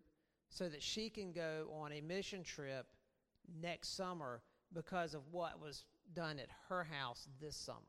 so 0.49 0.67
that 0.67 0.81
she 0.81 1.09
can 1.09 1.31
go 1.31 1.67
on 1.79 1.91
a 1.91 2.01
mission 2.01 2.43
trip 2.43 2.87
next 3.61 3.95
summer 3.95 4.41
because 4.73 5.13
of 5.13 5.21
what 5.31 5.59
was 5.61 5.85
done 6.13 6.39
at 6.39 6.49
her 6.69 6.83
house 6.83 7.27
this 7.41 7.55
summer. 7.55 7.79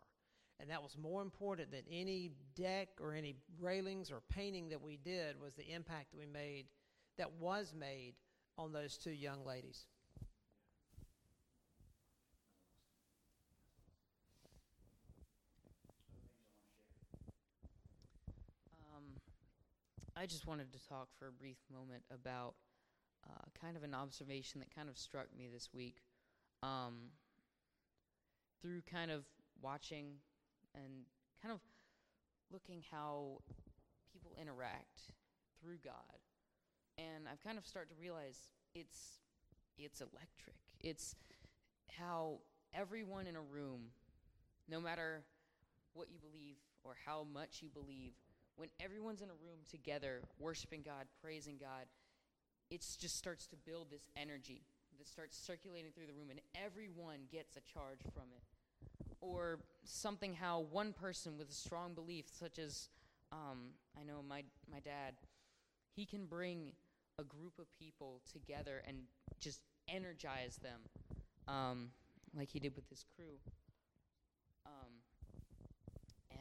And 0.59 0.71
that 0.71 0.83
was 0.83 0.97
more 0.97 1.21
important 1.21 1.71
than 1.71 1.83
any 1.91 2.33
deck 2.55 2.89
or 3.01 3.15
any 3.15 3.37
railings 3.61 4.11
or 4.11 4.23
painting 4.31 4.71
that 4.71 4.81
we 4.81 4.97
did 4.97 5.41
was 5.41 5.55
the 5.55 5.71
impact 5.71 6.13
that 6.13 6.19
we 6.19 6.27
made, 6.27 6.67
that 7.19 7.31
was 7.35 7.75
made 7.79 8.15
on 8.57 8.73
those 8.73 8.97
two 8.97 9.11
young 9.11 9.45
ladies. 9.45 9.85
Um, 18.97 19.05
I 20.17 20.25
just 20.25 20.47
wanted 20.47 20.73
to 20.73 20.89
talk 20.89 21.09
for 21.19 21.29
a 21.29 21.33
brief 21.33 21.59
moment 21.71 22.03
about 22.11 22.55
uh, 23.29 23.45
kind 23.61 23.77
of 23.77 23.83
an 23.83 23.95
observation 23.95 24.61
that 24.61 24.75
kind 24.75 24.89
of 24.89 24.97
struck 24.97 25.27
me 25.37 25.49
this 25.53 25.71
week. 25.73 26.03
Um, 26.63 27.11
through 28.63 28.83
kind 28.91 29.11
of 29.11 29.25
watching 29.61 30.15
and 30.75 31.05
kind 31.43 31.53
of 31.53 31.61
looking 32.53 32.83
how 32.91 33.41
people 34.13 34.33
interact 34.41 35.13
through 35.61 35.77
God. 35.85 35.95
And 36.99 37.29
I've 37.31 37.43
kind 37.43 37.59
of 37.59 37.67
started 37.67 37.95
to 37.95 38.01
realize 38.01 38.39
it's 38.75 39.21
it's 39.79 40.01
electric. 40.01 40.57
It's 40.81 41.15
how 41.99 42.39
everyone 42.75 43.27
in 43.27 43.37
a 43.37 43.43
room, 43.43 43.91
no 44.69 44.81
matter 44.81 45.23
what 45.93 46.09
you 46.11 46.19
believe 46.19 46.57
or 46.83 46.97
how 47.05 47.27
much 47.33 47.61
you 47.61 47.69
believe, 47.69 48.13
when 48.57 48.69
everyone's 48.81 49.21
in 49.21 49.29
a 49.29 49.45
room 49.45 49.59
together, 49.71 50.23
worshiping 50.39 50.83
God, 50.83 51.07
praising 51.23 51.57
God, 51.61 51.85
it 52.71 52.85
just 52.99 53.17
starts 53.17 53.47
to 53.49 53.57
build 53.57 53.91
this 53.91 54.09
energy 54.17 54.63
that 54.99 55.07
starts 55.07 55.39
circulating 55.39 55.93
through 55.93 56.07
the 56.07 56.13
room, 56.13 56.31
and 56.31 56.41
everyone 56.55 57.21
gets 57.31 57.57
a 57.57 57.61
charge 57.61 58.01
from 58.13 58.25
it. 58.35 58.43
Or 59.21 59.61
something 59.85 60.35
how 60.35 60.67
one 60.71 60.93
person 60.93 61.37
with 61.39 61.51
a 61.51 61.55
strong 61.55 61.95
belief, 61.95 62.27
such 62.33 62.59
as 62.59 62.89
um, 63.33 63.71
I 63.99 64.05
know 64.05 64.23
my, 64.27 64.43
my 64.71 64.81
dad, 64.81 65.15
he 65.95 66.07
can 66.07 66.27
bring 66.27 66.73
a 67.19 67.25
group 67.25 67.59
of 67.59 67.67
people 67.79 68.21
together 68.31 68.83
and 68.87 68.99
just 69.41 69.61
energize 69.89 70.57
them, 70.57 70.81
um, 71.49 71.91
like 72.37 72.51
he 72.51 72.59
did 72.59 72.75
with 72.77 72.89
his 72.89 73.05
crew. 73.17 73.39
Um, 74.67 74.93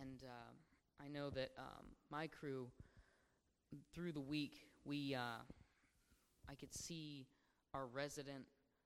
and 0.01 0.23
uh, 0.23 1.03
I 1.03 1.07
know 1.07 1.29
that 1.29 1.51
um, 1.57 1.85
my 2.11 2.27
crew, 2.27 2.67
through 3.93 4.11
the 4.11 4.21
week, 4.21 4.67
we 4.83 5.15
uh, 5.15 5.41
I 6.49 6.55
could 6.55 6.73
see 6.73 7.27
our 7.73 7.85
resident 7.87 8.45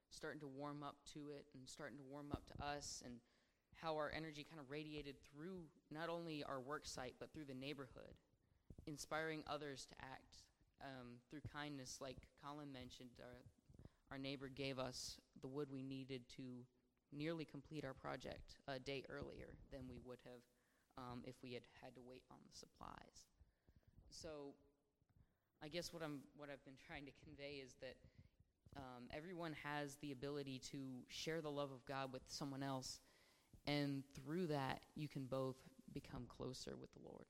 starting 0.10 0.40
to 0.42 0.48
warm 0.48 0.84
up 0.84 0.96
to 1.14 1.30
it 1.30 1.46
and 1.54 1.68
starting 1.68 1.98
to 1.98 2.04
warm 2.10 2.28
up 2.32 2.44
to 2.48 2.66
us 2.66 3.04
and 3.06 3.16
how 3.76 3.96
our 3.96 4.12
energy 4.16 4.46
kind 4.50 4.60
of 4.60 4.70
radiated 4.70 5.16
through 5.24 5.62
not 5.92 6.10
only 6.10 6.44
our 6.44 6.60
work 6.60 6.86
site 6.86 7.16
but 7.20 7.32
through 7.32 7.46
the 7.46 7.54
neighborhood 7.54 8.18
inspiring 8.88 9.44
others 9.48 9.86
to 9.86 9.96
act 10.02 10.44
um, 10.82 11.20
through 11.30 11.42
kindness 11.54 12.00
like 12.02 12.18
colin 12.44 12.72
mentioned 12.74 13.10
our, 13.22 13.38
our 14.12 14.18
neighbor 14.18 14.50
gave 14.50 14.80
us 14.80 15.18
the 15.42 15.48
wood 15.48 15.68
we 15.72 15.84
needed 15.84 16.22
to 16.36 16.42
nearly 17.12 17.46
complete 17.46 17.86
our 17.86 17.94
project 17.94 18.58
a 18.68 18.80
day 18.80 19.04
earlier 19.10 19.54
than 19.72 19.82
we 19.88 20.00
would 20.06 20.20
have 20.26 20.42
um, 20.98 21.22
if 21.24 21.36
we 21.42 21.54
had 21.54 21.64
had 21.82 21.96
to 21.96 22.02
wait 22.06 22.24
on 22.30 22.38
the 22.46 22.58
supplies. 22.58 23.26
So 24.10 24.54
I 25.64 25.68
guess 25.68 25.94
what 25.94 26.04
I'm 26.04 26.20
what 26.38 26.50
I've 26.50 26.64
been 26.66 26.78
trying 26.88 27.06
to 27.06 27.12
convey 27.24 27.62
is 27.64 27.76
that 27.82 27.96
um, 28.78 29.06
everyone 29.12 29.56
has 29.64 29.96
the 30.02 30.12
ability 30.12 30.62
to 30.72 30.78
share 31.10 31.42
the 31.42 31.50
love 31.50 31.72
of 31.72 31.84
God 31.86 32.14
with 32.14 32.22
someone 32.28 32.64
else, 32.64 33.00
and 33.68 34.04
through 34.16 34.48
that 34.48 34.82
you 34.96 35.08
can 35.08 35.26
both 35.26 35.58
become 35.94 36.26
closer 36.28 36.76
with 36.80 36.92
the 36.94 37.00
Lord. 37.04 37.26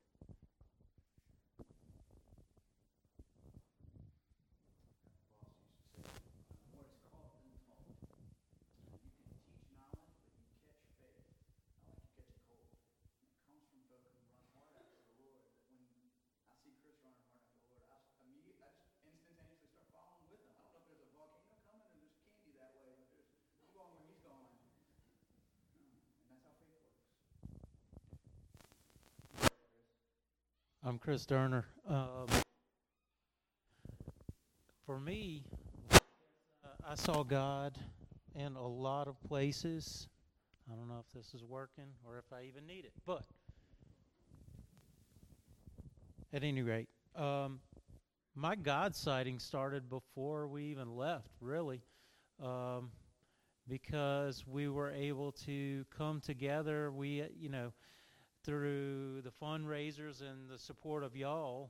I'm 30.90 30.98
Chris 30.98 31.24
Durner. 31.24 31.66
Um, 31.88 32.26
for 34.88 35.00
me, 35.00 35.44
uh, 35.92 36.00
I 36.84 36.96
saw 36.96 37.22
God 37.22 37.78
in 38.34 38.56
a 38.56 38.68
lot 38.68 39.08
of 39.08 39.22
places. 39.22 40.08
I 40.68 40.74
don't 40.74 40.88
know 40.88 40.98
if 41.00 41.14
this 41.14 41.36
is 41.36 41.46
working 41.46 41.84
or 42.04 42.18
if 42.18 42.26
I 42.34 42.46
even 42.48 42.66
need 42.66 42.86
it, 42.86 42.94
but 43.06 43.22
at 46.34 46.44
any 46.44 46.64
rate, 46.64 46.90
um, 47.16 47.60
my 48.34 48.56
God 48.56 48.96
sighting 48.96 49.38
started 49.38 49.92
before 49.92 50.48
we 50.48 50.64
even 50.64 50.96
left, 50.96 51.30
really, 51.40 51.84
um, 52.44 52.90
because 53.68 54.44
we 54.48 54.68
were 54.68 54.90
able 54.90 55.34
to 55.34 55.86
come 55.96 56.20
together. 56.20 56.92
We, 56.92 57.26
you 57.40 57.50
know, 57.50 57.74
through 58.50 59.22
the 59.22 59.30
fundraisers 59.30 60.22
and 60.22 60.50
the 60.50 60.58
support 60.58 61.04
of 61.04 61.16
y'all 61.16 61.70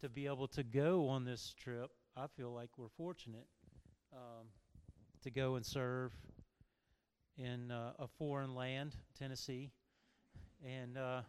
to 0.00 0.08
be 0.08 0.26
able 0.26 0.48
to 0.48 0.64
go 0.64 1.06
on 1.06 1.24
this 1.24 1.54
trip. 1.56 1.88
I 2.16 2.26
feel 2.36 2.52
like 2.52 2.70
we're 2.76 2.88
fortunate 2.96 3.46
um, 4.12 4.48
to 5.22 5.30
go 5.30 5.54
and 5.54 5.64
serve 5.64 6.10
in 7.38 7.70
uh, 7.70 7.92
a 8.00 8.08
foreign 8.18 8.56
land, 8.56 8.96
Tennessee, 9.20 9.70
and 10.66 10.98
uh, 10.98 11.20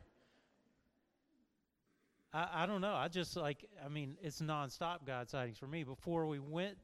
I, 2.34 2.64
I 2.64 2.66
don't 2.66 2.82
know. 2.82 2.96
I 2.96 3.08
just 3.08 3.38
like. 3.38 3.64
I 3.86 3.88
mean, 3.88 4.18
it's 4.20 4.42
nonstop 4.42 5.06
God 5.06 5.30
sightings 5.30 5.60
for 5.60 5.68
me. 5.68 5.84
Before 5.84 6.26
we 6.26 6.40
went, 6.40 6.78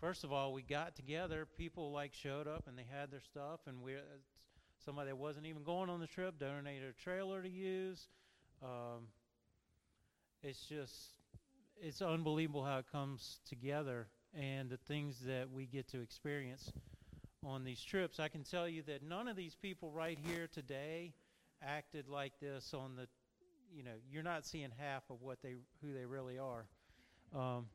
first 0.00 0.24
of 0.24 0.32
all, 0.32 0.52
we 0.52 0.62
got 0.62 0.96
together. 0.96 1.46
People 1.56 1.92
like 1.92 2.14
showed 2.14 2.48
up 2.48 2.64
and 2.66 2.76
they 2.76 2.86
had 2.90 3.12
their 3.12 3.20
stuff, 3.20 3.60
and 3.68 3.80
we 3.80 3.94
Somebody 4.86 5.08
that 5.08 5.16
wasn't 5.16 5.46
even 5.46 5.64
going 5.64 5.90
on 5.90 5.98
the 5.98 6.06
trip 6.06 6.38
donated 6.38 6.88
a 6.88 7.02
trailer 7.02 7.42
to 7.42 7.48
use. 7.48 8.06
Um, 8.62 9.08
it's 10.44 10.60
just, 10.60 10.94
it's 11.82 12.00
unbelievable 12.00 12.62
how 12.62 12.78
it 12.78 12.84
comes 12.92 13.40
together 13.48 14.06
and 14.32 14.70
the 14.70 14.76
things 14.76 15.18
that 15.26 15.50
we 15.50 15.66
get 15.66 15.88
to 15.88 16.00
experience 16.00 16.70
on 17.44 17.64
these 17.64 17.82
trips. 17.82 18.20
I 18.20 18.28
can 18.28 18.44
tell 18.44 18.68
you 18.68 18.84
that 18.84 19.02
none 19.02 19.26
of 19.26 19.34
these 19.34 19.56
people 19.56 19.90
right 19.90 20.20
here 20.24 20.46
today 20.46 21.14
acted 21.60 22.06
like 22.06 22.38
this 22.40 22.72
on 22.72 22.94
the, 22.94 23.08
you 23.74 23.82
know, 23.82 23.90
you're 24.08 24.22
not 24.22 24.46
seeing 24.46 24.70
half 24.78 25.02
of 25.10 25.20
what 25.20 25.42
they, 25.42 25.56
who 25.82 25.94
they 25.94 26.04
really 26.04 26.38
are. 26.38 26.64
Um, 27.34 27.66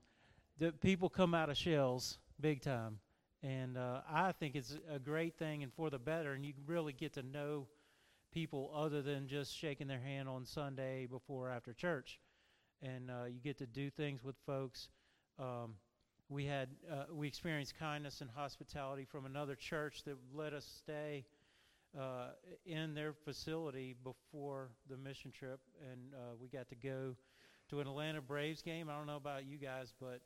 the 0.59 0.72
people 0.72 1.09
come 1.09 1.34
out 1.34 1.49
of 1.49 1.57
shells 1.57 2.20
big 2.39 2.62
time. 2.62 2.99
And 3.44 3.78
uh, 3.78 4.02
I 4.10 4.34
think 4.34 4.56
it's 4.56 4.78
a 4.89 5.00
great 5.00 5.36
thing 5.38 5.64
and 5.64 5.74
for 5.74 5.89
the 5.89 6.00
better. 6.00 6.34
And 6.34 6.46
you 6.46 6.54
really 6.68 6.94
get 6.94 7.14
to 7.14 7.24
know 7.24 7.68
people 8.32 8.72
other 8.74 9.02
than 9.02 9.28
just 9.28 9.56
shaking 9.56 9.88
their 9.88 10.00
hand 10.00 10.30
on 10.30 10.46
Sunday 10.46 11.08
before 11.08 11.50
or 11.50 11.52
after 11.52 11.74
church. 11.74 12.20
And 12.82 13.10
uh, 13.10 13.26
you 13.26 13.39
get 13.42 13.58
to 13.60 13.68
do 13.68 13.89
things 13.89 14.24
with 14.24 14.36
folks. 14.46 14.89
Um, 15.39 15.76
we 16.30 16.46
had 16.46 16.70
uh, 16.89 17.04
we 17.14 17.28
experienced 17.28 17.78
kindness 17.78 18.22
and 18.22 18.30
hospitality 18.30 19.06
from 19.06 19.26
another 19.26 19.56
church 19.56 20.04
that 20.06 20.16
let 20.34 20.54
us 20.54 20.66
stay 20.66 21.26
uh, 22.00 22.30
in 22.66 22.94
their 22.94 23.12
facility 23.12 23.96
before 24.04 24.70
the 24.89 24.96
mission 24.96 25.32
trip, 25.32 25.60
and 25.92 26.14
uh, 26.14 26.36
we 26.42 26.48
got 26.48 26.70
to 26.70 26.76
go 26.76 27.16
to 27.70 27.82
an 27.82 27.88
Atlanta 27.88 28.22
Braves 28.22 28.62
game. 28.62 28.89
I 28.89 28.98
don't 28.98 29.08
know 29.08 29.18
about 29.18 29.46
you 29.46 29.58
guys, 29.58 29.94
but 30.00 30.22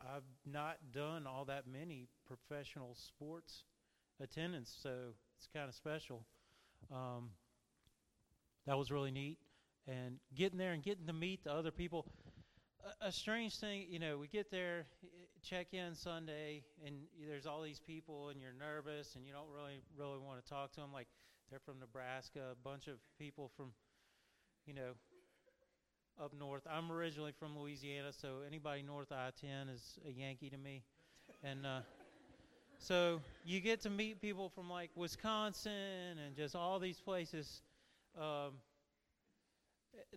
I've 0.00 0.22
not 0.50 0.78
done 0.92 1.26
all 1.26 1.44
that 1.46 1.64
many 1.66 2.08
professional 2.26 2.94
sports 2.94 3.64
attendance, 4.22 4.74
so 4.82 4.90
it's 5.36 5.48
kind 5.54 5.68
of 5.68 5.74
special. 5.74 6.24
Um, 6.90 7.30
that 8.66 8.78
was 8.78 8.90
really 8.90 9.10
neat, 9.10 9.38
and 9.86 10.18
getting 10.34 10.58
there 10.58 10.72
and 10.72 10.82
getting 10.82 11.06
to 11.06 11.12
meet 11.12 11.44
the 11.44 11.52
other 11.52 11.70
people. 11.70 12.06
A, 13.02 13.08
a 13.08 13.12
strange 13.12 13.58
thing, 13.58 13.86
you 13.90 13.98
know, 13.98 14.16
we 14.16 14.28
get 14.28 14.50
there, 14.50 14.86
check 15.42 15.68
in 15.72 15.94
Sunday, 15.94 16.62
and 16.86 16.96
there's 17.28 17.46
all 17.46 17.62
these 17.62 17.80
people, 17.80 18.30
and 18.30 18.40
you're 18.40 18.52
nervous, 18.58 19.14
and 19.16 19.26
you 19.26 19.32
don't 19.32 19.48
really 19.54 19.80
really 19.98 20.18
want 20.18 20.42
to 20.42 20.48
talk 20.48 20.72
to 20.72 20.80
them. 20.80 20.92
Like 20.92 21.08
they're 21.50 21.60
from 21.60 21.78
Nebraska, 21.78 22.40
a 22.52 22.68
bunch 22.68 22.86
of 22.86 22.96
people 23.18 23.50
from, 23.56 23.72
you 24.66 24.74
know, 24.74 24.92
up 26.20 26.32
north. 26.38 26.62
I'm 26.70 26.92
originally 26.92 27.32
from 27.32 27.58
Louisiana, 27.58 28.12
so 28.12 28.40
anybody 28.46 28.82
north 28.82 29.10
I-10 29.10 29.74
is 29.74 29.98
a 30.06 30.10
Yankee 30.10 30.50
to 30.50 30.58
me. 30.58 30.82
And 31.42 31.64
uh, 31.64 31.80
so 32.78 33.20
you 33.44 33.60
get 33.60 33.80
to 33.82 33.90
meet 33.90 34.20
people 34.20 34.50
from 34.50 34.68
like 34.68 34.90
Wisconsin 34.94 36.18
and 36.24 36.36
just 36.36 36.54
all 36.54 36.78
these 36.78 37.00
places, 37.00 37.62
um, 38.20 38.52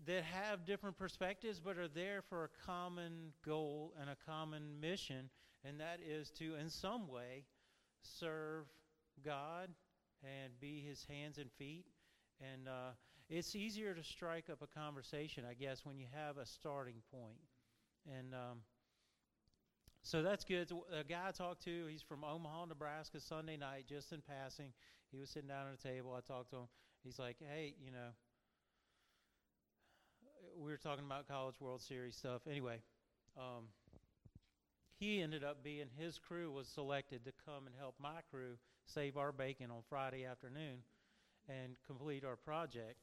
that 0.06 0.24
have 0.26 0.66
different 0.66 0.97
perspectives 0.97 1.60
but 1.60 1.78
are 1.78 1.88
there 1.88 2.22
for 2.22 2.43
a 2.43 2.66
common 2.66 3.32
goal 3.45 3.93
and 3.99 4.10
a 4.10 4.18
common 4.26 4.82
mission, 4.82 5.30
and 5.64 5.80
that 5.80 5.99
is 6.06 6.30
to, 6.32 6.56
in 6.56 6.70
some 6.70 7.08
way, 7.08 7.45
serve 8.01 8.66
God 9.24 9.70
and 10.22 10.51
be 10.60 10.84
his 10.86 11.06
hands 11.10 11.38
and 11.38 11.49
feet. 11.58 11.86
And 12.41 12.68
uh, 12.68 12.91
it's 13.36 13.55
easier 13.55 13.95
to 13.95 14.03
strike 14.03 14.45
up 14.51 14.61
a 14.61 14.67
conversation, 14.79 15.43
I 15.49 15.55
guess, 15.55 15.84
when 15.84 15.97
you 15.97 16.05
have 16.13 16.38
a 16.38 16.45
starting 16.45 17.01
point. 17.11 17.41
And 18.15 18.34
um, 18.36 18.59
so 20.03 20.21
that's 20.21 20.45
good. 20.45 20.71
A 20.93 21.03
guy 21.03 21.29
I 21.29 21.31
talked 21.31 21.63
to, 21.63 21.88
he's 21.89 22.03
from 22.03 22.23
Omaha, 22.23 22.65
Nebraska, 22.65 23.19
Sunday 23.19 23.57
night, 23.57 23.86
just 23.89 24.13
in 24.13 24.21
passing. 24.21 24.71
He 25.11 25.17
was 25.17 25.31
sitting 25.31 25.49
down 25.49 25.65
at 25.67 25.79
a 25.79 25.93
table. 25.93 26.13
I 26.15 26.21
talked 26.21 26.51
to 26.51 26.57
him. 26.57 26.67
He's 27.03 27.17
like, 27.17 27.38
hey, 27.39 27.73
you 27.84 27.91
know, 27.91 28.09
we 30.55 30.69
were 30.69 30.77
talking 30.77 31.05
about 31.05 31.27
College 31.27 31.59
World 31.59 31.81
Series 31.81 32.15
stuff. 32.15 32.41
Anyway, 32.47 32.81
um, 33.36 33.65
he 34.99 35.21
ended 35.21 35.43
up 35.43 35.63
being 35.63 35.88
his 35.97 36.19
crew 36.19 36.51
was 36.51 36.67
selected 36.67 37.25
to 37.25 37.31
come 37.45 37.65
and 37.65 37.75
help 37.79 37.95
my 37.99 38.21
crew 38.29 38.57
save 38.86 39.17
our 39.17 39.31
bacon 39.31 39.71
on 39.71 39.81
Friday 39.89 40.23
afternoon 40.23 40.84
and 41.49 41.75
complete 41.88 42.23
our 42.23 42.36
project. 42.36 42.97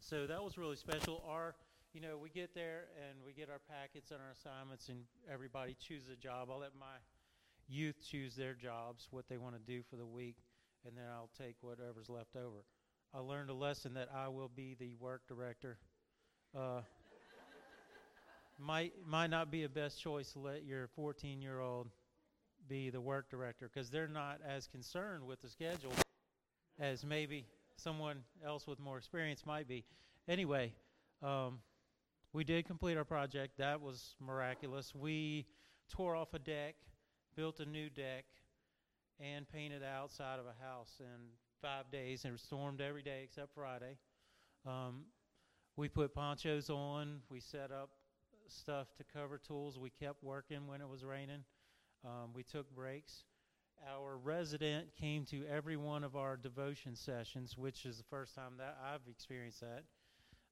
So 0.00 0.26
that 0.26 0.42
was 0.42 0.56
really 0.56 0.76
special. 0.76 1.22
Our, 1.28 1.54
you 1.92 2.00
know, 2.00 2.18
we 2.22 2.30
get 2.30 2.54
there 2.54 2.84
and 3.08 3.18
we 3.24 3.32
get 3.32 3.50
our 3.50 3.60
packets 3.68 4.10
and 4.10 4.20
our 4.20 4.30
assignments, 4.30 4.88
and 4.88 5.00
everybody 5.30 5.76
chooses 5.78 6.08
a 6.10 6.16
job. 6.16 6.48
I'll 6.50 6.60
let 6.60 6.76
my 6.78 6.96
youth 7.68 7.96
choose 8.08 8.34
their 8.34 8.54
jobs, 8.54 9.08
what 9.10 9.28
they 9.28 9.36
want 9.36 9.54
to 9.54 9.60
do 9.60 9.82
for 9.90 9.96
the 9.96 10.06
week, 10.06 10.36
and 10.86 10.96
then 10.96 11.04
I'll 11.12 11.30
take 11.36 11.56
whatever's 11.60 12.08
left 12.08 12.36
over. 12.36 12.64
I 13.12 13.18
learned 13.18 13.50
a 13.50 13.54
lesson 13.54 13.94
that 13.94 14.08
I 14.14 14.28
will 14.28 14.50
be 14.54 14.76
the 14.78 14.94
work 15.00 15.22
director. 15.28 15.78
Uh, 16.56 16.80
might 18.58 18.92
might 19.06 19.30
not 19.30 19.50
be 19.50 19.64
a 19.64 19.68
best 19.68 20.00
choice 20.00 20.32
to 20.32 20.38
let 20.38 20.64
your 20.64 20.88
14 20.88 21.42
year 21.42 21.60
old 21.60 21.88
be 22.68 22.90
the 22.90 23.00
work 23.00 23.30
director 23.30 23.70
because 23.72 23.90
they're 23.90 24.08
not 24.08 24.40
as 24.46 24.66
concerned 24.66 25.26
with 25.26 25.40
the 25.40 25.48
schedule 25.48 25.92
as 26.78 27.04
maybe 27.04 27.46
someone 27.78 28.18
else 28.44 28.66
with 28.66 28.78
more 28.78 28.98
experience 28.98 29.44
might 29.46 29.68
be. 29.68 29.84
Anyway, 30.28 30.72
um, 31.22 31.60
we 32.32 32.44
did 32.44 32.66
complete 32.66 32.96
our 32.96 33.04
project. 33.04 33.58
That 33.58 33.80
was 33.80 34.14
miraculous. 34.20 34.94
We 34.94 35.46
tore 35.90 36.14
off 36.14 36.34
a 36.34 36.38
deck, 36.38 36.74
built 37.36 37.60
a 37.60 37.66
new 37.66 37.88
deck, 37.88 38.24
and 39.20 39.48
painted 39.48 39.82
outside 39.82 40.38
of 40.38 40.46
a 40.46 40.64
house 40.64 41.00
in 41.00 41.30
five 41.60 41.90
days 41.90 42.24
and 42.24 42.34
it 42.34 42.40
stormed 42.40 42.80
every 42.80 43.02
day 43.02 43.22
except 43.24 43.54
Friday. 43.54 43.96
Um, 44.66 45.06
we 45.76 45.88
put 45.88 46.14
ponchos 46.14 46.70
on. 46.70 47.20
We 47.30 47.40
set 47.40 47.70
up 47.72 47.90
stuff 48.48 48.88
to 48.96 49.04
cover 49.04 49.38
tools. 49.38 49.78
We 49.78 49.90
kept 49.90 50.22
working 50.22 50.66
when 50.66 50.80
it 50.80 50.88
was 50.88 51.04
raining. 51.04 51.44
Um, 52.04 52.30
we 52.34 52.42
took 52.42 52.72
breaks. 52.74 53.24
Our 53.86 54.16
resident 54.16 54.88
came 55.00 55.24
to 55.26 55.44
every 55.46 55.76
one 55.76 56.04
of 56.04 56.16
our 56.16 56.36
devotion 56.36 56.96
sessions, 56.96 57.56
which 57.56 57.84
is 57.86 57.98
the 57.98 58.04
first 58.04 58.34
time 58.34 58.54
that 58.58 58.76
I've 58.84 59.00
experienced 59.10 59.60
that. 59.60 59.84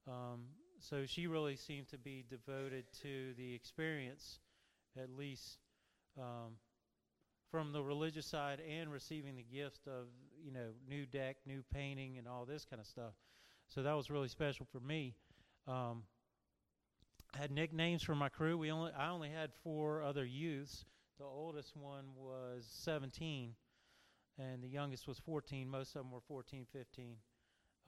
Um, 0.08 0.44
so 0.78 1.04
she 1.06 1.26
really 1.26 1.56
seemed 1.56 1.88
to 1.88 1.98
be 1.98 2.24
devoted 2.28 2.84
to 3.02 3.34
the 3.36 3.54
experience, 3.54 4.38
at 5.00 5.10
least 5.10 5.58
um, 6.18 6.52
from 7.50 7.72
the 7.72 7.82
religious 7.82 8.26
side 8.26 8.60
and 8.60 8.92
receiving 8.92 9.36
the 9.36 9.42
gift 9.42 9.86
of 9.86 10.06
you 10.44 10.52
know 10.52 10.68
new 10.88 11.06
deck, 11.06 11.36
new 11.46 11.62
painting, 11.72 12.18
and 12.18 12.28
all 12.28 12.44
this 12.44 12.64
kind 12.64 12.80
of 12.80 12.86
stuff. 12.86 13.14
So 13.68 13.82
that 13.82 13.94
was 13.94 14.10
really 14.10 14.28
special 14.28 14.66
for 14.70 14.80
me. 14.80 15.14
Um, 15.66 16.04
I 17.34 17.38
had 17.38 17.50
nicknames 17.50 18.02
for 18.02 18.14
my 18.14 18.28
crew. 18.28 18.56
We 18.56 18.70
only 18.70 18.92
I 18.92 19.10
only 19.10 19.30
had 19.30 19.50
four 19.62 20.02
other 20.02 20.24
youths. 20.24 20.84
The 21.18 21.24
oldest 21.24 21.76
one 21.76 22.04
was 22.14 22.66
17, 22.84 23.54
and 24.38 24.62
the 24.62 24.68
youngest 24.68 25.08
was 25.08 25.18
14. 25.18 25.68
Most 25.68 25.96
of 25.96 26.02
them 26.02 26.10
were 26.10 26.20
14, 26.28 26.66
15. 26.72 27.16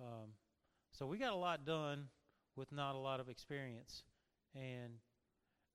Um, 0.01 0.31
so 0.93 1.07
we 1.07 1.18
got 1.18 1.33
a 1.33 1.37
lot 1.37 1.66
done 1.66 2.07
with 2.57 2.72
not 2.72 2.95
a 2.95 2.99
lot 2.99 3.20
of 3.20 3.29
experience. 3.29 4.03
And 4.55 4.95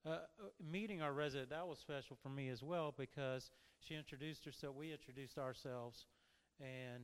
uh, 0.05 0.09
uh, 0.09 0.19
meeting 0.59 1.01
our 1.01 1.13
resident, 1.13 1.51
that 1.51 1.67
was 1.67 1.77
special 1.77 2.17
for 2.21 2.29
me 2.29 2.49
as 2.49 2.63
well 2.63 2.93
because 2.97 3.51
she 3.79 3.95
introduced 3.95 4.43
herself. 4.45 4.75
We 4.75 4.91
introduced 4.91 5.37
ourselves, 5.37 6.07
and 6.59 7.03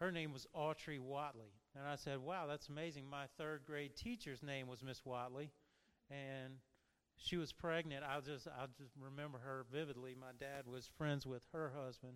her 0.00 0.10
name 0.10 0.32
was 0.32 0.46
Autry 0.56 0.98
Watley. 0.98 1.52
And 1.76 1.86
I 1.86 1.96
said, 1.96 2.18
Wow, 2.18 2.46
that's 2.48 2.68
amazing. 2.68 3.08
My 3.08 3.26
third 3.38 3.62
grade 3.64 3.96
teacher's 3.96 4.42
name 4.42 4.66
was 4.66 4.82
Miss 4.82 5.04
Watley. 5.04 5.50
And 6.10 6.54
she 7.18 7.36
was 7.36 7.52
pregnant. 7.52 8.04
I 8.04 8.20
just 8.20 8.46
I 8.46 8.66
just 8.78 8.92
remember 8.98 9.38
her 9.38 9.66
vividly. 9.72 10.14
My 10.18 10.32
dad 10.38 10.66
was 10.66 10.88
friends 10.96 11.26
with 11.26 11.42
her 11.52 11.72
husband, 11.76 12.14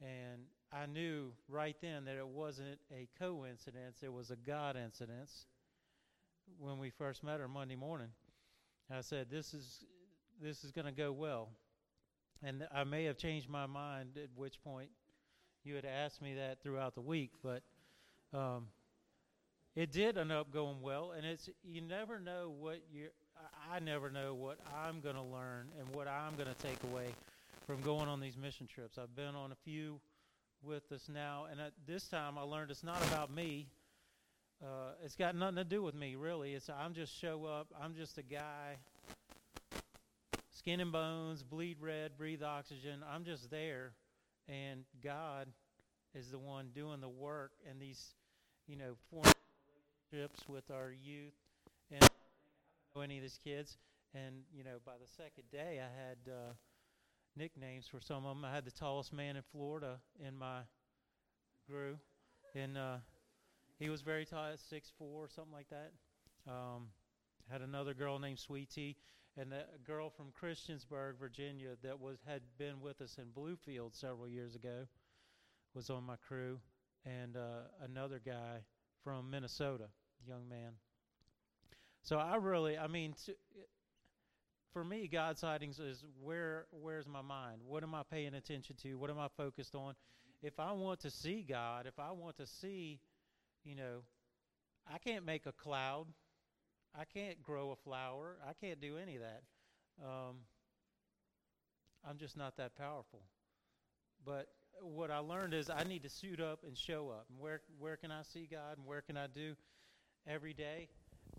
and 0.00 0.42
I 0.72 0.86
knew 0.86 1.32
right 1.48 1.76
then 1.80 2.06
that 2.06 2.16
it 2.16 2.26
wasn't 2.26 2.78
a 2.90 3.08
coincidence. 3.18 3.98
It 4.02 4.12
was 4.12 4.30
a 4.30 4.36
God 4.36 4.76
incidence. 4.76 5.46
When 6.58 6.78
we 6.78 6.90
first 6.90 7.22
met 7.22 7.40
her 7.40 7.48
Monday 7.48 7.76
morning, 7.76 8.08
I 8.90 9.02
said, 9.02 9.28
"This 9.30 9.52
is 9.52 9.84
this 10.40 10.64
is 10.64 10.72
going 10.72 10.86
to 10.86 10.92
go 10.92 11.12
well," 11.12 11.50
and 12.42 12.66
I 12.74 12.84
may 12.84 13.04
have 13.04 13.18
changed 13.18 13.48
my 13.48 13.66
mind. 13.66 14.16
At 14.16 14.30
which 14.34 14.62
point, 14.62 14.90
you 15.62 15.74
had 15.74 15.84
asked 15.84 16.22
me 16.22 16.34
that 16.34 16.62
throughout 16.62 16.94
the 16.94 17.02
week, 17.02 17.32
but. 17.42 17.62
Um, 18.32 18.68
it 19.76 19.92
did 19.92 20.16
end 20.16 20.32
up 20.32 20.50
going 20.50 20.80
well, 20.80 21.12
and 21.12 21.26
it's 21.26 21.50
you 21.62 21.82
never 21.82 22.18
know 22.18 22.50
what 22.58 22.80
you 22.90 23.10
I 23.70 23.80
never 23.80 24.10
know 24.10 24.34
what 24.34 24.58
I'm 24.74 25.00
going 25.00 25.16
to 25.16 25.22
learn 25.22 25.68
and 25.78 25.94
what 25.94 26.08
I'm 26.08 26.34
going 26.36 26.48
to 26.48 26.62
take 26.62 26.82
away 26.84 27.08
from 27.66 27.80
going 27.82 28.08
on 28.08 28.20
these 28.20 28.36
mission 28.36 28.66
trips. 28.66 28.96
I've 28.96 29.14
been 29.16 29.34
on 29.34 29.52
a 29.52 29.56
few 29.64 30.00
with 30.62 30.90
us 30.92 31.08
now, 31.12 31.46
and 31.50 31.60
at 31.60 31.72
this 31.86 32.08
time 32.08 32.38
I 32.38 32.42
learned 32.42 32.70
it's 32.70 32.84
not 32.84 33.04
about 33.08 33.30
me. 33.30 33.66
Uh, 34.62 34.92
it's 35.04 35.16
got 35.16 35.34
nothing 35.34 35.56
to 35.56 35.64
do 35.64 35.82
with 35.82 35.94
me, 35.94 36.14
really. 36.14 36.54
It's 36.54 36.70
I'm 36.70 36.94
just 36.94 37.18
show 37.20 37.44
up. 37.44 37.66
I'm 37.82 37.94
just 37.94 38.18
a 38.18 38.22
guy, 38.22 38.76
skin 40.50 40.80
and 40.80 40.92
bones, 40.92 41.42
bleed 41.42 41.76
red, 41.80 42.16
breathe 42.16 42.42
oxygen. 42.42 43.04
I'm 43.12 43.24
just 43.24 43.50
there, 43.50 43.92
and 44.48 44.84
God 45.02 45.48
is 46.14 46.30
the 46.30 46.38
one 46.38 46.68
doing 46.74 47.00
the 47.00 47.08
work 47.08 47.52
and 47.68 47.80
these, 47.80 48.14
you 48.66 48.76
know, 48.76 48.94
forming 49.10 49.32
relationships 50.12 50.48
with 50.48 50.70
our 50.70 50.90
youth 50.90 51.34
and 51.90 52.08
any 53.02 53.16
of 53.16 53.22
these 53.22 53.38
kids. 53.42 53.78
And, 54.14 54.42
you 54.52 54.64
know, 54.64 54.78
by 54.84 54.92
the 55.00 55.06
second 55.06 55.44
day, 55.50 55.80
I 55.80 55.90
had 56.06 56.32
uh, 56.32 56.52
nicknames 57.36 57.86
for 57.86 58.00
some 58.00 58.24
of 58.24 58.36
them. 58.36 58.44
I 58.44 58.54
had 58.54 58.64
the 58.64 58.70
tallest 58.70 59.12
man 59.12 59.36
in 59.36 59.42
Florida 59.52 59.98
in 60.26 60.36
my 60.36 60.60
crew. 61.68 61.98
And 62.54 62.78
uh, 62.78 62.96
he 63.78 63.90
was 63.90 64.00
very 64.00 64.24
tall, 64.24 64.52
six 64.56 64.90
four, 64.98 65.28
something 65.28 65.52
like 65.52 65.68
that. 65.68 65.92
Um, 66.50 66.88
had 67.50 67.60
another 67.60 67.94
girl 67.94 68.18
named 68.18 68.38
Sweetie, 68.38 68.96
and 69.36 69.52
a 69.52 69.64
girl 69.86 70.10
from 70.10 70.32
Christiansburg, 70.32 71.18
Virginia, 71.18 71.76
that 71.82 72.00
was 72.00 72.18
had 72.26 72.42
been 72.58 72.80
with 72.80 73.00
us 73.00 73.18
in 73.18 73.26
Bluefield 73.26 73.94
several 73.94 74.28
years 74.28 74.54
ago, 74.54 74.86
was 75.74 75.90
on 75.90 76.04
my 76.04 76.16
crew, 76.16 76.58
and 77.04 77.36
uh, 77.36 77.68
another 77.84 78.20
guy 78.24 78.60
from 79.04 79.30
Minnesota, 79.30 79.88
young 80.26 80.48
man. 80.48 80.72
So 82.06 82.18
I 82.18 82.36
really, 82.36 82.78
I 82.78 82.86
mean, 82.86 83.14
to, 83.24 83.34
for 84.72 84.84
me, 84.84 85.08
God 85.08 85.36
sightings 85.38 85.80
is 85.80 86.04
where 86.22 86.66
where's 86.70 87.08
my 87.08 87.20
mind? 87.20 87.62
What 87.66 87.82
am 87.82 87.96
I 87.96 88.02
paying 88.08 88.34
attention 88.34 88.76
to? 88.84 88.94
What 88.94 89.10
am 89.10 89.18
I 89.18 89.26
focused 89.36 89.74
on? 89.74 89.94
If 90.40 90.60
I 90.60 90.70
want 90.70 91.00
to 91.00 91.10
see 91.10 91.42
God, 91.42 91.86
if 91.86 91.98
I 91.98 92.12
want 92.12 92.36
to 92.36 92.46
see, 92.46 93.00
you 93.64 93.74
know, 93.74 94.02
I 94.88 94.98
can't 94.98 95.24
make 95.24 95.46
a 95.46 95.52
cloud. 95.52 96.06
I 96.96 97.02
can't 97.12 97.42
grow 97.42 97.72
a 97.72 97.76
flower. 97.76 98.36
I 98.48 98.52
can't 98.64 98.80
do 98.80 98.98
any 98.98 99.16
of 99.16 99.22
that. 99.22 99.42
Um, 100.00 100.36
I'm 102.08 102.18
just 102.18 102.36
not 102.36 102.56
that 102.58 102.76
powerful. 102.76 103.22
But 104.24 104.46
what 104.80 105.10
I 105.10 105.18
learned 105.18 105.54
is 105.54 105.70
I 105.70 105.82
need 105.82 106.04
to 106.04 106.08
suit 106.08 106.40
up 106.40 106.60
and 106.64 106.78
show 106.78 107.10
up. 107.10 107.26
And 107.30 107.40
where 107.40 107.62
where 107.80 107.96
can 107.96 108.12
I 108.12 108.22
see 108.22 108.48
God? 108.48 108.78
And 108.78 108.86
where 108.86 109.00
can 109.00 109.16
I 109.16 109.26
do 109.26 109.56
every 110.24 110.54
day? 110.54 110.88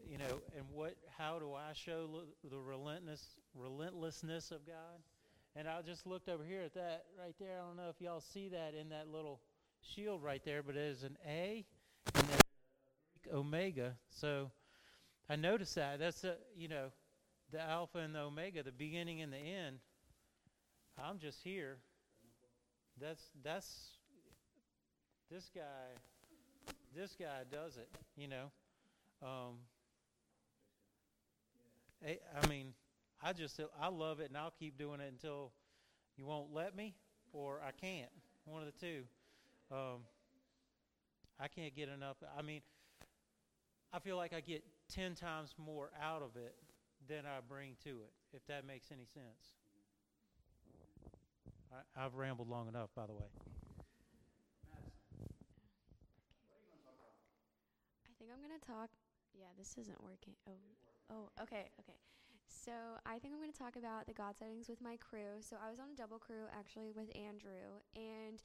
You 0.05 0.17
know, 0.17 0.41
and 0.55 0.65
what, 0.71 0.95
how 1.17 1.39
do 1.39 1.53
I 1.53 1.73
show 1.73 2.07
the 2.49 2.57
relentless, 2.57 3.23
relentlessness 3.55 4.51
of 4.51 4.65
God? 4.65 5.01
And 5.55 5.67
I 5.67 5.81
just 5.81 6.05
looked 6.05 6.29
over 6.29 6.43
here 6.43 6.61
at 6.61 6.73
that 6.75 7.05
right 7.19 7.35
there. 7.39 7.57
I 7.61 7.65
don't 7.65 7.77
know 7.77 7.89
if 7.89 7.99
y'all 7.99 8.21
see 8.21 8.49
that 8.49 8.73
in 8.79 8.89
that 8.89 9.07
little 9.07 9.41
shield 9.81 10.23
right 10.23 10.41
there, 10.45 10.61
but 10.61 10.75
it 10.75 10.81
is 10.81 11.03
an 11.03 11.17
A 11.27 11.65
and 12.13 12.27
then 12.27 12.39
Greek 13.23 13.33
omega. 13.33 13.95
So 14.09 14.51
I 15.29 15.35
noticed 15.35 15.75
that. 15.75 15.99
That's 15.99 16.23
a, 16.23 16.35
you 16.55 16.67
know, 16.67 16.89
the 17.51 17.61
alpha 17.61 17.99
and 17.99 18.13
the 18.13 18.19
omega, 18.19 18.63
the 18.63 18.71
beginning 18.71 19.21
and 19.21 19.33
the 19.33 19.37
end. 19.37 19.79
I'm 21.03 21.19
just 21.19 21.43
here. 21.43 21.77
That's 22.99 23.21
that's 23.43 23.91
this 25.29 25.49
guy 25.53 25.61
this 26.95 27.15
guy 27.19 27.43
does 27.51 27.77
it, 27.77 27.89
you 28.15 28.27
know. 28.27 28.51
Um, 29.21 29.57
I, 32.05 32.47
mean, 32.47 32.73
I 33.21 33.33
just 33.33 33.59
I 33.79 33.87
love 33.89 34.19
it, 34.19 34.29
and 34.29 34.37
I'll 34.37 34.53
keep 34.57 34.77
doing 34.77 34.99
it 34.99 35.11
until 35.11 35.51
you 36.15 36.25
won't 36.25 36.53
let 36.53 36.75
me, 36.75 36.95
or 37.33 37.61
I 37.65 37.71
can't. 37.71 38.09
One 38.45 38.61
of 38.63 38.67
the 38.67 38.79
two. 38.79 39.03
Um, 39.71 40.01
I 41.39 41.47
can't 41.47 41.75
get 41.75 41.89
enough. 41.89 42.17
I 42.37 42.41
mean, 42.41 42.61
I 43.93 43.99
feel 43.99 44.17
like 44.17 44.33
I 44.33 44.41
get 44.41 44.63
ten 44.89 45.15
times 45.15 45.53
more 45.57 45.91
out 46.01 46.21
of 46.21 46.35
it 46.35 46.55
than 47.07 47.25
I 47.25 47.39
bring 47.47 47.75
to 47.83 47.89
it. 47.89 48.11
If 48.33 48.45
that 48.47 48.65
makes 48.65 48.87
any 48.91 49.05
sense. 49.05 49.53
I, 51.71 52.05
I've 52.05 52.15
rambled 52.15 52.49
long 52.49 52.67
enough, 52.67 52.89
by 52.95 53.05
the 53.05 53.13
way. 53.13 53.27
I 58.05 58.11
think 58.17 58.31
I'm 58.31 58.41
gonna 58.41 58.59
talk. 58.65 58.89
Yeah, 59.33 59.47
this 59.57 59.77
isn't 59.77 60.03
working. 60.03 60.33
Oh, 60.47 60.53
oh, 61.11 61.29
okay, 61.41 61.69
okay. 61.79 61.97
So 62.47 62.71
I 63.05 63.19
think 63.19 63.33
I'm 63.33 63.39
gonna 63.41 63.51
talk 63.55 63.75
about 63.75 64.07
the 64.07 64.13
God 64.13 64.35
sightings 64.37 64.67
with 64.69 64.81
my 64.81 64.97
crew. 64.97 65.39
So 65.41 65.55
I 65.59 65.69
was 65.69 65.79
on 65.79 65.91
a 65.93 65.97
double 65.97 66.19
crew 66.19 66.47
actually 66.57 66.91
with 66.95 67.11
Andrew, 67.15 67.83
and 67.95 68.41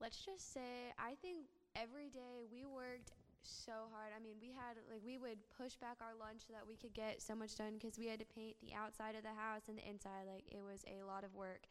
let's 0.00 0.24
just 0.24 0.52
say 0.54 0.92
I 0.98 1.14
think 1.22 1.46
every 1.76 2.10
day 2.10 2.46
we 2.50 2.64
worked 2.66 3.12
so 3.42 3.88
hard. 3.92 4.12
I 4.16 4.20
mean, 4.22 4.36
we 4.40 4.48
had 4.52 4.78
like 4.90 5.02
we 5.04 5.18
would 5.18 5.38
push 5.56 5.76
back 5.76 5.98
our 6.02 6.14
lunch 6.18 6.46
so 6.48 6.54
that 6.54 6.66
we 6.68 6.76
could 6.76 6.94
get 6.94 7.22
so 7.22 7.34
much 7.36 7.56
done 7.56 7.74
because 7.80 7.98
we 7.98 8.08
had 8.08 8.20
to 8.20 8.28
paint 8.28 8.56
the 8.62 8.74
outside 8.74 9.16
of 9.16 9.24
the 9.24 9.36
house 9.36 9.68
and 9.68 9.78
the 9.78 9.86
inside. 9.88 10.26
Like 10.28 10.46
it 10.50 10.62
was 10.64 10.84
a 10.88 11.04
lot 11.06 11.24
of 11.24 11.34
work. 11.34 11.66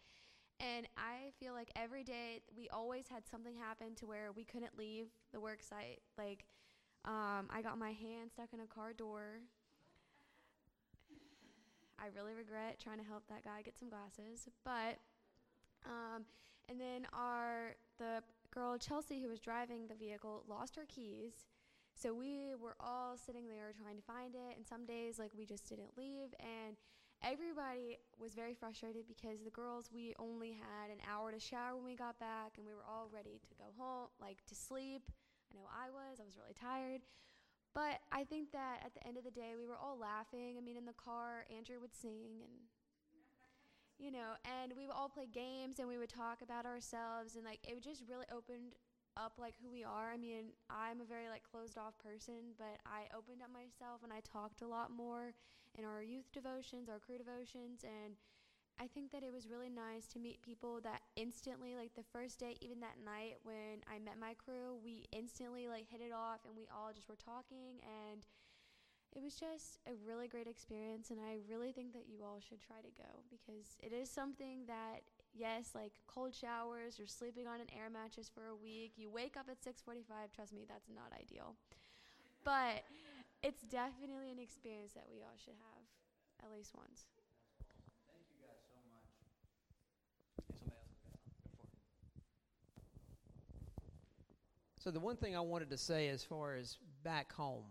And 0.60 0.88
I 0.98 1.32
feel 1.40 1.54
like 1.54 1.72
every 1.76 2.04
day 2.04 2.42
we 2.58 2.70
always 2.70 3.08
had 3.10 3.28
something 3.28 3.56
happen 3.56 3.96
to 3.98 4.08
where 4.08 4.32
we 4.36 4.44
couldn't 4.46 4.78
leave 4.78 5.08
the 5.34 5.40
work 5.40 5.64
site. 5.64 6.02
Like 6.18 6.46
um, 7.06 7.48
I 7.50 7.62
got 7.64 7.78
my 7.80 7.92
hand 7.92 8.32
stuck 8.34 8.54
in 8.54 8.60
a 8.62 8.68
car 8.68 8.94
door. 8.94 9.42
I 12.00 12.08
really 12.16 12.34
regret 12.34 12.80
trying 12.80 13.00
to 13.00 13.04
help 13.04 13.28
that 13.28 13.44
guy 13.44 13.62
get 13.64 13.78
some 13.78 13.90
glasses, 13.90 14.48
but 14.64 14.98
um, 15.86 16.24
and 16.70 16.80
then 16.80 17.08
our 17.14 17.76
the 17.98 18.24
girl 18.52 18.78
Chelsea 18.78 19.22
who 19.22 19.30
was 19.30 19.40
driving 19.40 19.88
the 19.88 19.96
vehicle 19.96 20.44
lost 20.48 20.76
her 20.76 20.86
keys. 20.88 21.46
So 21.94 22.14
we 22.14 22.54
were 22.62 22.76
all 22.80 23.18
sitting 23.18 23.48
there 23.48 23.74
trying 23.74 23.98
to 23.98 24.04
find 24.04 24.36
it, 24.36 24.56
and 24.56 24.66
some 24.66 24.86
days 24.86 25.18
like 25.18 25.32
we 25.36 25.46
just 25.46 25.68
didn't 25.68 25.98
leave, 25.98 26.30
and 26.40 26.78
everybody 27.24 27.98
was 28.20 28.36
very 28.36 28.54
frustrated 28.54 29.08
because 29.08 29.42
the 29.44 29.50
girls 29.50 29.90
we 29.92 30.14
only 30.20 30.52
had 30.54 30.92
an 30.92 31.02
hour 31.10 31.32
to 31.32 31.40
shower 31.40 31.76
when 31.76 31.86
we 31.86 31.96
got 31.96 32.20
back, 32.20 32.54
and 32.58 32.66
we 32.66 32.74
were 32.74 32.86
all 32.88 33.10
ready 33.12 33.42
to 33.42 33.56
go 33.58 33.74
home, 33.78 34.08
like 34.22 34.46
to 34.46 34.56
sleep. 34.56 35.10
I 35.52 35.58
know 35.58 35.66
I 35.74 35.90
was. 35.90 36.20
I 36.22 36.26
was 36.26 36.38
really 36.38 36.54
tired. 36.54 37.02
But 37.78 38.02
I 38.12 38.24
think 38.26 38.52
that 38.58 38.82
at 38.82 38.96
the 38.98 39.06
end 39.06 39.22
of 39.22 39.24
the 39.24 39.30
day, 39.30 39.54
we 39.54 39.70
were 39.70 39.78
all 39.78 40.02
laughing. 40.02 40.58
I 40.58 40.66
mean, 40.66 40.78
in 40.78 40.90
the 40.90 40.98
car, 40.98 41.46
Andrew 41.56 41.78
would 41.80 41.94
sing 41.94 42.42
and 42.42 42.66
you 44.00 44.10
know, 44.12 44.34
and 44.46 44.74
we 44.78 44.86
would 44.86 44.96
all 44.98 45.10
play 45.10 45.28
games 45.30 45.78
and 45.78 45.88
we 45.88 45.98
would 45.98 46.10
talk 46.10 46.42
about 46.42 46.66
ourselves 46.66 47.36
and 47.36 47.46
like 47.46 47.60
it 47.68 47.82
just 47.84 48.02
really 48.10 48.26
opened 48.34 48.74
up 49.16 49.34
like 49.38 49.54
who 49.62 49.70
we 49.70 49.84
are. 49.84 50.10
I 50.10 50.18
mean, 50.18 50.58
I'm 50.70 51.02
a 51.02 51.06
very 51.06 51.30
like 51.30 51.44
closed 51.46 51.78
off 51.78 51.94
person, 52.02 52.58
but 52.58 52.82
I 52.86 53.14
opened 53.16 53.42
up 53.46 53.54
myself 53.54 54.02
and 54.02 54.12
I 54.12 54.22
talked 54.22 54.62
a 54.62 54.68
lot 54.68 54.90
more 54.90 55.34
in 55.78 55.86
our 55.86 56.02
youth 56.02 56.32
devotions, 56.34 56.90
our 56.90 56.98
crew 56.98 57.18
devotions, 57.18 57.86
and 57.86 58.18
I 58.80 58.86
think 58.88 59.12
that 59.12 59.24
it 59.24 59.34
was 59.34 59.50
really 59.50 59.70
nice 59.70 60.06
to 60.14 60.20
meet 60.20 60.42
people 60.42 60.80
that 60.84 61.02
instantly 61.16 61.76
like 61.76 61.96
the 61.96 62.06
first 62.14 62.40
day 62.40 62.58
even 62.62 62.80
that 62.82 63.02
night 63.04 63.38
when 63.44 63.82
I 63.90 63.98
met 63.98 64.20
my 64.20 64.34
crew, 64.36 64.78
we 64.84 65.06
instantly 65.12 65.68
like 65.68 65.88
hit 65.90 66.02
it 66.02 66.14
off 66.14 66.46
and 66.46 66.56
we 66.56 66.68
all 66.70 66.94
just 66.94 67.10
were 67.10 67.18
talking 67.18 67.82
and 67.82 68.26
it 69.16 69.24
was 69.24 69.36
just 69.36 69.80
a 69.88 69.94
really 70.06 70.28
great 70.28 70.48
experience 70.48 71.10
and 71.10 71.20
I 71.20 71.40
really 71.50 71.72
think 71.72 71.94
that 71.94 72.06
you 72.08 72.22
all 72.24 72.40
should 72.40 72.62
try 72.62 72.78
to 72.86 72.92
go 72.94 73.26
because 73.32 73.78
it 73.82 73.94
is 73.94 74.10
something 74.12 74.66
that 74.68 75.02
yes, 75.34 75.72
like 75.74 75.94
cold 76.08 76.34
showers, 76.36 76.98
you're 77.00 77.08
sleeping 77.08 77.48
on 77.48 77.62
an 77.62 77.68
air 77.74 77.90
mattress 77.90 78.30
for 78.30 78.46
a 78.48 78.56
week, 78.56 78.94
you 78.98 79.10
wake 79.10 79.38
up 79.38 79.48
at 79.50 79.64
6:45, 79.64 80.32
trust 80.34 80.54
me, 80.54 80.66
that's 80.68 80.90
not 80.94 81.10
ideal. 81.18 81.56
But 82.44 82.84
it's 83.44 83.64
definitely 83.64 84.32
an 84.32 84.40
experience 84.40 84.94
that 84.94 85.08
we 85.10 85.22
all 85.24 85.38
should 85.38 85.58
have 85.60 85.84
at 86.46 86.52
least 86.56 86.74
once. 86.76 87.06
Thank 88.08 88.26
you 88.30 88.38
guys 88.42 88.62
so 88.68 88.76
much. 88.92 89.08
So 94.88 94.92
the 94.92 95.02
one 95.02 95.18
thing 95.18 95.36
I 95.36 95.42
wanted 95.42 95.70
to 95.72 95.78
say 95.78 96.08
as 96.08 96.24
far 96.24 96.56
as 96.56 96.78
back 97.04 97.34
home, 97.34 97.66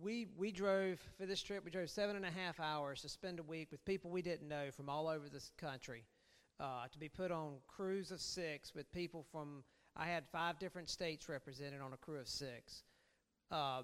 we 0.00 0.28
we 0.38 0.52
drove 0.52 1.00
for 1.18 1.26
this 1.26 1.42
trip. 1.42 1.64
We 1.64 1.72
drove 1.72 1.90
seven 1.90 2.14
and 2.14 2.24
a 2.24 2.30
half 2.30 2.60
hours 2.60 3.02
to 3.02 3.08
spend 3.08 3.40
a 3.40 3.42
week 3.42 3.72
with 3.72 3.84
people 3.84 4.08
we 4.08 4.22
didn't 4.22 4.46
know 4.46 4.70
from 4.70 4.88
all 4.88 5.08
over 5.08 5.28
this 5.28 5.50
country, 5.58 6.04
uh, 6.60 6.86
to 6.92 6.96
be 6.96 7.08
put 7.08 7.32
on 7.32 7.54
crews 7.66 8.12
of 8.12 8.20
six 8.20 8.72
with 8.72 8.88
people 8.92 9.26
from. 9.32 9.64
I 9.96 10.06
had 10.06 10.22
five 10.30 10.60
different 10.60 10.88
states 10.88 11.28
represented 11.28 11.80
on 11.80 11.92
a 11.92 11.96
crew 11.96 12.20
of 12.20 12.28
six, 12.28 12.84
uh, 13.50 13.82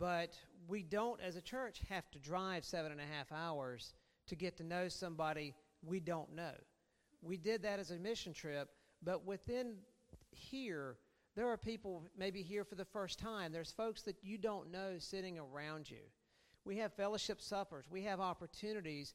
but 0.00 0.36
we 0.66 0.82
don't, 0.82 1.20
as 1.20 1.36
a 1.36 1.40
church, 1.40 1.80
have 1.88 2.10
to 2.10 2.18
drive 2.18 2.64
seven 2.64 2.90
and 2.90 3.00
a 3.00 3.04
half 3.16 3.30
hours 3.30 3.94
to 4.26 4.34
get 4.34 4.56
to 4.56 4.64
know 4.64 4.88
somebody 4.88 5.54
we 5.84 6.00
don't 6.00 6.34
know. 6.34 6.54
We 7.22 7.36
did 7.36 7.62
that 7.62 7.78
as 7.78 7.92
a 7.92 7.98
mission 7.98 8.32
trip, 8.32 8.68
but 9.00 9.24
within 9.24 9.76
here 10.32 10.96
there 11.36 11.48
are 11.48 11.58
people 11.58 12.02
maybe 12.18 12.42
here 12.42 12.64
for 12.64 12.74
the 12.74 12.84
first 12.84 13.18
time. 13.18 13.52
There's 13.52 13.70
folks 13.70 14.02
that 14.02 14.16
you 14.22 14.38
don't 14.38 14.72
know 14.72 14.94
sitting 14.98 15.38
around 15.38 15.90
you. 15.90 16.00
We 16.64 16.78
have 16.78 16.94
fellowship 16.94 17.42
suppers. 17.42 17.84
We 17.90 18.02
have 18.04 18.20
opportunities. 18.20 19.14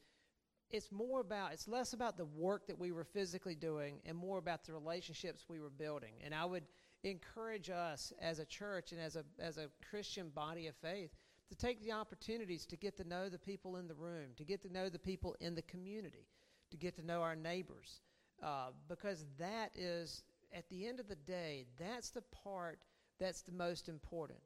It's 0.69 0.91
more 0.91 1.19
about, 1.19 1.51
it's 1.51 1.67
less 1.67 1.93
about 1.93 2.17
the 2.17 2.26
work 2.26 2.67
that 2.67 2.80
we 2.80 2.91
were 2.91 3.03
physically 3.03 3.55
doing 3.55 3.99
and 4.05 4.15
more 4.15 4.38
about 4.38 4.63
the 4.63 4.72
relationships 4.72 5.45
we 5.49 5.59
were 5.59 5.72
building. 5.72 6.13
And 6.24 6.34
I 6.34 6.45
would 6.45 6.63
encourage 7.03 7.72
us 7.72 8.13
as 8.22 8.38
a 8.38 8.45
church 8.45 8.91
and 8.91 9.01
as 9.01 9.15
a, 9.15 9.26
as 9.39 9.57
a 9.57 9.67
Christian 9.89 10.30
body 10.30 10.67
of 10.67 10.76
faith 10.76 11.09
to 11.49 11.55
take 11.55 11.84
the 11.84 11.91
opportunities 11.91 12.65
to 12.67 12.78
get 12.78 12.95
to 12.97 13.03
know 13.03 13.30
the 13.30 13.39
people 13.39 13.78
in 13.78 13.88
the 13.88 13.95
room, 13.95 14.30
to 14.38 14.45
get 14.45 14.61
to 14.61 14.72
know 14.72 14.89
the 14.89 14.99
people 14.99 15.36
in 15.41 15.55
the 15.55 15.63
community, 15.63 16.28
to 16.69 16.78
get 16.78 16.95
to 16.95 17.05
know 17.05 17.22
our 17.24 17.36
neighbors. 17.36 17.99
Uh, 18.41 18.69
because 18.88 19.26
that 19.38 19.72
is 19.76 20.24
at 20.54 20.70
the 20.70 20.88
end 20.88 20.99
of 20.99 21.08
the 21.08 21.16
day, 21.16 21.66
that's 21.80 22.10
the 22.10 22.24
part 22.43 22.80
that's 23.20 23.41
the 23.41 23.52
most 23.52 23.88
important. 23.88 24.39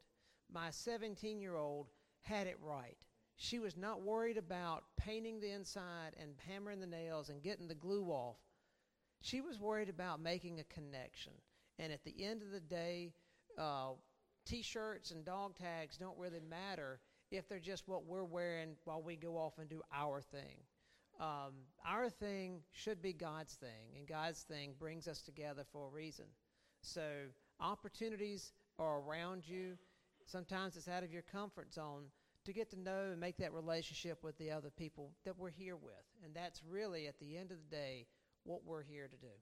My 0.51 0.69
17 0.69 1.39
year 1.39 1.55
old 1.55 1.87
had 2.21 2.47
it 2.47 2.57
right. 2.61 2.97
She 3.37 3.59
was 3.59 3.75
not 3.75 4.01
worried 4.01 4.37
about 4.37 4.83
painting 4.97 5.39
the 5.39 5.51
inside 5.51 6.15
and 6.19 6.31
hammering 6.47 6.79
the 6.79 6.87
nails 6.87 7.29
and 7.29 7.43
getting 7.43 7.67
the 7.67 7.75
glue 7.75 8.05
off. 8.05 8.37
She 9.21 9.41
was 9.41 9.59
worried 9.59 9.89
about 9.89 10.21
making 10.21 10.59
a 10.59 10.63
connection. 10.65 11.33
And 11.79 11.91
at 11.91 12.03
the 12.03 12.23
end 12.23 12.41
of 12.41 12.51
the 12.51 12.59
day, 12.61 13.13
uh, 13.57 13.93
t 14.45 14.61
shirts 14.61 15.11
and 15.11 15.25
dog 15.25 15.55
tags 15.57 15.97
don't 15.97 16.17
really 16.17 16.39
matter 16.39 16.99
if 17.31 17.49
they're 17.49 17.59
just 17.59 17.87
what 17.87 18.05
we're 18.05 18.23
wearing 18.23 18.75
while 18.85 19.01
we 19.01 19.15
go 19.15 19.37
off 19.37 19.57
and 19.57 19.67
do 19.67 19.81
our 19.93 20.21
thing. 20.21 20.57
Um, 21.19 21.53
our 21.87 22.09
thing 22.09 22.59
should 22.71 23.01
be 23.01 23.13
God's 23.13 23.53
thing, 23.53 23.97
and 23.97 24.07
God's 24.07 24.41
thing 24.41 24.73
brings 24.77 25.07
us 25.07 25.21
together 25.21 25.63
for 25.71 25.87
a 25.87 25.89
reason. 25.89 26.25
So, 26.81 27.01
opportunities 27.59 28.51
are 28.77 28.99
around 28.99 29.47
you. 29.47 29.77
Sometimes 30.25 30.75
it's 30.75 30.87
out 30.87 31.03
of 31.03 31.11
your 31.11 31.21
comfort 31.21 31.73
zone 31.73 32.05
to 32.45 32.53
get 32.53 32.69
to 32.69 32.79
know 32.79 33.09
and 33.11 33.19
make 33.19 33.37
that 33.37 33.53
relationship 33.53 34.23
with 34.23 34.37
the 34.37 34.51
other 34.51 34.69
people 34.69 35.11
that 35.25 35.37
we're 35.37 35.49
here 35.49 35.75
with. 35.75 35.93
And 36.23 36.33
that's 36.33 36.61
really, 36.69 37.07
at 37.07 37.19
the 37.19 37.37
end 37.37 37.51
of 37.51 37.57
the 37.57 37.75
day, 37.75 38.05
what 38.43 38.61
we're 38.63 38.83
here 38.83 39.07
to 39.07 39.17
do. 39.17 39.33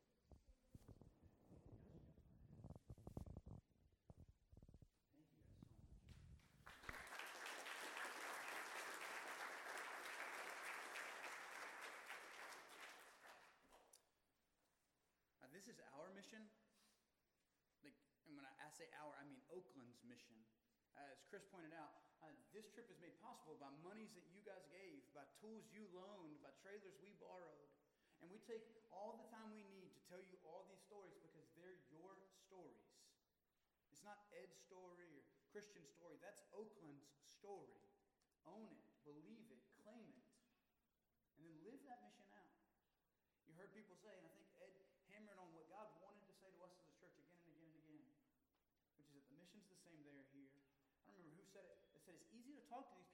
Uh, 15.43 15.51
this 15.51 15.67
is 15.67 15.75
our 15.99 16.07
mission. 16.15 16.39
Like, 17.83 17.91
and 18.23 18.39
when 18.39 18.47
I, 18.47 18.51
I 18.62 18.62
say 18.73 18.89
our, 18.97 19.13
I 19.21 19.23
mean 19.29 19.37
Oakland's 19.53 20.01
mission. 20.01 20.33
Uh, 20.97 21.05
as 21.13 21.21
Chris 21.29 21.45
pointed 21.53 21.73
out, 21.77 21.93
uh, 22.25 22.33
this 22.53 22.65
trip 22.73 22.89
is 22.89 22.97
made 22.97 23.13
possible 23.21 23.57
by 23.61 23.69
monies 23.85 24.09
that 24.17 24.25
you 24.33 24.41
guys 24.41 24.65
gave, 24.73 25.05
by 25.13 25.25
tools 25.37 25.65
you 25.69 25.85
loaned, 25.93 26.41
by 26.41 26.49
trailers 26.61 26.97
we 27.01 27.13
borrowed. 27.21 27.69
And 28.21 28.29
we 28.33 28.41
take 28.49 28.65
all 28.89 29.19
the 29.19 29.29
time 29.29 29.53
we 29.53 29.65
need 29.67 29.93
to 29.93 30.01
tell 30.09 30.21
you 30.21 30.37
all 30.47 30.65
these 30.65 30.81
stories 30.89 31.17
because 31.21 31.45
they're 31.53 31.77
your 31.93 32.17
stories. 32.49 32.81
It's 33.93 34.01
not 34.01 34.25
Ed's 34.33 34.57
story 34.65 35.11
or 35.13 35.21
Christian's 35.53 35.93
story. 35.93 36.17
That's 36.23 36.41
Oakland's 36.55 37.05
story. 37.37 37.77
Own 38.49 38.73
it, 38.73 38.83
believe 39.05 39.47
it, 39.53 39.61
claim 39.85 40.03
it, 40.03 40.27
and 41.39 41.47
then 41.47 41.57
live 41.63 41.79
that 41.87 42.03
mission 42.03 42.27
out. 42.35 42.51
You 43.47 43.55
heard 43.55 43.71
people 43.71 43.95
say, 43.95 44.11
and 44.17 44.27
I 44.27 44.32
Commission's 49.53 49.69
the 49.69 49.85
same 49.85 50.01
there 50.01 50.25
here. 50.33 50.49
I 51.05 51.13
don't 51.13 51.21
remember 51.21 51.37
who 51.37 51.45
said 51.53 51.69
it. 51.69 51.77
It 51.93 52.01
said 52.01 52.17
it's 52.17 52.33
easy 52.33 52.57
to 52.57 52.65
talk 52.73 52.89
to 52.89 52.97
these 52.97 53.12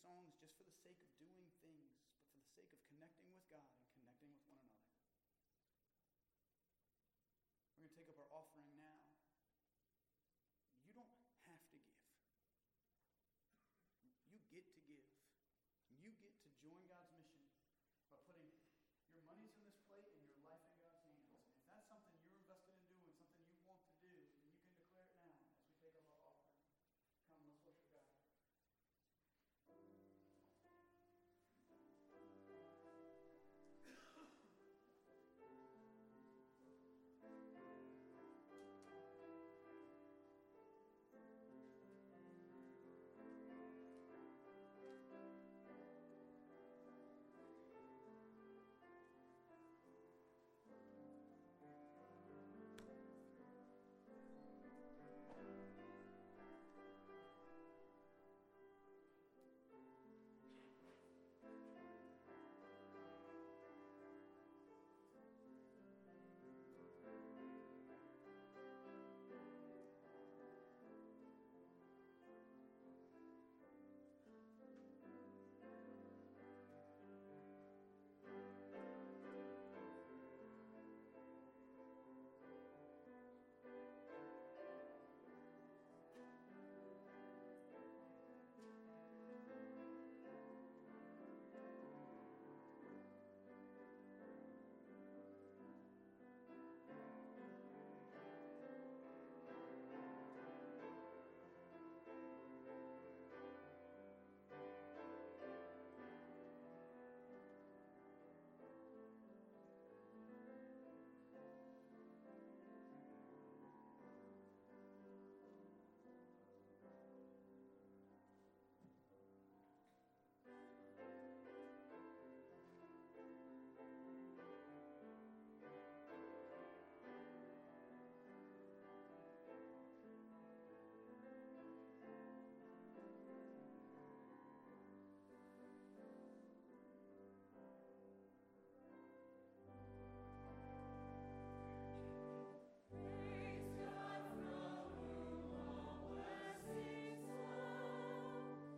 songs 0.00 0.34
just 0.40 0.56
for 0.56 0.64
the 0.64 0.76
sake 0.82 0.98
of 1.04 1.10
doing 1.20 1.46
things, 1.60 1.94
but 2.10 2.24
for 2.32 2.40
the 2.40 2.50
sake 2.56 2.72
of 2.72 2.80
connecting 2.90 3.30
with 3.30 3.44
God. 3.52 3.83